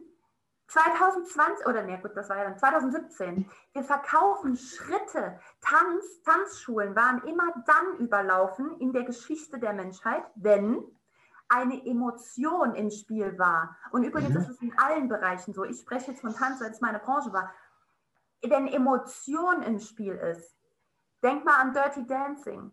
2020, 0.68 1.66
oder 1.66 1.83
ne, 1.83 1.99
gut, 2.01 2.12
das 2.14 2.28
war 2.28 2.37
ja 2.37 2.45
dann 2.45 2.59
2017. 2.59 3.51
Wir 3.72 3.83
verkaufen 3.83 4.57
Schritte. 4.57 5.41
Tanz, 5.62 6.22
Tanzschulen 6.22 6.95
waren 6.95 7.24
immer 7.24 7.53
dann 7.66 7.97
überlaufen 7.99 8.78
in 8.78 8.93
der 8.93 9.05
Geschichte 9.05 9.59
der 9.59 9.72
Menschheit, 9.72 10.24
wenn 10.35 10.85
eine 11.51 11.84
Emotion 11.84 12.74
im 12.74 12.90
Spiel 12.90 13.38
war. 13.38 13.76
Und 13.90 14.05
übrigens 14.05 14.34
mhm. 14.34 14.40
ist 14.40 14.51
es 14.51 14.62
in 14.62 14.78
allen 14.78 15.09
Bereichen 15.09 15.53
so. 15.53 15.64
Ich 15.64 15.80
spreche 15.80 16.12
jetzt 16.12 16.20
von 16.20 16.34
Tanz, 16.34 16.61
weil 16.61 16.70
es 16.70 16.80
meine 16.80 17.01
Branche 17.01 17.32
war. 17.32 17.53
Wenn 18.42 18.68
Emotion 18.68 19.62
im 19.62 19.80
Spiel 19.80 20.14
ist, 20.14 20.57
denk 21.22 21.44
mal 21.44 21.61
an 21.61 21.74
Dirty 21.74 22.07
Dancing. 22.07 22.72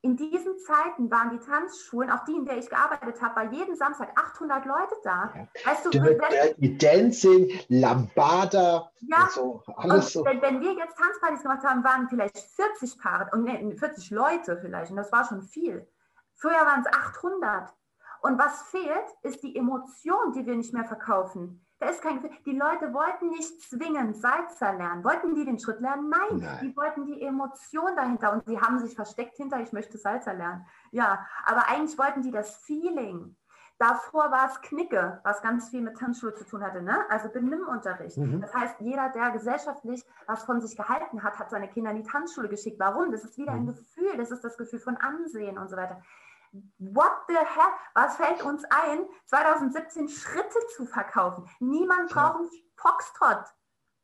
In 0.00 0.16
diesen 0.16 0.58
Zeiten 0.58 1.10
waren 1.10 1.30
die 1.30 1.44
Tanzschulen, 1.44 2.10
auch 2.10 2.24
die, 2.24 2.36
in 2.36 2.44
der 2.44 2.58
ich 2.58 2.68
gearbeitet 2.68 3.20
habe, 3.20 3.34
war 3.34 3.52
jeden 3.52 3.74
Samstag 3.74 4.10
800 4.16 4.64
Leute 4.64 4.94
da. 5.02 5.32
Ja. 5.34 5.48
Weißt 5.64 5.86
du, 5.86 5.90
Dirty 5.90 6.78
Dancing, 6.78 7.50
Lambada, 7.68 8.92
ja, 9.00 9.28
so, 9.28 9.62
alles 9.74 10.12
so. 10.12 10.24
Wenn, 10.24 10.40
wenn, 10.40 10.60
wir 10.60 10.74
jetzt 10.74 10.96
Tanzpartys 10.96 11.42
gemacht 11.42 11.64
haben, 11.64 11.82
waren 11.82 12.08
vielleicht 12.08 12.38
40 12.38 12.98
Paare, 12.98 13.28
und 13.32 13.42
nee, 13.42 13.76
40 13.76 14.10
Leute 14.10 14.58
vielleicht, 14.60 14.92
und 14.92 14.98
das 14.98 15.10
war 15.10 15.24
schon 15.24 15.42
viel. 15.42 15.88
Früher 16.34 16.52
waren 16.52 16.80
es 16.80 16.86
800. 16.86 17.74
Und 18.20 18.38
was 18.38 18.62
fehlt, 18.62 19.06
ist 19.22 19.42
die 19.42 19.56
Emotion, 19.56 20.32
die 20.32 20.44
wir 20.46 20.56
nicht 20.56 20.74
mehr 20.74 20.84
verkaufen. 20.84 21.64
Da 21.80 21.88
ist 21.90 22.02
kein, 22.02 22.28
die 22.44 22.56
Leute 22.56 22.92
wollten 22.92 23.28
nicht 23.28 23.62
zwingend 23.62 24.16
Salzer 24.16 24.72
lernen. 24.72 25.04
Wollten 25.04 25.36
die 25.36 25.44
den 25.44 25.60
Schritt 25.60 25.80
lernen? 25.80 26.08
Nein, 26.08 26.38
Nein, 26.38 26.58
die 26.62 26.76
wollten 26.76 27.06
die 27.06 27.22
Emotion 27.22 27.94
dahinter 27.94 28.32
und 28.32 28.44
sie 28.46 28.60
haben 28.60 28.80
sich 28.80 28.96
versteckt 28.96 29.36
hinter, 29.36 29.60
ich 29.60 29.72
möchte 29.72 29.96
Salzer 29.96 30.34
lernen. 30.34 30.66
Ja, 30.90 31.24
aber 31.44 31.68
eigentlich 31.68 31.96
wollten 31.96 32.22
die 32.22 32.32
das 32.32 32.56
Feeling. 32.56 33.36
Davor 33.78 34.32
war 34.32 34.48
es 34.48 34.60
Knicke, 34.60 35.20
was 35.22 35.40
ganz 35.40 35.68
viel 35.68 35.82
mit 35.82 35.96
Tanzschule 35.96 36.34
zu 36.34 36.44
tun 36.44 36.64
hatte, 36.64 36.82
ne? 36.82 37.08
also 37.10 37.28
Benimmunterricht. 37.28 38.16
Mhm. 38.16 38.40
Das 38.40 38.52
heißt, 38.52 38.80
jeder, 38.80 39.10
der 39.10 39.30
gesellschaftlich 39.30 40.04
was 40.26 40.42
von 40.42 40.60
sich 40.60 40.76
gehalten 40.76 41.22
hat, 41.22 41.38
hat 41.38 41.50
seine 41.50 41.68
Kinder 41.68 41.92
in 41.92 42.02
die 42.02 42.10
Tanzschule 42.10 42.48
geschickt. 42.48 42.80
Warum? 42.80 43.12
Das 43.12 43.22
ist 43.22 43.38
wieder 43.38 43.52
mhm. 43.52 43.60
ein 43.60 43.66
Gefühl, 43.66 44.16
das 44.16 44.32
ist 44.32 44.42
das 44.42 44.58
Gefühl 44.58 44.80
von 44.80 44.96
Ansehen 44.96 45.58
und 45.58 45.70
so 45.70 45.76
weiter. 45.76 46.02
What 46.78 47.12
the 47.28 47.34
heck? 47.34 47.72
Was 47.94 48.16
fällt 48.16 48.42
uns 48.42 48.64
ein, 48.70 49.00
2017 49.26 50.08
Schritte 50.08 50.58
zu 50.76 50.86
verkaufen? 50.86 51.48
Niemand 51.60 52.10
braucht 52.10 52.36
einen 52.36 52.50
Foxtrot. 52.76 53.44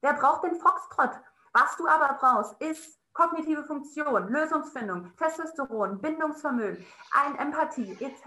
Wer 0.01 0.15
braucht 0.15 0.45
den 0.45 0.57
Foxtrot? 0.57 1.11
Was 1.53 1.77
du 1.77 1.87
aber 1.87 2.19
brauchst, 2.19 2.61
ist 2.61 2.99
kognitive 3.13 3.65
Funktion, 3.65 4.29
Lösungsfindung, 4.29 5.13
Testosteron, 5.17 6.01
Bindungsvermögen, 6.01 6.85
ein 7.13 7.39
Empathie 7.39 7.93
etc. 8.01 8.27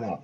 Ja. 0.00 0.22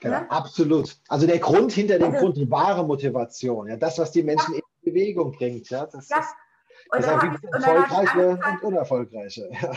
Genau, 0.00 0.20
ne? 0.20 0.30
absolut. 0.30 0.96
Also 1.08 1.26
der 1.26 1.38
Grund 1.38 1.72
hinter 1.72 1.98
dem 1.98 2.12
also, 2.12 2.18
Grund, 2.18 2.36
die 2.36 2.50
wahre 2.50 2.84
Motivation, 2.84 3.68
ja, 3.68 3.76
das, 3.76 3.98
was 3.98 4.10
die 4.10 4.22
Menschen 4.22 4.54
ja. 4.54 4.60
in 4.60 4.92
Bewegung 4.92 5.32
bringt. 5.32 5.70
Ja, 5.70 5.86
das 5.86 6.08
ja. 6.08 6.18
Ist, 6.18 6.34
und 6.90 6.98
es 7.00 7.06
erfolgreiche 7.06 8.28
und 8.30 8.62
unerfolgreiche. 8.62 9.50
Ja. 9.52 9.72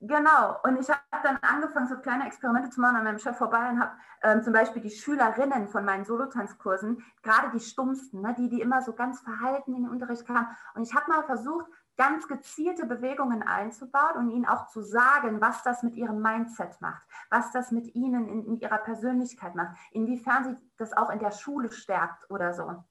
Genau, 0.00 0.56
und 0.62 0.78
ich 0.78 0.88
habe 0.88 1.00
dann 1.24 1.38
angefangen, 1.38 1.88
so 1.88 1.96
kleine 1.96 2.24
Experimente 2.26 2.70
zu 2.70 2.80
machen 2.80 2.96
an 2.96 3.04
meinem 3.04 3.18
Chef 3.18 3.36
vorbei 3.36 3.68
und 3.70 3.80
habe 3.80 3.92
ähm, 4.22 4.44
zum 4.44 4.52
Beispiel 4.52 4.80
die 4.80 4.92
Schülerinnen 4.92 5.66
von 5.66 5.84
meinen 5.84 6.04
Solotanzkursen, 6.04 7.02
gerade 7.24 7.50
die 7.50 7.58
stummsten, 7.58 8.20
ne, 8.20 8.32
die, 8.38 8.48
die 8.48 8.60
immer 8.60 8.80
so 8.80 8.92
ganz 8.92 9.20
verhalten 9.20 9.74
in 9.74 9.82
den 9.82 9.90
Unterricht 9.90 10.24
kamen. 10.24 10.46
Und 10.74 10.84
ich 10.84 10.94
habe 10.94 11.10
mal 11.10 11.24
versucht, 11.24 11.66
ganz 11.96 12.28
gezielte 12.28 12.86
Bewegungen 12.86 13.42
einzubauen 13.42 14.16
und 14.18 14.30
ihnen 14.30 14.46
auch 14.46 14.68
zu 14.68 14.82
sagen, 14.82 15.40
was 15.40 15.64
das 15.64 15.82
mit 15.82 15.96
ihrem 15.96 16.22
Mindset 16.22 16.80
macht, 16.80 17.04
was 17.28 17.50
das 17.50 17.72
mit 17.72 17.92
ihnen 17.96 18.28
in, 18.28 18.44
in 18.44 18.60
ihrer 18.60 18.78
Persönlichkeit 18.78 19.56
macht, 19.56 19.76
inwiefern 19.90 20.44
sie 20.44 20.56
das 20.76 20.96
auch 20.96 21.10
in 21.10 21.18
der 21.18 21.32
Schule 21.32 21.72
stärkt 21.72 22.30
oder 22.30 22.54
so. 22.54 22.84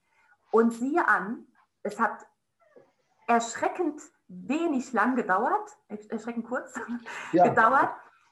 Und 0.50 0.74
siehe 0.74 1.08
an, 1.08 1.46
es 1.82 1.98
hat 1.98 2.26
erschreckend 3.26 4.02
wenig 4.28 4.92
lang 4.92 5.16
gedauert, 5.16 5.76
erschreckend 5.88 6.46
kurz 6.46 6.74
ja. 7.32 7.48
gedauert. 7.48 7.90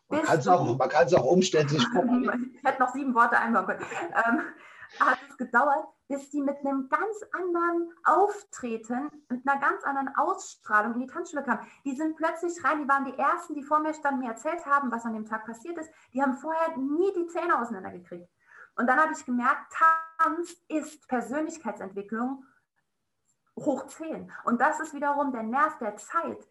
Man 0.09 0.23
kann 0.23 0.39
es 0.39 0.47
auch, 0.47 0.61
auch 0.61 1.25
umständlich 1.25 1.85
Ich 1.95 2.65
hätte 2.65 2.81
noch 2.81 2.93
sieben 2.93 3.15
Worte 3.15 3.39
einbauen 3.39 3.67
können. 3.67 3.85
Ähm, 4.15 4.43
hat 5.01 5.19
es 5.29 5.37
gedauert, 5.37 5.89
bis 6.09 6.31
die 6.31 6.41
mit 6.41 6.59
einem 6.59 6.89
ganz 6.89 7.17
anderen 7.33 7.93
Auftreten, 8.05 9.11
mit 9.29 9.47
einer 9.47 9.61
ganz 9.61 9.83
anderen 9.83 10.15
Ausstrahlung 10.17 10.95
in 10.95 11.01
die 11.01 11.07
Tanzschule 11.07 11.43
kamen. 11.43 11.67
Die 11.85 11.97
sind 11.97 12.17
plötzlich 12.17 12.63
rein, 12.65 12.83
die 12.83 12.89
waren 12.89 13.05
die 13.05 13.19
Ersten, 13.19 13.55
die 13.55 13.63
vor 13.63 13.81
mir 13.81 13.95
standen, 13.95 14.21
mir 14.21 14.31
erzählt 14.31 14.65
haben, 14.65 14.93
was 14.93 15.05
an 15.05 15.15
dem 15.15 15.27
Tag 15.27 15.45
passiert 15.45 15.77
ist. 15.79 15.91
Die 16.13 16.23
haben 16.23 16.35
vorher 16.35 16.77
nie 16.77 17.13
die 17.15 17.27
Zähne 17.27 17.61
auseinandergekriegt. 17.61 18.29
Und 18.77 18.87
dann 18.87 19.01
habe 19.01 19.13
ich 19.13 19.25
gemerkt, 19.25 19.73
Tanz 20.19 20.55
ist 20.69 21.09
Persönlichkeitsentwicklung 21.09 22.45
hoch 23.59 23.87
10. 23.87 24.31
Und 24.45 24.61
das 24.61 24.81
ist 24.81 24.95
wiederum 24.95 25.33
der 25.33 25.43
Nerv 25.43 25.79
der 25.79 25.97
Zeit, 25.97 26.47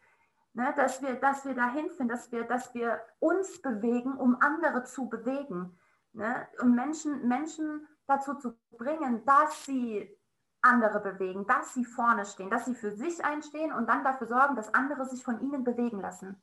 ne, 0.53 0.73
dass, 0.75 1.01
wir, 1.01 1.15
dass 1.15 1.45
wir 1.45 1.53
dahin 1.53 1.89
finden, 1.89 2.09
dass 2.09 2.31
wir, 2.31 2.43
dass 2.43 2.73
wir 2.73 2.99
uns 3.19 3.61
bewegen, 3.61 4.17
um 4.17 4.37
andere 4.41 4.83
zu 4.83 5.09
bewegen. 5.09 5.77
Ne, 6.13 6.47
um 6.61 6.73
Menschen, 6.73 7.27
Menschen 7.27 7.87
dazu 8.07 8.35
zu 8.35 8.55
bringen, 8.77 9.25
dass 9.25 9.65
sie 9.65 10.17
andere 10.61 10.99
bewegen, 10.99 11.45
dass 11.45 11.73
sie 11.73 11.85
vorne 11.85 12.25
stehen, 12.25 12.49
dass 12.49 12.65
sie 12.65 12.73
für 12.73 12.91
sich 12.91 13.23
einstehen 13.23 13.71
und 13.71 13.87
dann 13.87 14.03
dafür 14.03 14.27
sorgen, 14.27 14.55
dass 14.55 14.73
andere 14.73 15.05
sich 15.05 15.23
von 15.23 15.39
ihnen 15.41 15.63
bewegen 15.63 15.99
lassen. 16.01 16.41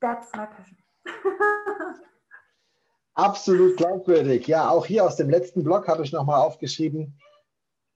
That's 0.00 0.34
my 0.34 0.46
passion. 0.46 0.78
Absolut 3.14 3.76
glaubwürdig. 3.76 4.48
Ja, 4.48 4.68
auch 4.68 4.86
hier 4.86 5.04
aus 5.04 5.16
dem 5.16 5.30
letzten 5.30 5.62
Blog 5.62 5.86
habe 5.86 6.02
ich 6.02 6.12
nochmal 6.12 6.40
aufgeschrieben, 6.40 7.16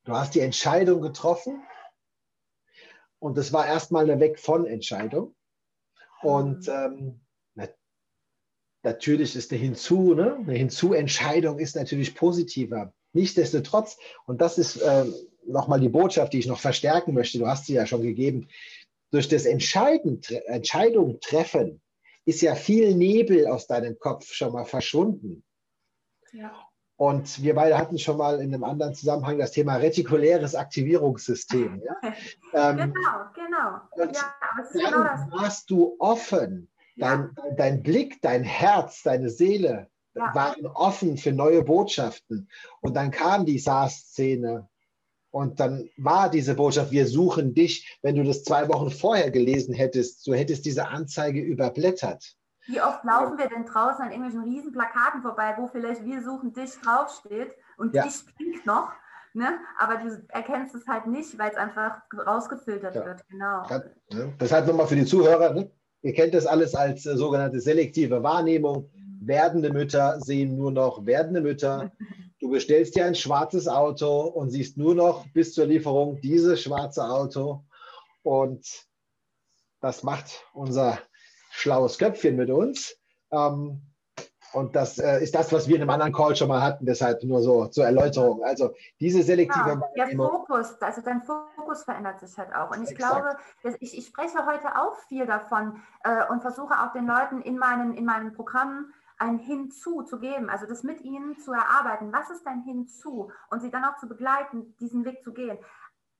Du 0.08 0.16
hast 0.16 0.34
die 0.34 0.40
Entscheidung 0.40 1.02
getroffen 1.02 1.62
und 3.18 3.36
das 3.36 3.52
war 3.52 3.66
erstmal 3.66 4.10
eine 4.10 4.18
Weg 4.20 4.38
von 4.40 4.64
Entscheidung. 4.64 5.34
Und 6.22 6.66
mhm. 6.66 7.20
ähm, 7.56 7.74
natürlich 8.82 9.36
ist 9.36 9.52
eine 9.52 9.60
Hinzu, 9.60 10.14
ne? 10.14 10.36
eine 10.36 10.54
Hinzu-Entscheidung 10.54 11.58
ist 11.58 11.76
natürlich 11.76 12.14
positiver. 12.14 12.94
Nichtsdestotrotz, 13.12 13.98
und 14.24 14.40
das 14.40 14.56
ist 14.56 14.80
ähm, 14.82 15.12
nochmal 15.44 15.80
die 15.80 15.90
Botschaft, 15.90 16.32
die 16.32 16.38
ich 16.38 16.46
noch 16.46 16.60
verstärken 16.60 17.12
möchte, 17.12 17.38
du 17.38 17.46
hast 17.46 17.66
sie 17.66 17.74
ja 17.74 17.84
schon 17.84 18.00
gegeben, 18.00 18.48
durch 19.10 19.28
das 19.28 19.44
Entscheiden, 19.44 20.22
Entscheidung 20.46 21.20
treffen 21.20 21.82
ist 22.24 22.40
ja 22.40 22.54
viel 22.54 22.94
Nebel 22.94 23.46
aus 23.46 23.66
deinem 23.66 23.98
Kopf 23.98 24.32
schon 24.32 24.54
mal 24.54 24.64
verschwunden. 24.64 25.44
Ja. 26.32 26.67
Und 26.98 27.42
wir 27.42 27.54
beide 27.54 27.78
hatten 27.78 27.98
schon 27.98 28.18
mal 28.18 28.40
in 28.40 28.52
einem 28.52 28.64
anderen 28.64 28.92
Zusammenhang 28.92 29.38
das 29.38 29.52
Thema 29.52 29.76
retikuläres 29.76 30.54
Aktivierungssystem. 30.54 31.82
Ja? 31.84 32.12
Ähm, 32.54 32.76
genau, 32.76 32.92
genau. 33.34 33.80
Und 33.90 34.16
ja, 34.16 34.34
dann 34.72 34.72
genau 34.72 35.36
warst 35.38 35.68
du 35.68 35.96
offen 35.98 36.66
Dein, 36.98 37.30
ja. 37.36 37.54
dein 37.56 37.82
Blick, 37.82 38.20
dein 38.22 38.42
Herz, 38.42 39.02
deine 39.02 39.30
Seele 39.30 39.88
ja. 40.14 40.34
waren 40.34 40.66
offen 40.66 41.16
für 41.16 41.32
neue 41.32 41.62
Botschaften. 41.62 42.48
Und 42.80 42.94
dann 42.94 43.10
kam 43.10 43.46
die 43.46 43.58
SARS-Szene. 43.58 44.68
Und 45.30 45.60
dann 45.60 45.88
war 45.96 46.30
diese 46.30 46.54
Botschaft, 46.54 46.90
wir 46.90 47.06
suchen 47.06 47.54
dich. 47.54 47.98
Wenn 48.02 48.16
du 48.16 48.24
das 48.24 48.42
zwei 48.42 48.68
Wochen 48.68 48.90
vorher 48.90 49.30
gelesen 49.30 49.74
hättest, 49.74 50.24
so 50.24 50.34
hättest 50.34 50.64
diese 50.64 50.88
Anzeige 50.88 51.40
überblättert. 51.40 52.34
Wie 52.68 52.82
oft 52.82 53.02
laufen 53.02 53.38
wir 53.38 53.48
denn 53.48 53.64
draußen 53.64 54.04
an 54.04 54.10
irgendwelchen 54.10 54.44
riesen 54.44 54.72
Plakaten 54.72 55.22
vorbei, 55.22 55.54
wo 55.56 55.68
vielleicht 55.68 56.04
wir 56.04 56.22
suchen 56.22 56.52
dich 56.52 56.70
draufsteht 56.82 57.54
und 57.78 57.94
ja. 57.94 58.04
dich 58.04 58.24
blinkt 58.36 58.66
noch, 58.66 58.92
ne? 59.32 59.58
aber 59.78 59.96
du 59.96 60.22
erkennst 60.28 60.74
es 60.74 60.86
halt 60.86 61.06
nicht, 61.06 61.38
weil 61.38 61.50
es 61.50 61.56
einfach 61.56 62.02
rausgefiltert 62.14 62.94
ja. 62.94 63.04
wird. 63.06 63.26
Genau. 63.28 63.66
Ne? 64.12 64.34
Deshalb 64.38 64.66
nochmal 64.66 64.86
für 64.86 64.96
die 64.96 65.06
Zuhörer, 65.06 65.54
ne? 65.54 65.70
ihr 66.02 66.12
kennt 66.12 66.34
das 66.34 66.44
alles 66.44 66.74
als 66.74 67.06
äh, 67.06 67.16
sogenannte 67.16 67.58
selektive 67.58 68.22
Wahrnehmung. 68.22 68.90
Werdende 69.20 69.72
Mütter 69.72 70.20
sehen 70.20 70.54
nur 70.56 70.70
noch 70.70 71.04
werdende 71.06 71.40
Mütter. 71.40 71.90
Du 72.38 72.50
bestellst 72.50 72.94
dir 72.94 73.04
ein 73.04 73.14
schwarzes 73.14 73.66
Auto 73.66 74.20
und 74.20 74.50
siehst 74.50 74.76
nur 74.76 74.94
noch 74.94 75.26
bis 75.32 75.54
zur 75.54 75.66
Lieferung 75.66 76.20
dieses 76.20 76.62
schwarze 76.62 77.02
Auto. 77.02 77.64
Und 78.22 78.86
das 79.80 80.02
macht 80.02 80.44
unser 80.52 80.98
schlaues 81.58 81.98
Köpfchen 81.98 82.36
mit 82.36 82.50
uns. 82.50 82.96
Ähm, 83.30 83.82
und 84.52 84.74
das 84.74 84.98
äh, 84.98 85.22
ist 85.22 85.34
das, 85.34 85.52
was 85.52 85.68
wir 85.68 85.76
in 85.76 85.82
einem 85.82 85.90
anderen 85.90 86.12
Call 86.12 86.34
schon 86.34 86.48
mal 86.48 86.62
hatten, 86.62 86.86
deshalb 86.86 87.22
nur 87.22 87.42
so 87.42 87.66
zur 87.66 87.84
Erläuterung. 87.84 88.42
Also 88.44 88.74
diese 88.98 89.22
selektive 89.22 89.80
ja, 89.94 90.06
Der 90.06 90.16
Fokus, 90.16 90.80
also 90.80 91.02
dein 91.02 91.22
Fokus 91.22 91.84
verändert 91.84 92.20
sich 92.20 92.36
halt 92.38 92.54
auch. 92.54 92.70
Und 92.74 92.82
ich 92.82 92.92
Exakt. 92.92 93.38
glaube, 93.62 93.76
ich, 93.80 93.98
ich, 93.98 94.06
spreche 94.06 94.46
heute 94.46 94.76
auch 94.80 94.96
viel 95.08 95.26
davon 95.26 95.82
äh, 96.02 96.26
und 96.30 96.40
versuche 96.40 96.74
auch 96.80 96.92
den 96.92 97.06
Leuten 97.06 97.42
in 97.42 97.58
meinen, 97.58 97.94
in 97.94 98.06
meinen 98.06 98.32
Programmen 98.32 98.94
ein 99.18 99.38
Hinzu 99.38 100.02
zu 100.02 100.18
geben, 100.18 100.48
also 100.48 100.66
das 100.66 100.82
mit 100.82 101.02
ihnen 101.02 101.38
zu 101.38 101.52
erarbeiten. 101.52 102.12
Was 102.12 102.30
ist 102.30 102.44
dein 102.46 102.62
Hinzu? 102.62 103.30
Und 103.50 103.60
sie 103.60 103.70
dann 103.70 103.84
auch 103.84 103.96
zu 103.98 104.08
begleiten, 104.08 104.76
diesen 104.80 105.04
Weg 105.04 105.22
zu 105.22 105.34
gehen. 105.34 105.58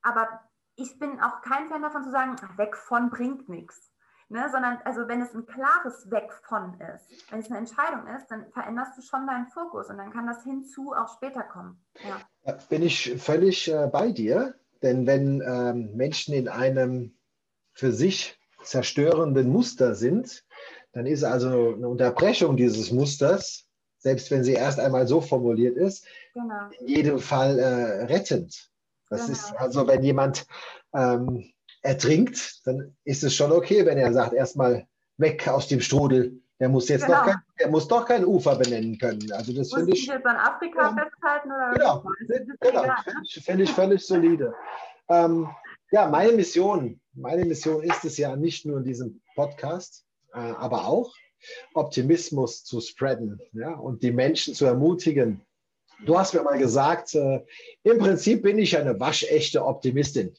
Aber 0.03 0.29
ich 0.75 0.99
bin 0.99 1.21
auch 1.21 1.41
kein 1.41 1.69
Fan 1.69 1.83
davon 1.83 2.05
zu 2.05 2.11
sagen, 2.11 2.37
weg 2.57 2.77
von 2.77 3.09
bringt 3.09 3.49
nichts. 3.49 3.91
Ne, 4.31 4.47
sondern 4.53 4.77
also 4.85 5.09
wenn 5.09 5.23
es 5.23 5.35
ein 5.35 5.47
klares 5.47 6.11
Weg 6.11 6.31
von 6.47 6.79
ist, 6.81 7.31
wenn 7.31 7.41
es 7.41 7.47
eine 7.47 7.61
Entscheidung 7.61 8.07
ist, 8.15 8.27
dann 8.29 8.45
veränderst 8.53 8.99
du 8.99 9.01
schon 9.03 9.27
deinen 9.27 9.47
Fokus 9.47 9.89
und 9.89 9.97
dann 9.97 10.13
kann 10.13 10.27
das 10.27 10.45
hinzu 10.45 10.93
auch 10.93 11.09
später 11.15 11.43
kommen. 11.43 11.83
Ja. 12.07 12.59
Bin 12.69 12.83
ich 12.83 13.17
völlig 13.19 13.73
äh, 13.73 13.87
bei 13.91 14.13
dir, 14.13 14.55
denn 14.83 15.07
wenn 15.07 15.41
ähm, 15.41 15.97
Menschen 15.97 16.35
in 16.35 16.47
einem 16.47 17.17
für 17.73 17.91
sich 17.91 18.39
zerstörenden 18.65 19.49
Muster 19.49 19.95
sind, 19.95 20.45
dann 20.93 21.07
ist 21.07 21.25
also 21.25 21.75
eine 21.75 21.89
Unterbrechung 21.89 22.57
dieses 22.57 22.91
Musters, 22.91 23.67
selbst 23.99 24.31
wenn 24.31 24.45
sie 24.45 24.55
erst 24.55 24.79
einmal 24.79 25.07
so 25.07 25.21
formuliert 25.21 25.77
ist, 25.77 26.05
genau. 26.35 26.69
in 26.81 26.89
jedem 26.89 27.19
Fall 27.19 27.59
äh, 27.59 28.05
rettend. 28.05 28.71
Das 29.09 29.23
genau. 29.23 29.33
ist 29.33 29.53
also, 29.57 29.87
wenn 29.87 30.03
jemand 30.03 30.47
ähm, 30.95 31.51
ertrinkt, 31.89 32.61
dann 32.67 32.95
ist 33.05 33.25
es 33.25 33.35
schon 33.35 33.51
okay, 33.51 33.87
wenn 33.87 33.97
er 33.97 34.13
sagt, 34.13 34.35
erstmal 34.35 34.87
weg 35.17 35.49
aus 35.49 35.69
dem 35.69 35.81
Strudel. 35.81 36.41
Der 36.61 36.69
muss 36.69 36.89
jetzt 36.89 37.07
genau. 37.07 37.19
doch, 37.19 37.27
kein, 37.27 37.37
der 37.59 37.69
muss 37.71 37.89
doch 37.89 38.05
kein 38.05 38.25
Ufer 38.25 38.57
benennen 38.57 38.99
können. 38.99 39.33
Also 39.33 39.53
das 39.53 39.73
finde 39.73 39.93
ich. 39.93 40.07
jetzt 40.07 40.27
an 40.27 40.37
Afrika 40.37 40.83
ja, 40.83 40.97
festhalten 40.97 41.49
oder 41.51 41.73
Genau, 41.73 42.05
genau 42.61 42.95
finde 43.05 43.23
ich, 43.25 43.45
find 43.45 43.61
ich 43.63 43.71
völlig 43.71 44.05
solide. 44.05 44.55
Ähm, 45.09 45.49
ja, 45.91 46.09
meine 46.09 46.33
Mission, 46.33 47.01
meine 47.15 47.45
Mission 47.45 47.83
ist 47.83 48.05
es 48.05 48.19
ja 48.19 48.37
nicht 48.37 48.67
nur 48.67 48.79
in 48.79 48.85
diesem 48.85 49.23
Podcast, 49.35 50.05
äh, 50.35 50.39
aber 50.39 50.87
auch 50.87 51.15
Optimismus 51.75 52.65
zu 52.65 52.81
spreaden 52.81 53.41
ja, 53.53 53.75
und 53.75 54.03
die 54.03 54.13
Menschen 54.13 54.53
zu 54.53 54.67
ermutigen. 54.67 55.41
Du 56.05 56.19
hast 56.19 56.35
mir 56.35 56.43
mal 56.43 56.59
gesagt, 56.59 57.15
äh, 57.15 57.41
im 57.85 57.99
Prinzip 57.99 58.43
bin 58.43 58.59
ich 58.59 58.77
eine 58.77 58.99
waschechte 59.01 59.65
Optimistin. 59.65 60.35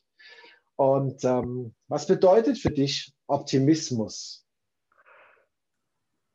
Und 0.79 1.25
ähm, 1.25 1.75
was 1.89 2.07
bedeutet 2.07 2.57
für 2.57 2.71
dich 2.71 3.13
Optimismus? 3.27 4.47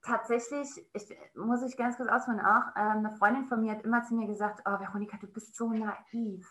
Tatsächlich, 0.02 0.68
ich, 0.92 1.16
muss 1.34 1.62
ich 1.62 1.78
ganz 1.78 1.96
kurz 1.96 2.10
ausholen 2.10 2.40
auch, 2.40 2.76
ähm, 2.76 3.06
eine 3.06 3.16
Freundin 3.16 3.46
von 3.46 3.62
mir 3.62 3.72
hat 3.72 3.84
immer 3.84 4.04
zu 4.04 4.14
mir 4.14 4.26
gesagt, 4.26 4.60
oh 4.66 4.78
Veronika, 4.78 5.16
du 5.16 5.28
bist 5.28 5.56
so 5.56 5.70
naiv. 5.70 6.46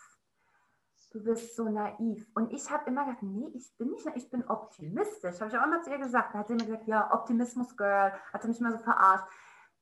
Du 1.12 1.24
bist 1.24 1.56
so 1.56 1.70
naiv. 1.70 2.28
Und 2.34 2.52
ich 2.52 2.72
habe 2.72 2.89
immer 2.89 3.06
gesagt, 3.06 3.22
nee, 3.22 3.52
ich 3.54 3.72
bin 3.78 3.91
nicht 3.91 4.08
ich 4.16 4.32
bin 4.32 4.44
optimistisch. 4.50 5.39
Habe 5.39 5.52
ich 5.52 5.58
auch 5.60 5.68
immer 5.68 5.84
zu 5.84 5.91
ihr 5.91 6.00
gesagt. 6.00 6.34
Da 6.34 6.39
hat 6.39 6.48
sie 6.48 6.56
mir 6.56 6.66
gesagt, 6.66 6.88
ja, 6.88 7.14
Optimismus 7.14 7.78
Girl, 7.78 8.12
hat 8.34 8.41
sie 8.41 8.48
mich 8.48 8.60
immer 8.60 8.72
so 8.72 8.80
verarscht. 8.80 9.26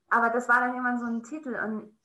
Aber 0.10 0.32
das 0.32 0.50
war 0.50 0.60
dann 0.60 0.72
irgendwann 0.72 1.00
so 1.00 1.06
ein 1.06 1.24
Titel 1.24 1.56
und 1.56 1.98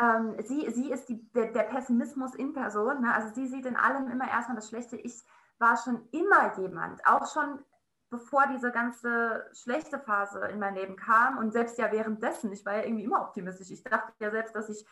ähm, 0.00 0.34
sie, 0.42 0.68
sie 0.72 0.90
ist 0.90 1.08
die, 1.08 1.30
der, 1.30 1.52
der, 1.52 1.62
Pessimismus 1.62 2.34
in 2.34 2.54
Person. 2.54 3.02
Ne? 3.02 3.14
Also 3.14 3.32
sie 3.32 3.46
sieht 3.46 3.66
in 3.66 3.76
allem 3.76 4.10
immer 4.10 4.28
erstmal 4.28 4.56
das 4.56 4.68
Schlechte. 4.68 4.96
Ich 4.96 5.22
war 5.58 5.76
schon 5.76 6.08
immer 6.10 6.58
jemand, 6.58 7.06
auch 7.06 7.32
schon 7.32 7.64
bevor 8.10 8.46
diese 8.46 8.70
ganze 8.70 9.44
schlechte 9.52 9.98
Phase 9.98 10.46
in 10.46 10.60
mein 10.60 10.74
Leben 10.74 10.96
kam 10.96 11.38
und 11.38 11.52
selbst 11.52 11.78
ja 11.78 11.90
währenddessen, 11.90 12.52
ich 12.52 12.64
war 12.64 12.76
ja 12.76 12.84
irgendwie 12.84 13.04
immer 13.04 13.22
optimistisch. 13.22 13.70
Ich 13.70 13.82
dachte 13.82 14.12
ja 14.20 14.30
selbst, 14.30 14.54
dass 14.54 14.68
ich, 14.68 14.86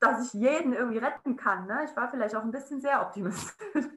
dass 0.00 0.26
ich 0.26 0.40
jeden 0.40 0.72
irgendwie 0.72 0.98
retten 0.98 1.36
kann. 1.36 1.66
Ne? 1.66 1.84
Ich 1.84 1.94
war 1.94 2.08
vielleicht 2.08 2.34
auch 2.34 2.42
ein 2.42 2.50
bisschen 2.50 2.80
sehr 2.80 3.02
optimistisch. 3.02 3.54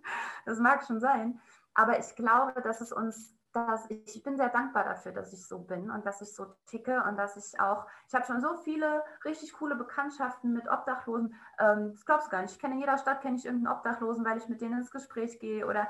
das 0.46 0.60
mag 0.60 0.84
schon 0.86 1.00
sein. 1.00 1.40
Aber 1.74 1.98
ich 2.00 2.14
glaube, 2.16 2.62
dass 2.62 2.82
es 2.82 2.92
uns, 2.92 3.34
dass 3.54 3.90
ich, 3.90 4.16
ich 4.16 4.24
bin 4.24 4.38
sehr 4.38 4.50
dankbar 4.50 4.84
dafür, 4.84 5.12
dass 5.12 5.34
ich 5.34 5.46
so 5.46 5.60
bin 5.60 5.92
und 5.92 6.06
dass 6.06 6.22
ich 6.22 6.34
so 6.34 6.46
ticke 6.68 7.04
und 7.04 7.18
dass 7.18 7.36
ich 7.38 7.60
auch, 7.60 7.86
ich 8.08 8.14
habe 8.14 8.26
schon 8.26 8.42
so 8.42 8.56
viele 8.64 9.04
richtig 9.26 9.54
coole 9.54 9.76
Bekanntschaften 9.76 10.54
mit 10.54 10.70
Obdachlosen. 10.70 11.36
Ähm, 11.60 11.92
das 11.94 12.06
glaubst 12.06 12.28
du 12.28 12.32
gar 12.32 12.42
nicht. 12.42 12.54
Ich 12.54 12.60
kenne 12.60 12.76
in 12.76 12.80
jeder 12.80 12.98
Stadt 12.98 13.22
kenne 13.22 13.38
ich 13.38 13.46
irgendeinen 13.46 13.76
Obdachlosen, 13.76 14.26
weil 14.26 14.38
ich 14.38 14.48
mit 14.48 14.62
denen 14.62 14.80
ins 14.80 14.92
Gespräch 14.92 15.40
gehe 15.40 15.66
oder 15.68 15.88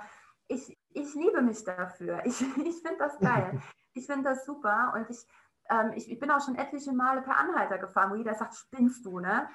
ich, 0.47 0.77
ich 0.89 1.13
liebe 1.13 1.41
mich 1.41 1.63
dafür. 1.63 2.21
Ich, 2.25 2.41
ich 2.65 2.81
finde 2.81 2.97
das 2.99 3.19
geil. 3.19 3.61
Ich 3.93 4.05
finde 4.05 4.29
das 4.29 4.45
super 4.45 4.93
und 4.95 5.09
ich, 5.09 5.27
ähm, 5.69 5.91
ich, 5.93 6.09
ich, 6.09 6.17
bin 6.17 6.31
auch 6.31 6.39
schon 6.39 6.55
etliche 6.55 6.93
Male 6.93 7.21
per 7.21 7.35
Anhalter 7.35 7.77
gefahren, 7.77 8.09
wo 8.09 8.15
jeder 8.15 8.35
sagt, 8.35 8.55
spinnst 8.55 9.05
du, 9.05 9.19
ne? 9.19 9.49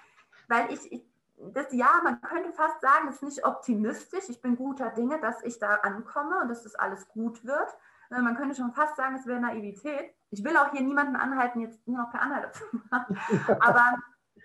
Weil 0.47 0.71
ich, 0.75 0.93
ich 0.93 1.07
das, 1.39 1.73
ja, 1.73 2.01
man 2.03 2.21
könnte 2.21 2.53
fast 2.53 2.81
sagen, 2.81 3.09
es 3.09 3.17
ist 3.17 3.23
nicht 3.23 3.45
optimistisch. 3.45 4.29
Ich 4.29 4.41
bin 4.41 4.57
guter 4.57 4.91
Dinge, 4.91 5.21
dass 5.21 5.43
ich 5.43 5.59
da 5.59 5.75
ankomme 5.77 6.41
und 6.41 6.49
dass 6.49 6.63
das 6.63 6.75
alles 6.75 7.09
gut 7.09 7.45
wird. 7.45 7.77
Äh, 8.11 8.21
man 8.21 8.37
könnte 8.37 8.55
schon 8.55 8.73
fast 8.73 8.97
sagen, 8.97 9.17
es 9.17 9.27
wäre 9.27 9.41
Naivität. 9.41 10.15
Ich 10.31 10.45
will 10.45 10.57
auch 10.57 10.71
hier 10.73 10.83
niemanden 10.83 11.17
anhalten, 11.17 11.61
jetzt 11.61 11.87
nur 11.87 11.99
noch 11.99 12.11
per 12.11 12.23
Anhalter 12.23 12.53
zu 12.53 12.65
machen. 12.91 13.19
Aber 13.61 13.97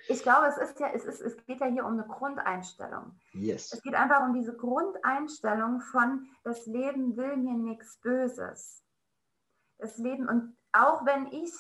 ich 0.08 0.24
glaube, 0.24 0.48
es 0.48 0.58
ist 0.58 0.80
ja, 0.80 0.90
es 0.94 1.06
ist, 1.06 1.22
es 1.22 1.38
geht 1.46 1.60
ja 1.60 1.68
hier 1.68 1.86
um 1.86 1.94
eine 1.94 2.08
Grundeinstellung. 2.08 3.20
Yes. 3.34 3.72
Es 3.74 3.82
geht 3.82 3.96
einfach 3.96 4.24
um 4.24 4.34
diese 4.34 4.56
Grundeinstellung 4.56 5.82
von 5.82 6.28
das 6.44 6.66
Leben 6.66 7.18
will 7.18 7.38
mir 7.38 7.54
nichts 7.54 7.98
Böses. 8.02 8.84
Das 9.78 9.98
Leben, 9.98 10.28
und 10.28 10.56
auch 10.72 11.06
wenn 11.06 11.28
ich 11.28 11.54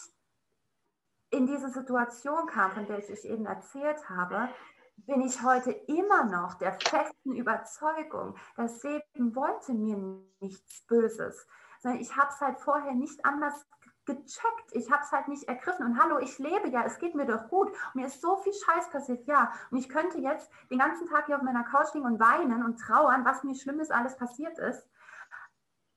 in 1.32 1.48
diese 1.48 1.70
Situation 1.70 2.48
kam, 2.48 2.72
von 2.72 2.86
der 2.86 3.00
ich 3.00 3.10
euch 3.10 3.26
eben 3.26 3.46
erzählt 3.46 4.10
habe, 4.10 4.50
bin 4.98 5.22
ich 5.22 5.42
heute 5.42 5.72
immer 5.72 6.26
noch 6.26 6.56
der 6.56 6.74
festen 6.74 7.36
Überzeugung, 7.36 8.36
das 8.56 8.84
Leben 8.84 9.36
wollte 9.36 9.74
mir 9.74 9.98
nichts 10.40 10.86
Böses, 10.88 11.48
sondern 11.82 12.00
ich 12.00 12.16
habe 12.16 12.30
es 12.30 12.40
halt 12.40 12.60
vorher 12.60 12.94
nicht 12.94 13.26
anders 13.26 13.68
gecheckt. 14.06 14.72
Ich 14.72 14.92
habe 14.92 15.04
es 15.04 15.12
halt 15.12 15.28
nicht 15.28 15.48
ergriffen. 15.48 15.86
Und 15.86 16.02
hallo, 16.02 16.20
ich 16.20 16.38
lebe 16.40 16.70
ja, 16.70 16.84
es 16.84 17.00
geht 17.00 17.16
mir 17.16 17.26
doch 17.26 17.50
gut. 17.50 17.70
Und 17.70 17.96
mir 17.96 18.08
ist 18.08 18.22
so 18.22 18.38
viel 18.38 18.54
Scheiß 18.54 18.90
passiert, 18.90 19.26
ja. 19.28 19.52
Und 19.70 19.78
ich 19.78 19.90
könnte 19.90 20.20
jetzt 20.20 20.50
den 20.70 20.80
ganzen 20.80 21.08
Tag 21.08 21.26
hier 21.26 21.38
auf 21.38 21.42
meiner 21.42 21.64
Couch 21.64 21.94
liegen 21.94 22.06
und 22.06 22.20
weinen 22.20 22.64
und 22.64 22.78
trauern, 22.78 23.26
was 23.26 23.44
mir 23.44 23.56
Schlimmes 23.56 23.92
alles 23.92 24.16
passiert 24.16 24.58
ist. 24.60 24.88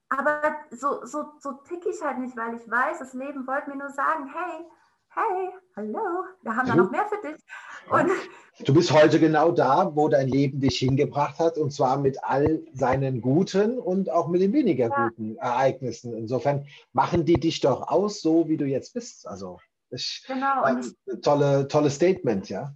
Aber 0.09 0.41
so, 0.70 1.05
so, 1.05 1.32
so 1.39 1.53
tick 1.53 1.85
ich 1.87 2.03
halt 2.03 2.18
nicht, 2.18 2.37
weil 2.37 2.55
ich 2.55 2.70
weiß, 2.70 2.99
das 2.99 3.14
Leben 3.14 3.47
wollte 3.47 3.70
mir 3.70 3.76
nur 3.76 3.91
sagen, 3.91 4.26
hey, 4.26 4.66
hey, 5.14 5.50
hallo, 5.76 6.24
wir 6.42 6.56
haben 6.56 6.68
da 6.68 6.74
noch 6.74 6.90
mehr 6.90 7.06
für 7.06 7.20
dich. 7.26 7.40
Und 7.88 8.68
du 8.68 8.74
bist 8.74 8.92
heute 8.92 9.20
genau 9.20 9.52
da, 9.52 9.94
wo 9.94 10.08
dein 10.08 10.28
Leben 10.28 10.60
dich 10.60 10.78
hingebracht 10.78 11.38
hat, 11.38 11.58
und 11.58 11.72
zwar 11.72 11.98
mit 11.98 12.18
all 12.22 12.62
seinen 12.72 13.20
guten 13.20 13.78
und 13.78 14.10
auch 14.10 14.28
mit 14.28 14.40
den 14.40 14.52
weniger 14.52 14.88
ja. 14.88 15.08
guten 15.08 15.36
Ereignissen. 15.36 16.14
Insofern 16.16 16.66
machen 16.92 17.24
die 17.24 17.38
dich 17.38 17.60
doch 17.60 17.88
aus, 17.88 18.20
so 18.20 18.48
wie 18.48 18.56
du 18.56 18.64
jetzt 18.64 18.94
bist. 18.94 19.26
Also, 19.26 19.60
das 19.90 20.02
ist 20.02 20.24
genau, 20.26 20.62
ein 20.62 20.82
tolle, 21.22 21.68
tolles 21.68 21.94
Statement, 21.94 22.48
ja. 22.48 22.74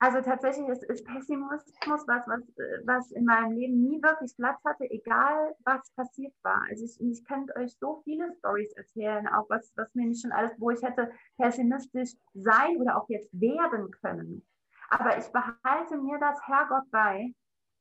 Also 0.00 0.20
tatsächlich 0.20 0.68
ist, 0.68 0.84
ist 0.84 1.04
Pessimismus 1.04 1.64
was, 2.06 2.06
was, 2.06 2.42
was 2.84 3.10
in 3.10 3.24
meinem 3.24 3.52
Leben 3.52 3.82
nie 3.82 4.00
wirklich 4.00 4.36
Platz 4.36 4.62
hatte, 4.64 4.88
egal 4.90 5.56
was 5.64 5.90
passiert 5.96 6.32
war. 6.42 6.62
Also 6.70 6.84
ich, 6.84 7.00
ich 7.00 7.24
könnte 7.24 7.54
euch 7.56 7.76
so 7.78 8.00
viele 8.04 8.32
Stories 8.38 8.72
erzählen, 8.74 9.26
auch 9.26 9.50
was, 9.50 9.72
was 9.76 9.92
mir 9.94 10.06
nicht 10.06 10.22
schon 10.22 10.30
alles, 10.30 10.52
wo 10.58 10.70
ich 10.70 10.82
hätte 10.82 11.10
pessimistisch 11.36 12.12
sein 12.34 12.76
oder 12.76 12.96
auch 12.96 13.08
jetzt 13.08 13.28
werden 13.32 13.90
können. 14.00 14.46
Aber 14.88 15.18
ich 15.18 15.26
behalte 15.32 15.98
mir 15.98 16.18
das 16.20 16.40
Herrgott 16.46 16.88
bei, 16.92 17.34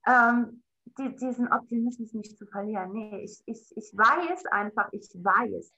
ähm, 0.08 0.64
die, 0.98 1.16
diesen 1.16 1.52
Optimismus 1.52 2.14
nicht 2.14 2.38
zu 2.38 2.48
verlieren. 2.48 2.94
Nee, 2.94 3.24
ich, 3.24 3.44
ich, 3.46 3.72
ich 3.76 3.92
weiß 3.96 4.46
einfach, 4.48 4.90
ich 4.92 5.08
weiß, 5.14 5.72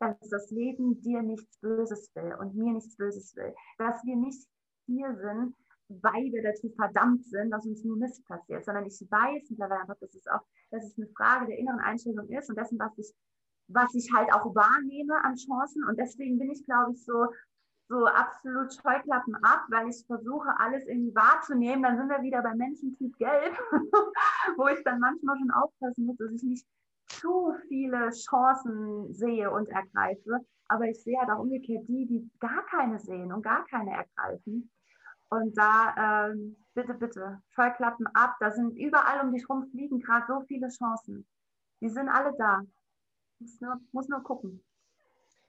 dass 0.00 0.28
das 0.28 0.50
Leben 0.50 1.00
dir 1.02 1.22
nichts 1.22 1.58
Böses 1.60 2.10
will 2.14 2.34
und 2.40 2.56
mir 2.56 2.72
nichts 2.72 2.96
Böses 2.96 3.34
will. 3.36 3.54
Dass 3.78 4.02
wir 4.04 4.16
nicht 4.16 4.48
hier 4.86 5.14
sind, 5.16 5.54
weil 5.88 6.32
wir 6.32 6.42
dazu 6.42 6.70
verdammt 6.76 7.24
sind, 7.26 7.50
dass 7.50 7.66
uns 7.66 7.84
nur 7.84 7.96
Mist 7.96 8.26
passiert, 8.26 8.64
sondern 8.64 8.86
ich 8.86 9.00
weiß 9.10 9.50
mittlerweile 9.50 9.82
einfach, 9.82 9.98
dass 10.00 10.14
es 10.14 10.26
auch, 10.26 10.40
dass 10.70 10.84
es 10.84 10.96
eine 10.96 11.08
Frage 11.08 11.46
der 11.46 11.58
inneren 11.58 11.80
Einstellung 11.80 12.28
ist 12.28 12.48
und 12.48 12.56
dessen, 12.56 12.78
was 12.78 12.96
ich, 12.98 13.12
was 13.68 13.94
ich 13.94 14.10
halt 14.14 14.32
auch 14.32 14.54
wahrnehme 14.54 15.22
an 15.24 15.36
Chancen. 15.36 15.84
Und 15.84 15.98
deswegen 15.98 16.38
bin 16.38 16.50
ich, 16.50 16.64
glaube 16.64 16.92
ich, 16.92 17.04
so, 17.04 17.26
so 17.88 18.06
absolut 18.06 18.72
Scheuklappen 18.72 19.34
ab, 19.42 19.66
weil 19.68 19.88
ich 19.88 20.04
versuche, 20.06 20.48
alles 20.58 20.86
irgendwie 20.86 21.14
wahrzunehmen. 21.14 21.82
Dann 21.82 21.98
sind 21.98 22.08
wir 22.08 22.22
wieder 22.22 22.42
beim 22.42 22.56
Menschentyp 22.56 23.16
Gelb, 23.18 23.54
wo 24.56 24.68
ich 24.68 24.82
dann 24.84 25.00
manchmal 25.00 25.38
schon 25.38 25.50
aufpassen 25.50 26.06
muss, 26.06 26.16
dass 26.16 26.32
ich 26.32 26.42
nicht 26.42 26.66
zu 27.08 27.54
viele 27.68 28.10
Chancen 28.10 29.12
sehe 29.12 29.50
und 29.50 29.68
ergreife. 29.68 30.40
Aber 30.68 30.88
ich 30.88 31.02
sehe 31.02 31.18
halt 31.18 31.30
auch 31.30 31.40
umgekehrt 31.40 31.86
die, 31.88 32.06
die 32.06 32.30
gar 32.40 32.64
keine 32.66 32.98
sehen 32.98 33.32
und 33.32 33.42
gar 33.42 33.66
keine 33.66 33.92
ergreifen. 33.92 34.70
Und 35.34 35.56
da 35.58 36.28
ähm, 36.30 36.56
bitte, 36.74 36.94
bitte, 36.94 37.40
Scheuklappen 37.54 38.06
ab. 38.14 38.36
Da 38.38 38.52
sind 38.52 38.76
überall 38.76 39.24
um 39.24 39.32
dich 39.32 39.48
rum 39.48 39.66
fliegen 39.70 39.98
gerade 40.00 40.26
so 40.28 40.42
viele 40.46 40.68
Chancen. 40.68 41.26
Die 41.80 41.88
sind 41.88 42.08
alle 42.08 42.32
da. 42.38 42.62
Muss 43.40 43.60
nur, 43.60 43.80
muss 43.90 44.08
nur 44.08 44.22
gucken. 44.22 44.62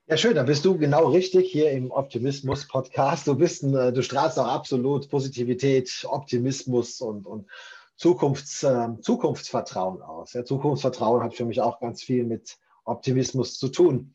Ja, 0.07 0.17
schön, 0.17 0.36
da 0.36 0.43
bist 0.43 0.65
du 0.65 0.77
genau 0.77 1.09
richtig 1.09 1.51
hier 1.51 1.71
im 1.71 1.91
Optimismus-Podcast. 1.91 3.27
Du 3.27 3.36
bist 3.36 3.63
ein, 3.63 3.75
äh, 3.75 3.93
du 3.93 4.01
strahlst 4.01 4.39
auch 4.39 4.47
absolut 4.47 5.09
Positivität, 5.09 6.05
Optimismus 6.09 7.01
und, 7.01 7.27
und 7.27 7.47
Zukunfts, 7.95 8.63
äh, 8.63 8.89
Zukunftsvertrauen 9.01 10.01
aus. 10.01 10.33
Ja, 10.33 10.43
Zukunftsvertrauen 10.43 11.23
hat 11.23 11.36
für 11.36 11.45
mich 11.45 11.61
auch 11.61 11.79
ganz 11.79 12.01
viel 12.01 12.23
mit 12.23 12.57
Optimismus 12.86 13.57
zu 13.59 13.69
tun. 13.69 14.13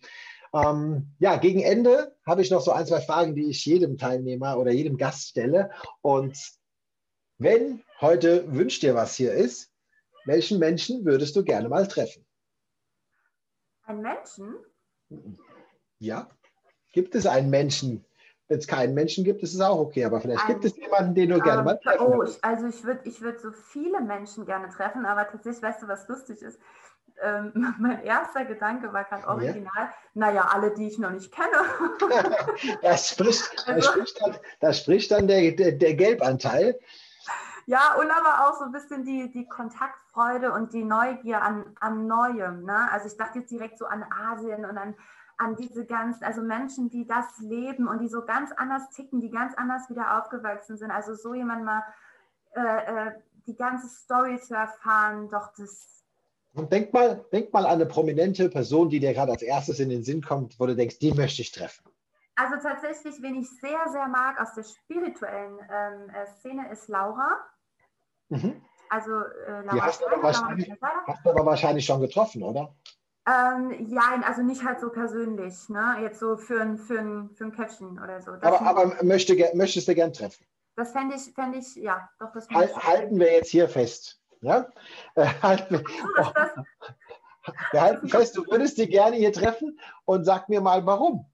Ähm, 0.53 1.15
ja, 1.19 1.37
gegen 1.37 1.61
Ende 1.61 2.17
habe 2.27 2.43
ich 2.43 2.51
noch 2.51 2.61
so 2.61 2.73
ein, 2.73 2.87
zwei 2.87 3.01
Fragen, 3.01 3.35
die 3.35 3.49
ich 3.49 3.65
jedem 3.65 3.99
Teilnehmer 3.99 4.59
oder 4.59 4.73
jedem 4.73 4.97
Gast 4.97 5.29
stelle. 5.29 5.71
Und 6.03 6.39
wenn 7.39 7.83
heute 8.01 8.53
wünscht 8.53 8.83
dir 8.83 8.95
was 8.95 9.15
hier 9.15 9.33
ist, 9.33 9.73
welchen 10.25 10.59
Menschen 10.59 11.05
würdest 11.05 11.37
du 11.37 11.45
gerne 11.45 11.69
mal 11.69 11.87
treffen? 11.87 12.27
Ein 13.83 14.03
Menschen? 14.03 14.57
Ja. 15.99 16.29
Gibt 16.93 17.15
es 17.15 17.27
einen 17.27 17.51
Menschen? 17.51 18.05
Wenn 18.49 18.59
es 18.59 18.67
keinen 18.67 18.95
Menschen 18.95 19.23
gibt, 19.23 19.43
ist 19.45 19.55
es 19.55 19.61
auch 19.61 19.79
okay, 19.79 20.05
aber 20.05 20.21
vielleicht 20.21 20.43
ein, 20.43 20.49
gibt 20.49 20.65
es 20.65 20.77
jemanden, 20.77 21.15
den 21.15 21.31
du 21.31 21.37
ähm, 21.37 21.43
gerne 21.43 21.63
mal 21.63 21.79
treffen 21.79 22.05
Oh, 22.05 22.23
ich, 22.25 22.43
also 22.45 22.67
ich 22.67 22.83
würde 22.83 23.09
ich 23.09 23.21
würd 23.21 23.41
so 23.41 23.53
viele 23.53 24.01
Menschen 24.01 24.45
gerne 24.45 24.69
treffen, 24.69 25.07
aber 25.07 25.29
tatsächlich, 25.29 25.63
weißt 25.63 25.83
du, 25.83 25.89
was 25.89 26.09
lustig 26.09 26.43
ist? 26.43 26.59
Ähm, 27.23 27.75
mein 27.79 28.03
erster 28.03 28.45
Gedanke 28.45 28.93
war 28.93 29.05
gerade 29.05 29.27
original, 29.27 29.73
ja. 29.77 29.93
naja, 30.15 30.49
alle, 30.53 30.73
die 30.73 30.89
ich 30.89 30.99
noch 30.99 31.11
nicht 31.11 31.33
kenne. 31.33 31.49
das, 32.83 33.11
spricht, 33.11 33.65
also, 33.67 33.75
das, 33.75 33.87
spricht 33.87 34.21
dann, 34.23 34.37
das 34.61 34.79
spricht 34.79 35.11
dann 35.11 35.29
der, 35.29 35.53
der, 35.53 35.73
der 35.73 35.95
Gelbanteil. 35.95 36.79
Ja, 37.67 37.95
und 37.95 38.11
aber 38.11 38.49
auch 38.49 38.59
so 38.59 38.65
ein 38.65 38.73
bisschen 38.73 39.05
die, 39.05 39.31
die 39.31 39.47
Kontaktfreude 39.47 40.53
und 40.53 40.73
die 40.73 40.83
Neugier 40.83 41.43
an, 41.43 41.65
an 41.79 42.07
Neuem. 42.07 42.65
Ne? 42.65 42.91
Also 42.91 43.07
ich 43.07 43.17
dachte 43.17 43.41
jetzt 43.41 43.51
direkt 43.51 43.79
so 43.79 43.87
an 43.87 44.05
Asien 44.11 44.65
und 44.65 44.77
an, 44.77 44.97
an 45.39 45.57
diese 45.57 45.87
ganzen, 45.87 46.25
also 46.25 46.43
Menschen, 46.43 46.91
die 46.91 47.07
das 47.07 47.39
leben 47.39 47.87
und 47.87 48.01
die 48.01 48.09
so 48.09 48.25
ganz 48.25 48.51
anders 48.53 48.91
ticken, 48.91 49.21
die 49.21 49.31
ganz 49.31 49.55
anders 49.55 49.89
wieder 49.89 50.19
aufgewachsen 50.19 50.79
sind. 50.79 50.91
Also 50.91 51.15
so 51.15 51.33
jemand 51.33 51.65
mal 51.65 51.85
äh, 52.55 52.61
äh, 52.61 53.13
die 53.47 53.55
ganze 53.55 53.89
Story 53.89 54.41
zu 54.41 54.55
erfahren, 54.55 55.29
doch 55.29 55.53
das 55.57 56.00
und 56.55 56.73
denk 56.73 56.93
mal, 56.93 57.25
denk 57.33 57.53
mal 57.53 57.65
an 57.65 57.73
eine 57.73 57.87
prominente 57.87 58.49
Person, 58.49 58.89
die 58.89 59.01
dir 59.01 59.13
gerade 59.13 59.33
als 59.33 59.43
erstes 59.43 59.81
in 59.81 59.89
den 59.89 60.03
Sinn 60.03 60.23
kommt, 60.23 60.59
wo 60.59 60.67
du 60.67 60.75
denkst, 60.75 60.99
die 60.99 61.13
möchte 61.13 61.43
ich 61.43 61.53
treffen. 61.53 61.85
Also 62.37 62.57
tatsächlich, 62.63 63.21
wen 63.23 63.37
ich 63.37 63.49
sehr, 63.61 63.89
sehr 63.93 64.09
mag 64.09 64.41
aus 64.41 64.55
der 64.55 64.65
spirituellen 64.65 65.59
ähm, 65.71 66.11
äh, 66.11 66.27
Szene, 66.39 66.71
ist 66.73 66.89
Laura. 66.89 67.39
Mhm. 68.31 68.63
Also 68.89 69.11
äh, 69.13 69.63
Laura, 69.63 69.75
die 69.75 69.83
hast, 69.83 70.03
Stein, 70.03 70.79
Laura 70.81 71.07
hast 71.07 71.25
du 71.25 71.31
aber 71.31 71.47
wahrscheinlich 71.47 71.85
schon 71.85 72.01
getroffen, 72.01 72.43
oder? 72.43 72.75
Ähm, 73.29 73.87
ja, 73.89 74.21
also 74.25 74.43
nicht 74.43 74.65
halt 74.65 74.81
so 74.81 74.89
persönlich, 74.89 75.69
ne? 75.69 75.99
Jetzt 76.01 76.19
so 76.19 76.37
für 76.37 76.61
ein, 76.61 76.79
für 76.79 76.99
ein, 76.99 77.31
für 77.35 77.45
ein 77.45 77.53
Käffchen 77.53 78.03
oder 78.03 78.21
so. 78.23 78.33
aber 78.33 78.63
aber 78.63 79.05
möchte, 79.05 79.37
möchtest 79.55 79.87
du 79.87 79.95
gern 79.95 80.13
treffen? 80.13 80.45
Das 80.77 80.93
fände 80.93 81.15
ich, 81.15 81.35
fänd 81.35 81.55
ich, 81.55 81.77
ja, 81.77 82.09
doch, 82.19 82.33
das 82.33 82.49
halt, 82.49 82.75
Halten 82.75 83.21
wir 83.21 83.33
jetzt 83.33 83.51
hier 83.51 83.69
fest. 83.69 84.20
Ja? 84.41 84.67
Äh, 85.15 85.27
halten 85.43 85.85
oh. 86.19 86.33
Wir 87.73 87.81
halten 87.81 88.09
fest, 88.09 88.37
du 88.37 88.47
würdest 88.47 88.77
sie 88.77 88.89
gerne 88.89 89.17
hier 89.17 89.33
treffen 89.33 89.79
und 90.05 90.25
sag 90.25 90.49
mir 90.49 90.61
mal 90.61 90.85
warum. 90.87 91.27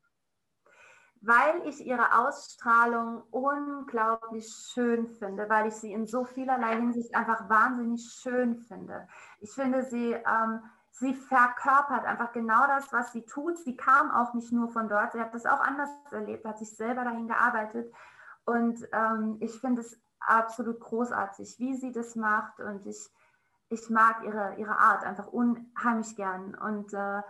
Weil 1.21 1.67
ich 1.67 1.85
ihre 1.85 2.27
Ausstrahlung 2.27 3.23
unglaublich 3.31 4.47
schön 4.73 5.09
finde, 5.09 5.49
weil 5.49 5.67
ich 5.69 5.75
sie 5.75 5.93
in 5.93 6.07
so 6.07 6.25
vielerlei 6.25 6.77
Hinsicht 6.77 7.15
einfach 7.17 7.49
wahnsinnig 7.49 8.13
schön 8.21 8.59
finde. 8.59 9.09
Ich 9.41 9.51
finde 9.51 9.83
sie, 9.85 10.13
ähm, 10.13 10.63
sie 10.93 11.15
verkörpert 11.15 12.05
einfach 12.05 12.33
genau 12.33 12.67
das, 12.69 12.93
was 12.93 13.13
sie 13.13 13.25
tut. 13.25 13.59
Sie 13.59 13.77
kam 13.77 14.11
auch 14.11 14.35
nicht 14.35 14.53
nur 14.53 14.69
von 14.69 14.89
dort, 14.89 15.13
sie 15.13 15.21
hat 15.21 15.35
das 15.35 15.47
auch 15.47 15.61
anders 15.61 15.89
erlebt, 16.13 16.45
hat 16.45 16.59
sich 16.59 16.77
selber 16.77 17.03
dahin 17.05 17.27
gearbeitet. 17.27 17.93
Und 18.45 18.87
ähm, 18.93 19.39
ich 19.41 19.59
finde 19.59 19.81
es 19.81 19.99
absolut 20.27 20.81
großartig, 20.81 21.59
wie 21.59 21.75
sie 21.77 21.93
das 21.93 22.17
macht 22.17 22.61
und 22.61 22.87
ich, 22.87 23.09
ich 23.69 23.91
mag 23.91 24.25
ihre, 24.25 24.55
ihre 24.57 24.79
Art 24.79 25.05
einfach 25.05 25.29
unheimlich 25.29 26.15
gern 26.17 26.55
und 26.55 26.93
äh, 26.93 27.23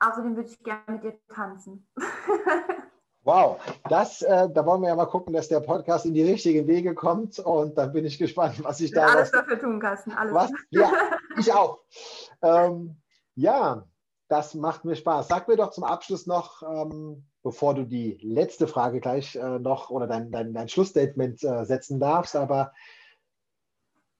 außerdem 0.00 0.36
würde 0.36 0.48
ich 0.48 0.62
gerne 0.62 0.82
mit 0.88 1.04
ihr 1.04 1.18
tanzen. 1.28 1.88
Wow, 3.24 3.60
das, 3.88 4.22
äh, 4.22 4.50
da 4.50 4.66
wollen 4.66 4.82
wir 4.82 4.88
ja 4.88 4.96
mal 4.96 5.06
gucken, 5.06 5.32
dass 5.32 5.46
der 5.46 5.60
Podcast 5.60 6.06
in 6.06 6.14
die 6.14 6.24
richtigen 6.24 6.66
Wege 6.66 6.92
kommt 6.92 7.38
und 7.38 7.78
dann 7.78 7.92
bin 7.92 8.04
ich 8.04 8.18
gespannt, 8.18 8.62
was 8.64 8.80
ich 8.80 8.90
da. 8.90 9.06
Alles 9.06 9.30
dafür 9.30 9.60
tun, 9.60 9.78
Carsten, 9.78 10.10
alles. 10.10 10.34
Was? 10.34 10.50
Ja, 10.70 10.90
ich 11.38 11.52
auch. 11.52 11.78
Ähm, 12.42 13.00
ja, 13.36 13.86
das 14.26 14.54
macht 14.54 14.84
mir 14.84 14.96
Spaß. 14.96 15.28
Sag 15.28 15.46
mir 15.46 15.56
doch 15.56 15.70
zum 15.70 15.84
Abschluss 15.84 16.26
noch, 16.26 16.62
ähm, 16.62 17.24
bevor 17.42 17.74
du 17.74 17.84
die 17.84 18.18
letzte 18.22 18.66
Frage 18.66 19.00
gleich 19.00 19.36
äh, 19.36 19.58
noch 19.58 19.90
oder 19.90 20.06
dein, 20.06 20.30
dein, 20.30 20.54
dein 20.54 20.68
Schlussstatement 20.68 21.42
äh, 21.42 21.64
setzen 21.64 21.98
darfst, 21.98 22.36
aber 22.36 22.72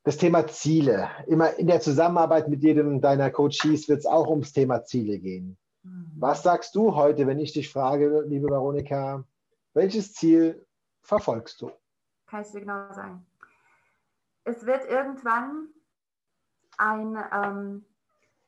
das 0.04 0.16
Thema 0.16 0.46
Ziele. 0.48 1.08
Immer 1.26 1.54
in 1.58 1.68
der 1.68 1.80
Zusammenarbeit 1.80 2.48
mit 2.48 2.62
jedem 2.62 3.00
deiner 3.00 3.30
Coaches 3.30 3.88
wird 3.88 4.00
es 4.00 4.06
auch 4.06 4.26
ums 4.26 4.52
Thema 4.52 4.84
Ziele 4.84 5.18
gehen. 5.18 5.56
Mhm. 5.82 6.12
Was 6.16 6.42
sagst 6.42 6.74
du 6.74 6.94
heute, 6.94 7.26
wenn 7.26 7.38
ich 7.38 7.52
dich 7.52 7.70
frage, 7.70 8.24
liebe 8.26 8.48
Veronika, 8.48 9.24
welches 9.74 10.12
Ziel 10.12 10.66
verfolgst 11.00 11.62
du? 11.62 11.70
Kann 12.26 12.42
ich 12.42 12.50
dir 12.50 12.60
genau 12.60 12.92
sagen. 12.92 13.24
Es 14.44 14.66
wird 14.66 14.88
irgendwann 14.88 15.68
ein, 16.78 17.16
ähm, 17.32 17.84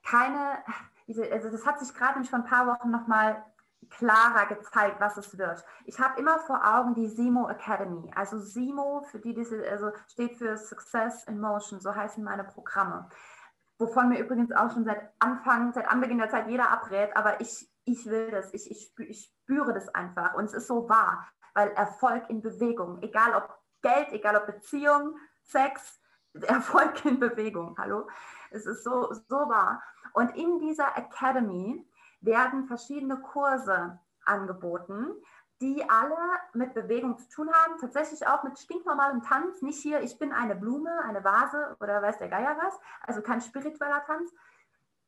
keine, 0.02 0.58
also 1.32 1.50
das 1.50 1.64
hat 1.64 1.78
sich 1.78 1.94
gerade 1.94 2.24
vor 2.24 2.40
ein 2.40 2.44
paar 2.44 2.66
Wochen 2.66 2.90
nochmal 2.90 3.44
klarer 3.90 4.46
gezeigt, 4.46 5.00
was 5.00 5.16
es 5.16 5.36
wird. 5.38 5.64
Ich 5.84 5.98
habe 5.98 6.18
immer 6.20 6.38
vor 6.40 6.60
Augen 6.64 6.94
die 6.94 7.08
SIMO 7.08 7.48
Academy. 7.48 8.10
Also 8.14 8.38
SIMO, 8.38 9.02
für 9.10 9.18
die 9.18 9.34
diese, 9.34 9.68
also 9.68 9.92
steht 10.08 10.36
für 10.36 10.56
Success 10.56 11.24
in 11.24 11.40
Motion, 11.40 11.80
so 11.80 11.94
heißen 11.94 12.22
meine 12.22 12.44
Programme. 12.44 13.08
Wovon 13.78 14.08
mir 14.08 14.20
übrigens 14.20 14.52
auch 14.52 14.70
schon 14.72 14.84
seit 14.84 15.10
Anfang, 15.18 15.72
seit 15.72 15.88
Anbeginn 15.88 16.18
der 16.18 16.30
Zeit 16.30 16.48
jeder 16.48 16.70
abrät, 16.70 17.16
aber 17.16 17.40
ich, 17.40 17.68
ich 17.84 18.06
will 18.06 18.30
das, 18.30 18.52
ich, 18.54 18.70
ich, 18.70 18.92
ich 18.98 19.34
spüre 19.42 19.74
das 19.74 19.88
einfach 19.88 20.34
und 20.34 20.44
es 20.44 20.54
ist 20.54 20.68
so 20.68 20.88
wahr, 20.88 21.26
weil 21.54 21.70
Erfolg 21.72 22.30
in 22.30 22.40
Bewegung, 22.40 23.02
egal 23.02 23.34
ob 23.34 23.58
Geld, 23.82 24.12
egal 24.12 24.36
ob 24.36 24.46
Beziehung, 24.46 25.16
Sex, 25.42 26.00
Erfolg 26.34 27.04
in 27.04 27.18
Bewegung, 27.18 27.76
hallo, 27.78 28.08
es 28.50 28.66
ist 28.66 28.84
so, 28.84 29.12
so 29.12 29.36
wahr. 29.36 29.82
Und 30.12 30.36
in 30.36 30.60
dieser 30.60 30.96
Academy 30.96 31.84
werden 32.24 32.66
verschiedene 32.66 33.20
Kurse 33.20 33.98
angeboten, 34.24 35.08
die 35.60 35.88
alle 35.88 36.16
mit 36.52 36.74
Bewegung 36.74 37.16
zu 37.18 37.28
tun 37.28 37.50
haben, 37.52 37.78
tatsächlich 37.80 38.26
auch 38.26 38.42
mit 38.42 38.58
stinknormalem 38.58 39.22
Tanz, 39.22 39.62
nicht 39.62 39.80
hier, 39.80 40.02
ich 40.02 40.18
bin 40.18 40.32
eine 40.32 40.56
Blume, 40.56 40.90
eine 41.04 41.22
Vase 41.24 41.76
oder 41.80 42.02
weiß 42.02 42.18
der 42.18 42.28
Geier 42.28 42.56
was, 42.62 42.78
also 43.00 43.22
kein 43.22 43.40
spiritueller 43.40 44.04
Tanz, 44.04 44.32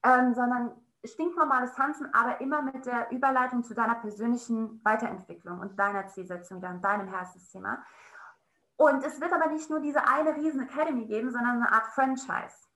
ähm, 0.04 0.34
sondern 0.34 0.72
stinknormales 1.04 1.74
Tanzen, 1.74 2.12
aber 2.14 2.40
immer 2.40 2.62
mit 2.62 2.86
der 2.86 3.10
Überleitung 3.10 3.64
zu 3.64 3.74
deiner 3.74 3.96
persönlichen 3.96 4.82
Weiterentwicklung 4.84 5.60
und 5.60 5.78
deiner 5.78 6.06
Zielsetzung, 6.08 6.60
dann 6.60 6.80
deinem 6.80 7.08
Herzensthema. 7.08 7.84
Und 8.76 9.04
es 9.04 9.20
wird 9.20 9.32
aber 9.32 9.48
nicht 9.48 9.70
nur 9.70 9.80
diese 9.80 10.06
eine 10.06 10.36
riesen 10.36 10.60
Academy 10.60 11.06
geben, 11.06 11.30
sondern 11.30 11.56
eine 11.56 11.72
Art 11.72 11.86
Franchise. 11.88 12.66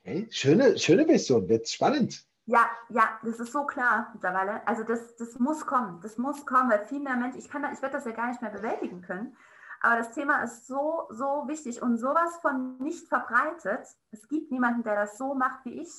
Okay, 0.00 0.28
schöne, 0.30 0.78
schöne 0.78 1.06
Vision, 1.06 1.48
wird 1.48 1.68
spannend. 1.68 2.27
Ja, 2.48 2.66
ja, 2.88 3.20
das 3.22 3.40
ist 3.40 3.52
so 3.52 3.66
klar 3.66 4.08
mittlerweile. 4.14 4.66
Also 4.66 4.82
das, 4.82 5.16
das 5.16 5.38
muss 5.38 5.66
kommen. 5.66 6.00
Das 6.00 6.16
muss 6.16 6.46
kommen, 6.46 6.70
weil 6.70 6.86
viel 6.86 6.98
mehr 6.98 7.14
Menschen, 7.14 7.38
ich 7.38 7.50
kann 7.50 7.62
ich 7.70 7.82
werde 7.82 7.96
das 7.96 8.06
ja 8.06 8.12
gar 8.12 8.28
nicht 8.28 8.40
mehr 8.40 8.50
bewältigen 8.50 9.02
können. 9.02 9.36
Aber 9.82 9.96
das 9.96 10.12
Thema 10.12 10.42
ist 10.42 10.66
so, 10.66 11.06
so 11.10 11.46
wichtig 11.46 11.82
und 11.82 11.98
sowas 11.98 12.38
von 12.40 12.78
nicht 12.78 13.06
verbreitet. 13.06 13.86
Es 14.12 14.28
gibt 14.28 14.50
niemanden, 14.50 14.82
der 14.82 14.96
das 14.96 15.18
so 15.18 15.34
macht 15.34 15.66
wie 15.66 15.82
ich. 15.82 15.90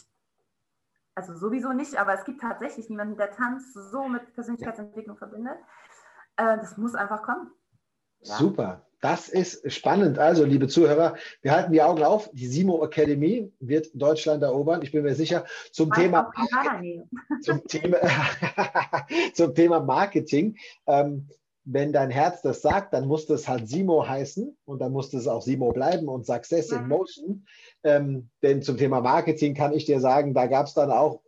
also 1.14 1.36
sowieso 1.36 1.72
nicht, 1.72 1.98
aber 1.98 2.14
es 2.14 2.26
gibt 2.26 2.42
tatsächlich 2.42 2.90
niemanden, 2.90 3.16
der 3.16 3.30
Tanz 3.30 3.72
so 3.74 4.08
mit 4.08 4.34
Persönlichkeitsentwicklung 4.34 5.18
verbindet. 5.18 5.60
Äh, 6.38 6.58
das 6.58 6.78
muss 6.78 6.96
einfach 6.96 7.22
kommen. 7.22 7.52
Ja. 8.24 8.38
Super. 8.38 8.86
Das 9.02 9.30
ist 9.30 9.72
spannend. 9.72 10.20
Also, 10.20 10.44
liebe 10.44 10.68
Zuhörer, 10.68 11.16
wir 11.42 11.52
halten 11.54 11.72
die 11.72 11.82
Augen 11.82 12.04
auf. 12.04 12.30
Die 12.34 12.48
Simo 12.48 12.84
Academy 12.84 13.52
wird 13.60 13.90
Deutschland 13.94 14.44
erobern. 14.44 14.82
Ich 14.82 14.92
bin 14.92 15.04
mir 15.04 15.16
sicher. 15.16 15.46
Zum, 15.72 15.92
Thema, 15.94 16.32
zum, 17.42 17.66
Thema, 17.66 17.98
zum 19.34 19.56
Thema 19.56 19.80
Marketing. 19.80 20.58
Ähm, 20.86 21.30
wenn 21.72 21.94
dein 21.94 22.10
Herz 22.10 22.42
das 22.42 22.62
sagt, 22.62 22.94
dann 22.94 23.08
muss 23.08 23.28
das 23.28 23.48
halt 23.48 23.70
Simo 23.70 24.08
heißen 24.08 24.58
und 24.66 24.80
dann 24.80 24.92
muss 24.92 25.12
das 25.12 25.28
auch 25.28 25.42
Simo 25.42 25.72
bleiben 25.72 26.08
und 26.08 26.26
Success 26.26 26.72
in 26.72 26.88
Motion. 26.88 27.46
Ähm, 27.84 28.30
denn 28.42 28.64
zum 28.64 28.78
Thema 28.78 29.02
Marketing 29.02 29.54
kann 29.54 29.74
ich 29.74 29.86
dir 29.86 30.00
sagen, 30.00 30.34
da 30.34 30.48
gab 30.48 30.66
es 30.66 30.74
dann 30.74 30.92
auch 30.92 31.22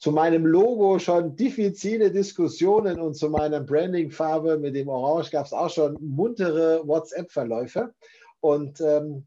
zu 0.00 0.12
meinem 0.12 0.46
Logo 0.46 0.98
schon 0.98 1.36
diffizile 1.36 2.10
Diskussionen 2.10 2.98
und 2.98 3.14
zu 3.14 3.28
meiner 3.28 3.60
Brandingfarbe 3.60 4.56
mit 4.56 4.74
dem 4.74 4.88
Orange 4.88 5.30
gab 5.30 5.44
es 5.44 5.52
auch 5.52 5.68
schon 5.68 5.98
muntere 6.00 6.80
WhatsApp-Verläufe. 6.86 7.92
Und 8.40 8.80
ähm, 8.80 9.26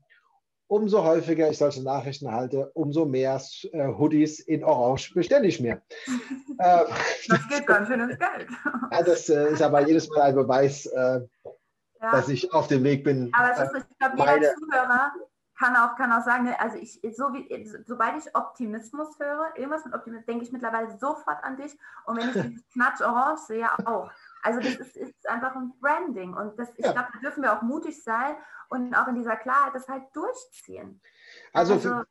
umso 0.65 1.03
häufiger 1.03 1.51
ich 1.51 1.59
solche 1.59 1.83
Nachrichten 1.83 2.31
halte, 2.31 2.71
umso 2.73 3.05
mehr 3.05 3.39
äh, 3.71 3.87
Hoodies 3.87 4.39
in 4.39 4.63
Orange 4.63 5.13
bestelle 5.13 5.45
ich 5.45 5.61
mir. 5.61 5.79
äh, 6.57 6.85
das 7.27 7.47
geht 7.49 7.67
ganz 7.67 7.87
schön 7.87 7.99
ins 7.99 8.17
Geld. 8.17 8.49
ja, 8.91 9.03
das 9.03 9.29
äh, 9.29 9.51
ist 9.51 9.61
aber 9.61 9.87
jedes 9.87 10.09
Mal 10.09 10.21
ein 10.21 10.35
Beweis, 10.35 10.87
äh, 10.87 11.19
ja. 12.01 12.11
dass 12.11 12.29
ich 12.29 12.51
auf 12.51 12.65
dem 12.65 12.83
Weg 12.83 13.03
bin. 13.03 13.31
Aber 13.37 13.51
ist, 13.51 13.85
ich 13.91 13.99
glaube, 13.99 14.17
jeder 14.17 14.55
Zuhörer 14.55 15.11
kann 15.57 15.75
auch, 15.75 15.95
kann 15.95 16.11
auch 16.11 16.25
sagen, 16.25 16.47
also 16.57 16.77
ich, 16.77 16.99
so 17.15 17.25
wie, 17.33 17.67
sobald 17.85 18.17
ich 18.17 18.35
Optimismus 18.35 19.19
höre, 19.19 19.55
irgendwas 19.55 19.85
mit 19.85 19.93
Optimismus, 19.93 20.25
denke 20.25 20.45
ich 20.45 20.51
mittlerweile 20.51 20.97
sofort 20.97 21.43
an 21.43 21.57
dich. 21.57 21.77
Und 22.05 22.17
wenn 22.17 22.29
ich 22.29 22.33
dieses 22.49 22.69
Knatsch 22.69 23.01
Orange 23.01 23.41
sehe, 23.41 23.87
auch. 23.87 24.09
Also 24.41 24.59
das 24.59 24.75
ist, 24.75 24.97
ist 24.97 25.29
einfach 25.29 25.55
ein 25.55 25.73
Branding. 25.79 26.33
Und 26.33 26.57
das, 26.57 26.69
ich 26.75 26.85
ja. 26.85 26.91
glaube, 26.91 27.09
da 27.13 27.19
dürfen 27.19 27.43
wir 27.43 27.57
auch 27.57 27.61
mutig 27.61 28.03
sein 28.03 28.35
und 28.69 28.95
auch 28.95 29.07
in 29.07 29.15
dieser 29.15 29.35
Klarheit 29.35 29.75
das 29.75 29.87
halt 29.87 30.03
durchziehen. 30.13 30.99
Also, 31.53 31.73
also 31.73 31.89
für, 31.89 32.07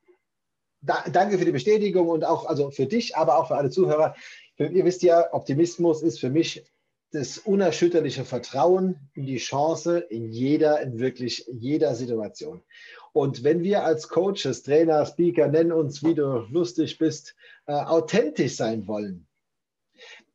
da, 0.81 1.05
danke 1.11 1.39
für 1.39 1.45
die 1.45 1.53
Bestätigung 1.53 2.09
und 2.09 2.25
auch 2.25 2.47
also 2.47 2.71
für 2.71 2.87
dich, 2.87 3.17
aber 3.17 3.39
auch 3.39 3.49
für 3.49 3.57
alle 3.57 3.71
Zuhörer. 3.71 4.15
Ihr 4.59 4.85
wisst 4.85 5.03
ja, 5.03 5.33
Optimismus 5.33 6.03
ist 6.03 6.21
für 6.21 6.31
mich 6.31 6.65
das 7.11 7.39
unerschütterliche 7.39 8.25
Vertrauen 8.25 9.11
in 9.13 9.27
die 9.27 9.37
Chance 9.37 9.99
in 9.99 10.31
jeder, 10.31 10.81
in 10.81 10.99
wirklich 10.99 11.47
jeder 11.51 11.95
Situation. 11.95 12.63
Und 13.13 13.45
wenn 13.45 13.63
wir 13.63 13.85
als 13.85 14.09
Coaches, 14.09 14.63
Trainer, 14.63 15.05
Speaker, 15.05 15.49
nennen 15.49 15.73
uns, 15.73 16.03
wie 16.03 16.15
du 16.15 16.47
lustig 16.51 16.99
bist, 16.99 17.35
äh, 17.67 17.73
authentisch 17.73 18.57
sein 18.57 18.87
wollen, 18.87 19.27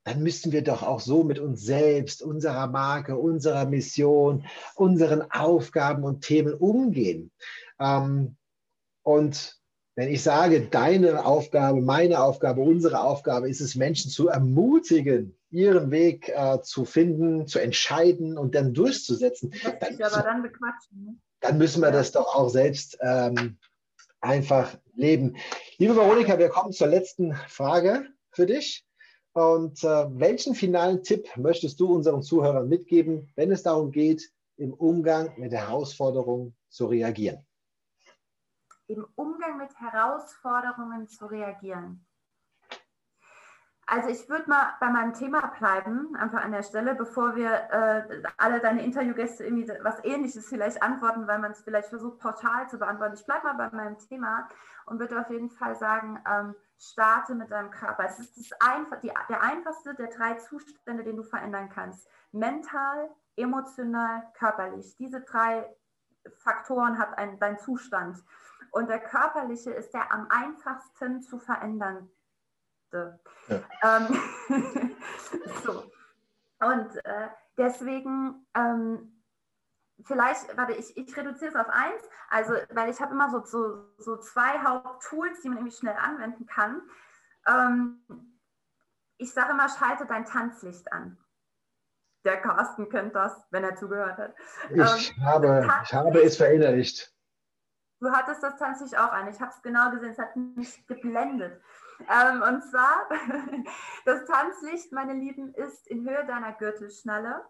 dann 0.04 0.24
müssen 0.24 0.52
wir 0.52 0.64
doch 0.64 0.84
auch 0.84 1.02
so 1.02 1.24
mit 1.24 1.40
uns 1.40 1.64
selbst, 1.64 2.22
unserer 2.22 2.68
Marke, 2.68 3.18
unserer 3.18 3.66
Mission, 3.66 4.46
unseren 4.76 5.24
Aufgaben 5.32 6.04
und 6.04 6.22
Themen 6.22 6.54
umgehen. 6.54 7.32
Ähm, 7.80 8.38
und 9.04 9.58
wenn 9.96 10.10
ich 10.10 10.22
sage, 10.22 10.62
deine 10.62 11.26
Aufgabe, 11.26 11.82
meine 11.82 12.22
Aufgabe, 12.22 12.62
unsere 12.62 13.02
Aufgabe 13.02 13.50
ist 13.50 13.60
es, 13.60 13.76
Menschen 13.76 14.12
zu 14.12 14.28
ermutigen, 14.28 15.36
ihren 15.50 15.90
Weg 15.92 16.30
äh, 16.30 16.62
zu 16.62 16.86
finden, 16.86 17.48
zu 17.48 17.60
entscheiden 17.60 18.38
und 18.38 18.54
dann 18.54 18.74
durchzusetzen, 18.74 19.54
dann, 19.64 19.80
dann, 19.80 19.98
ne? 21.06 21.18
Dann, 21.42 21.58
müssen 21.58 21.82
wir 21.82 21.92
das 21.92 22.12
doch 22.12 22.36
auch 22.36 22.50
selbst 22.50 22.98
ähm, 23.02 23.58
einfach 24.22 24.78
leben. 24.96 25.38
Liebe 25.78 25.96
Veronika, 25.96 26.38
wir 26.40 26.50
kommen 26.50 26.72
zur 26.72 26.88
letzten 26.88 27.34
Frage 27.48 28.08
für 28.32 28.46
dich. 28.46 28.86
Und 29.34 29.84
äh, 29.84 30.06
welchen 30.20 30.56
finalen 30.56 31.04
Tipp 31.04 31.30
möchtest 31.38 31.80
du 31.80 31.94
unseren 31.94 32.24
Zuhörern 32.24 32.68
mitgeben, 32.68 33.32
wenn 33.36 33.52
es 33.52 33.62
darum 33.62 33.92
geht, 33.92 34.32
im 34.56 34.74
Umgang 34.74 35.38
mit 35.38 35.52
Herausforderungen 35.52 36.56
zu 36.70 36.88
reagieren? 36.88 37.46
Im 38.88 39.06
Umgang 39.16 39.58
mit 39.60 39.70
Herausforderungen 39.80 41.08
zu 41.08 41.28
reagieren. 41.28 42.07
Also 43.90 44.10
ich 44.10 44.28
würde 44.28 44.50
mal 44.50 44.74
bei 44.82 44.90
meinem 44.90 45.14
Thema 45.14 45.48
bleiben, 45.58 46.14
einfach 46.18 46.44
an 46.44 46.52
der 46.52 46.64
Stelle, 46.64 46.94
bevor 46.94 47.38
wir 47.38 47.50
äh, 47.72 48.22
alle 48.36 48.60
deine 48.60 48.84
Interviewgäste 48.84 49.46
irgendwie 49.46 49.72
was 49.82 50.04
Ähnliches 50.04 50.50
vielleicht 50.50 50.84
antworten, 50.84 51.26
weil 51.26 51.40
man 51.40 51.52
es 51.52 51.62
vielleicht 51.62 51.88
versucht, 51.88 52.20
pauschal 52.20 52.68
zu 52.68 52.78
beantworten. 52.80 53.16
Ich 53.16 53.26
bleibe 53.26 53.48
mal 53.48 53.54
bei 53.54 53.76
meinem 53.78 53.98
Thema 53.98 54.50
und 54.88 55.00
würde 55.00 55.18
auf 55.18 55.30
jeden 55.30 55.50
Fall 55.50 55.74
sagen, 55.78 56.22
ähm, 56.30 56.54
starte 56.78 57.34
mit 57.34 57.50
deinem 57.50 57.72
Körper. 57.72 58.04
Es 58.04 58.20
ist 58.20 58.36
das 58.36 58.60
einfach, 58.60 59.00
die, 59.00 59.14
der 59.30 59.42
einfachste 59.42 59.96
der 59.96 60.08
drei 60.08 60.34
Zustände, 60.34 61.06
den 61.06 61.16
du 61.16 61.24
verändern 61.24 61.70
kannst. 61.70 62.10
Mental, 62.34 63.10
emotional, 63.38 64.22
körperlich. 64.38 64.98
Diese 64.98 65.22
drei 65.22 65.66
Faktoren 66.40 66.98
hat 66.98 67.18
ein, 67.18 67.40
dein 67.40 67.58
Zustand. 67.58 68.22
Und 68.72 68.90
der 68.90 69.00
körperliche 69.00 69.72
ist 69.72 69.94
der 69.94 70.12
am 70.12 70.28
einfachsten 70.30 71.22
zu 71.22 71.40
verändern 71.40 72.10
ja. 72.92 73.20
Ähm, 73.84 74.20
so. 75.66 75.92
Und 76.60 76.96
äh, 77.06 77.28
deswegen, 77.58 78.46
ähm, 78.56 79.24
vielleicht, 80.04 80.56
warte, 80.58 80.74
ich, 80.74 80.96
ich 80.98 81.16
reduziere 81.16 81.52
es 81.52 81.56
auf 81.56 81.70
eins, 81.70 82.02
also, 82.30 82.54
weil 82.72 82.90
ich 82.90 83.00
habe 83.00 83.14
immer 83.14 83.30
so, 83.30 83.44
so, 83.46 83.86
so 83.98 84.18
zwei 84.18 84.60
Haupttools, 84.60 85.42
die 85.42 85.50
man 85.50 85.60
irgendwie 85.60 85.76
schnell 85.76 85.96
anwenden 85.96 86.46
kann. 86.46 86.82
Ähm, 87.46 88.04
ich 89.18 89.34
sage 89.34 89.52
immer, 89.52 89.70
schalte 89.70 90.06
dein 90.06 90.26
Tanzlicht 90.26 90.92
an. 90.92 91.18
Der 92.26 92.42
Carsten 92.42 92.90
kennt 92.90 93.16
das, 93.16 93.46
wenn 93.52 93.64
er 93.64 93.76
zugehört 93.76 94.18
hat. 94.18 94.36
Ich, 94.70 95.16
ähm, 95.18 95.26
habe, 95.26 95.70
ich 95.84 95.94
habe 95.94 96.22
es 96.22 96.38
verinnerlicht. 96.38 97.14
Du 98.00 98.12
hattest 98.12 98.44
das 98.44 98.58
Tanzlicht 98.58 98.98
auch 98.98 99.12
an. 99.12 99.28
Ich 99.28 99.40
habe 99.40 99.52
es 99.52 99.62
genau 99.62 99.90
gesehen, 99.92 100.12
es 100.12 100.20
hat 100.20 100.36
mich 100.36 100.86
geblendet. 100.88 101.62
Ähm, 102.00 102.42
und 102.42 102.64
zwar, 102.64 103.08
das 104.06 104.26
Tanzlicht, 104.26 104.92
meine 104.92 105.14
Lieben, 105.14 105.54
ist 105.54 105.88
in 105.88 106.08
Höhe 106.08 106.26
deiner 106.26 106.54
Gürtelschnalle. 106.54 107.44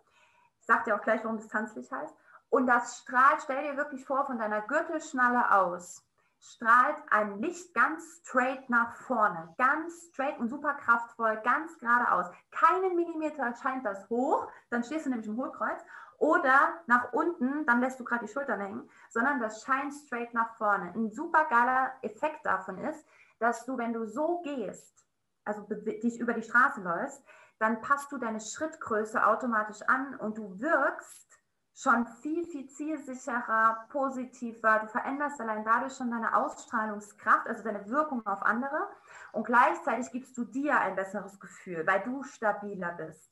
Ich 0.60 0.66
sage 0.66 0.86
dir 0.86 0.96
auch 0.96 1.02
gleich, 1.02 1.24
warum 1.24 1.38
das 1.38 1.48
Tanzlicht 1.48 1.92
heißt. 1.92 2.16
Und 2.50 2.68
das 2.68 3.00
strahlt, 3.00 3.42
stell 3.44 3.64
dir 3.64 3.78
wirklich 3.78 4.06
vor, 4.06 4.26
von 4.26 4.40
deiner 4.40 4.62
Gürtelschnalle 4.62 5.52
aus, 5.52 6.06
strahlt 6.40 6.98
ein 7.10 7.40
Licht 7.40 7.74
ganz 7.74 8.22
straight 8.22 8.70
nach 8.70 8.96
vorne. 8.96 9.54
Ganz 9.58 10.10
straight 10.12 10.40
und 10.40 10.48
super 10.48 10.76
kraftvoll, 10.76 11.38
ganz 11.44 11.78
geradeaus. 11.80 12.28
Keinen 12.52 12.96
Millimeter 12.96 13.54
scheint 13.62 13.86
das 13.86 14.10
hoch, 14.10 14.48
dann 14.70 14.84
stehst 14.84 15.06
du 15.06 15.10
nämlich 15.10 15.28
im 15.28 15.38
Hohlkreuz. 15.38 15.84
Oder 16.20 16.74
nach 16.88 17.14
unten, 17.14 17.66
dann 17.66 17.80
lässt 17.80 18.00
du 18.00 18.04
gerade 18.04 18.26
die 18.26 18.32
Schultern 18.32 18.60
hängen, 18.60 18.90
sondern 19.10 19.40
das 19.40 19.64
scheint 19.64 19.94
straight 19.94 20.34
nach 20.34 20.56
vorne. 20.56 20.92
Ein 20.96 21.12
super 21.12 21.46
geiler 21.46 21.94
Effekt 22.02 22.44
davon 22.44 22.80
ist, 22.80 23.06
dass 23.40 23.66
du, 23.66 23.78
wenn 23.78 23.94
du 23.94 24.06
so 24.06 24.42
gehst, 24.42 25.06
also 25.46 25.64
dich 25.64 26.20
über 26.20 26.34
die 26.34 26.44
Straße 26.44 26.82
läufst, 26.82 27.24
dann 27.60 27.82
passt 27.82 28.12
du 28.12 28.18
deine 28.18 28.40
Schrittgröße 28.40 29.26
automatisch 29.26 29.82
an 29.84 30.16
und 30.20 30.38
du 30.38 30.60
wirkst 30.60 31.28
schon 31.74 32.08
viel, 32.08 32.44
viel 32.46 32.68
zielsicherer, 32.68 33.88
positiver. 33.90 34.80
Du 34.80 34.88
veränderst 34.88 35.40
allein 35.40 35.64
dadurch 35.64 35.96
schon 35.96 36.10
deine 36.10 36.36
Ausstrahlungskraft, 36.36 37.48
also 37.48 37.64
deine 37.64 37.88
Wirkung 37.88 38.26
auf 38.26 38.42
andere. 38.42 38.90
Und 39.32 39.46
gleichzeitig 39.46 40.12
gibst 40.12 40.36
du 40.38 40.46
dir 40.46 40.80
ein 40.80 40.96
besseres 40.96 41.40
Gefühl, 41.40 41.86
weil 41.86 42.02
du 42.02 42.24
stabiler 42.24 42.94
bist. 42.94 43.32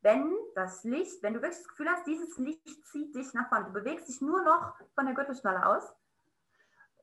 Wenn 0.00 0.32
das 0.54 0.84
Licht, 0.84 1.22
wenn 1.22 1.34
du 1.34 1.42
wirklich 1.42 1.58
das 1.58 1.68
Gefühl 1.68 1.90
hast, 1.90 2.06
dieses 2.06 2.38
Licht 2.38 2.86
zieht 2.86 3.14
dich 3.14 3.34
nach 3.34 3.48
vorne, 3.48 3.66
du 3.66 3.72
bewegst 3.72 4.08
dich 4.08 4.20
nur 4.20 4.42
noch 4.42 4.74
von 4.94 5.04
der 5.04 5.14
Gürtelschnalle 5.14 5.66
aus, 5.66 5.92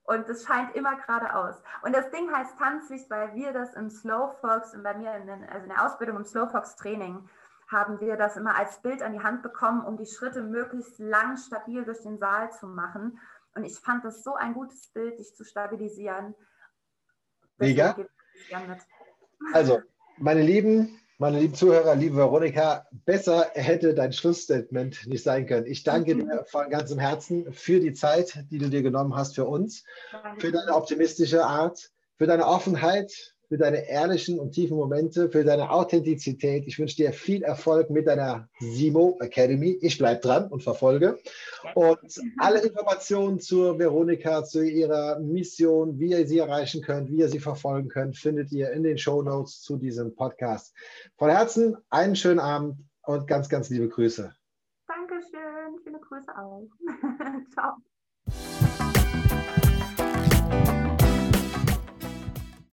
und 0.07 0.27
es 0.29 0.45
scheint 0.45 0.73
immer 0.75 0.95
geradeaus. 0.95 1.61
Und 1.83 1.93
das 1.93 2.09
Ding 2.11 2.31
heißt 2.33 2.57
Tanzlicht, 2.57 3.09
weil 3.09 3.35
wir 3.35 3.51
das 3.51 3.73
im 3.73 3.89
Slow 3.89 4.33
Fox 4.39 4.73
und 4.73 4.81
bei 4.81 4.93
mir 4.93 5.13
in, 5.15 5.27
den, 5.27 5.43
also 5.43 5.63
in 5.63 5.69
der 5.69 5.85
Ausbildung 5.85 6.17
im 6.17 6.25
Slow 6.25 6.49
Fox 6.49 6.75
Training 6.77 7.27
haben 7.67 7.99
wir 7.99 8.15
das 8.15 8.37
immer 8.37 8.55
als 8.55 8.81
Bild 8.81 9.01
an 9.01 9.11
die 9.11 9.19
Hand 9.19 9.43
bekommen, 9.43 9.83
um 9.83 9.97
die 9.97 10.05
Schritte 10.05 10.41
möglichst 10.41 10.97
lang 10.99 11.35
stabil 11.35 11.83
durch 11.83 12.01
den 12.01 12.17
Saal 12.17 12.51
zu 12.53 12.67
machen. 12.67 13.19
Und 13.53 13.65
ich 13.65 13.77
fand 13.81 14.05
das 14.05 14.23
so 14.23 14.35
ein 14.35 14.53
gutes 14.53 14.87
Bild, 14.93 15.19
dich 15.19 15.35
zu 15.35 15.43
stabilisieren. 15.43 16.33
Mega. 17.57 17.97
Also, 19.51 19.81
meine 20.15 20.41
Lieben, 20.41 21.01
meine 21.17 21.39
lieben 21.39 21.55
Zuhörer, 21.55 21.95
liebe 21.95 22.17
Veronika, 22.17 22.85
besser 23.05 23.49
hätte 23.53 23.93
dein 23.95 24.13
Schlussstatement 24.13 25.07
nicht 25.07 25.23
sein 25.23 25.47
können. 25.47 25.65
Ich 25.65 25.83
danke 25.83 26.15
mhm. 26.15 26.19
dir 26.19 26.45
von 26.45 26.69
ganzem 26.69 26.99
Herzen 26.99 27.51
für 27.53 27.79
die 27.79 27.93
Zeit, 27.93 28.45
die 28.51 28.59
du 28.59 28.69
dir 28.69 28.83
genommen 28.83 29.15
hast 29.15 29.35
für 29.35 29.45
uns, 29.45 29.83
für 30.37 30.51
deine 30.51 30.75
optimistische 30.75 31.43
Art, 31.43 31.91
für 32.17 32.27
deine 32.27 32.45
Offenheit, 32.45 33.35
für 33.47 33.57
deine 33.57 33.87
ehrlichen 33.87 34.39
und 34.39 34.51
tiefen 34.51 34.77
Momente, 34.77 35.29
für 35.29 35.43
deine 35.43 35.71
Authentizität. 35.71 36.65
Ich 36.67 36.77
wünsche 36.79 36.97
dir 36.97 37.13
viel 37.13 37.43
Erfolg 37.43 37.89
mit 37.89 38.07
deiner 38.07 38.49
Simo 38.59 39.17
Academy. 39.21 39.77
Ich 39.81 39.97
bleibe 39.97 40.19
dran 40.21 40.47
und 40.47 40.63
verfolge. 40.63 41.17
Und 41.75 42.21
alle 42.37 42.59
Informationen 42.59 43.39
zur 43.39 43.79
Veronika, 43.79 44.43
zu 44.43 44.63
ihrer 44.63 45.19
Mission, 45.19 45.99
wie 45.99 46.11
ihr 46.11 46.27
sie 46.27 46.39
erreichen 46.39 46.81
könnt, 46.81 47.09
wie 47.09 47.17
ihr 47.17 47.29
sie 47.29 47.39
verfolgen 47.39 47.89
könnt, 47.89 48.17
findet 48.17 48.51
ihr 48.51 48.71
in 48.71 48.83
den 48.83 48.97
Show 48.97 49.21
Notes 49.21 49.61
zu 49.61 49.77
diesem 49.77 50.13
Podcast. 50.13 50.73
Von 51.17 51.29
Herzen 51.29 51.77
einen 51.89 52.15
schönen 52.15 52.39
Abend 52.39 52.77
und 53.03 53.27
ganz, 53.27 53.47
ganz 53.47 53.69
liebe 53.69 53.87
Grüße. 53.87 54.33
Dankeschön. 54.87 55.79
Schöne 55.83 55.99
Grüße 55.99 56.31
auch. 56.37 56.67
Ciao. 57.53 57.77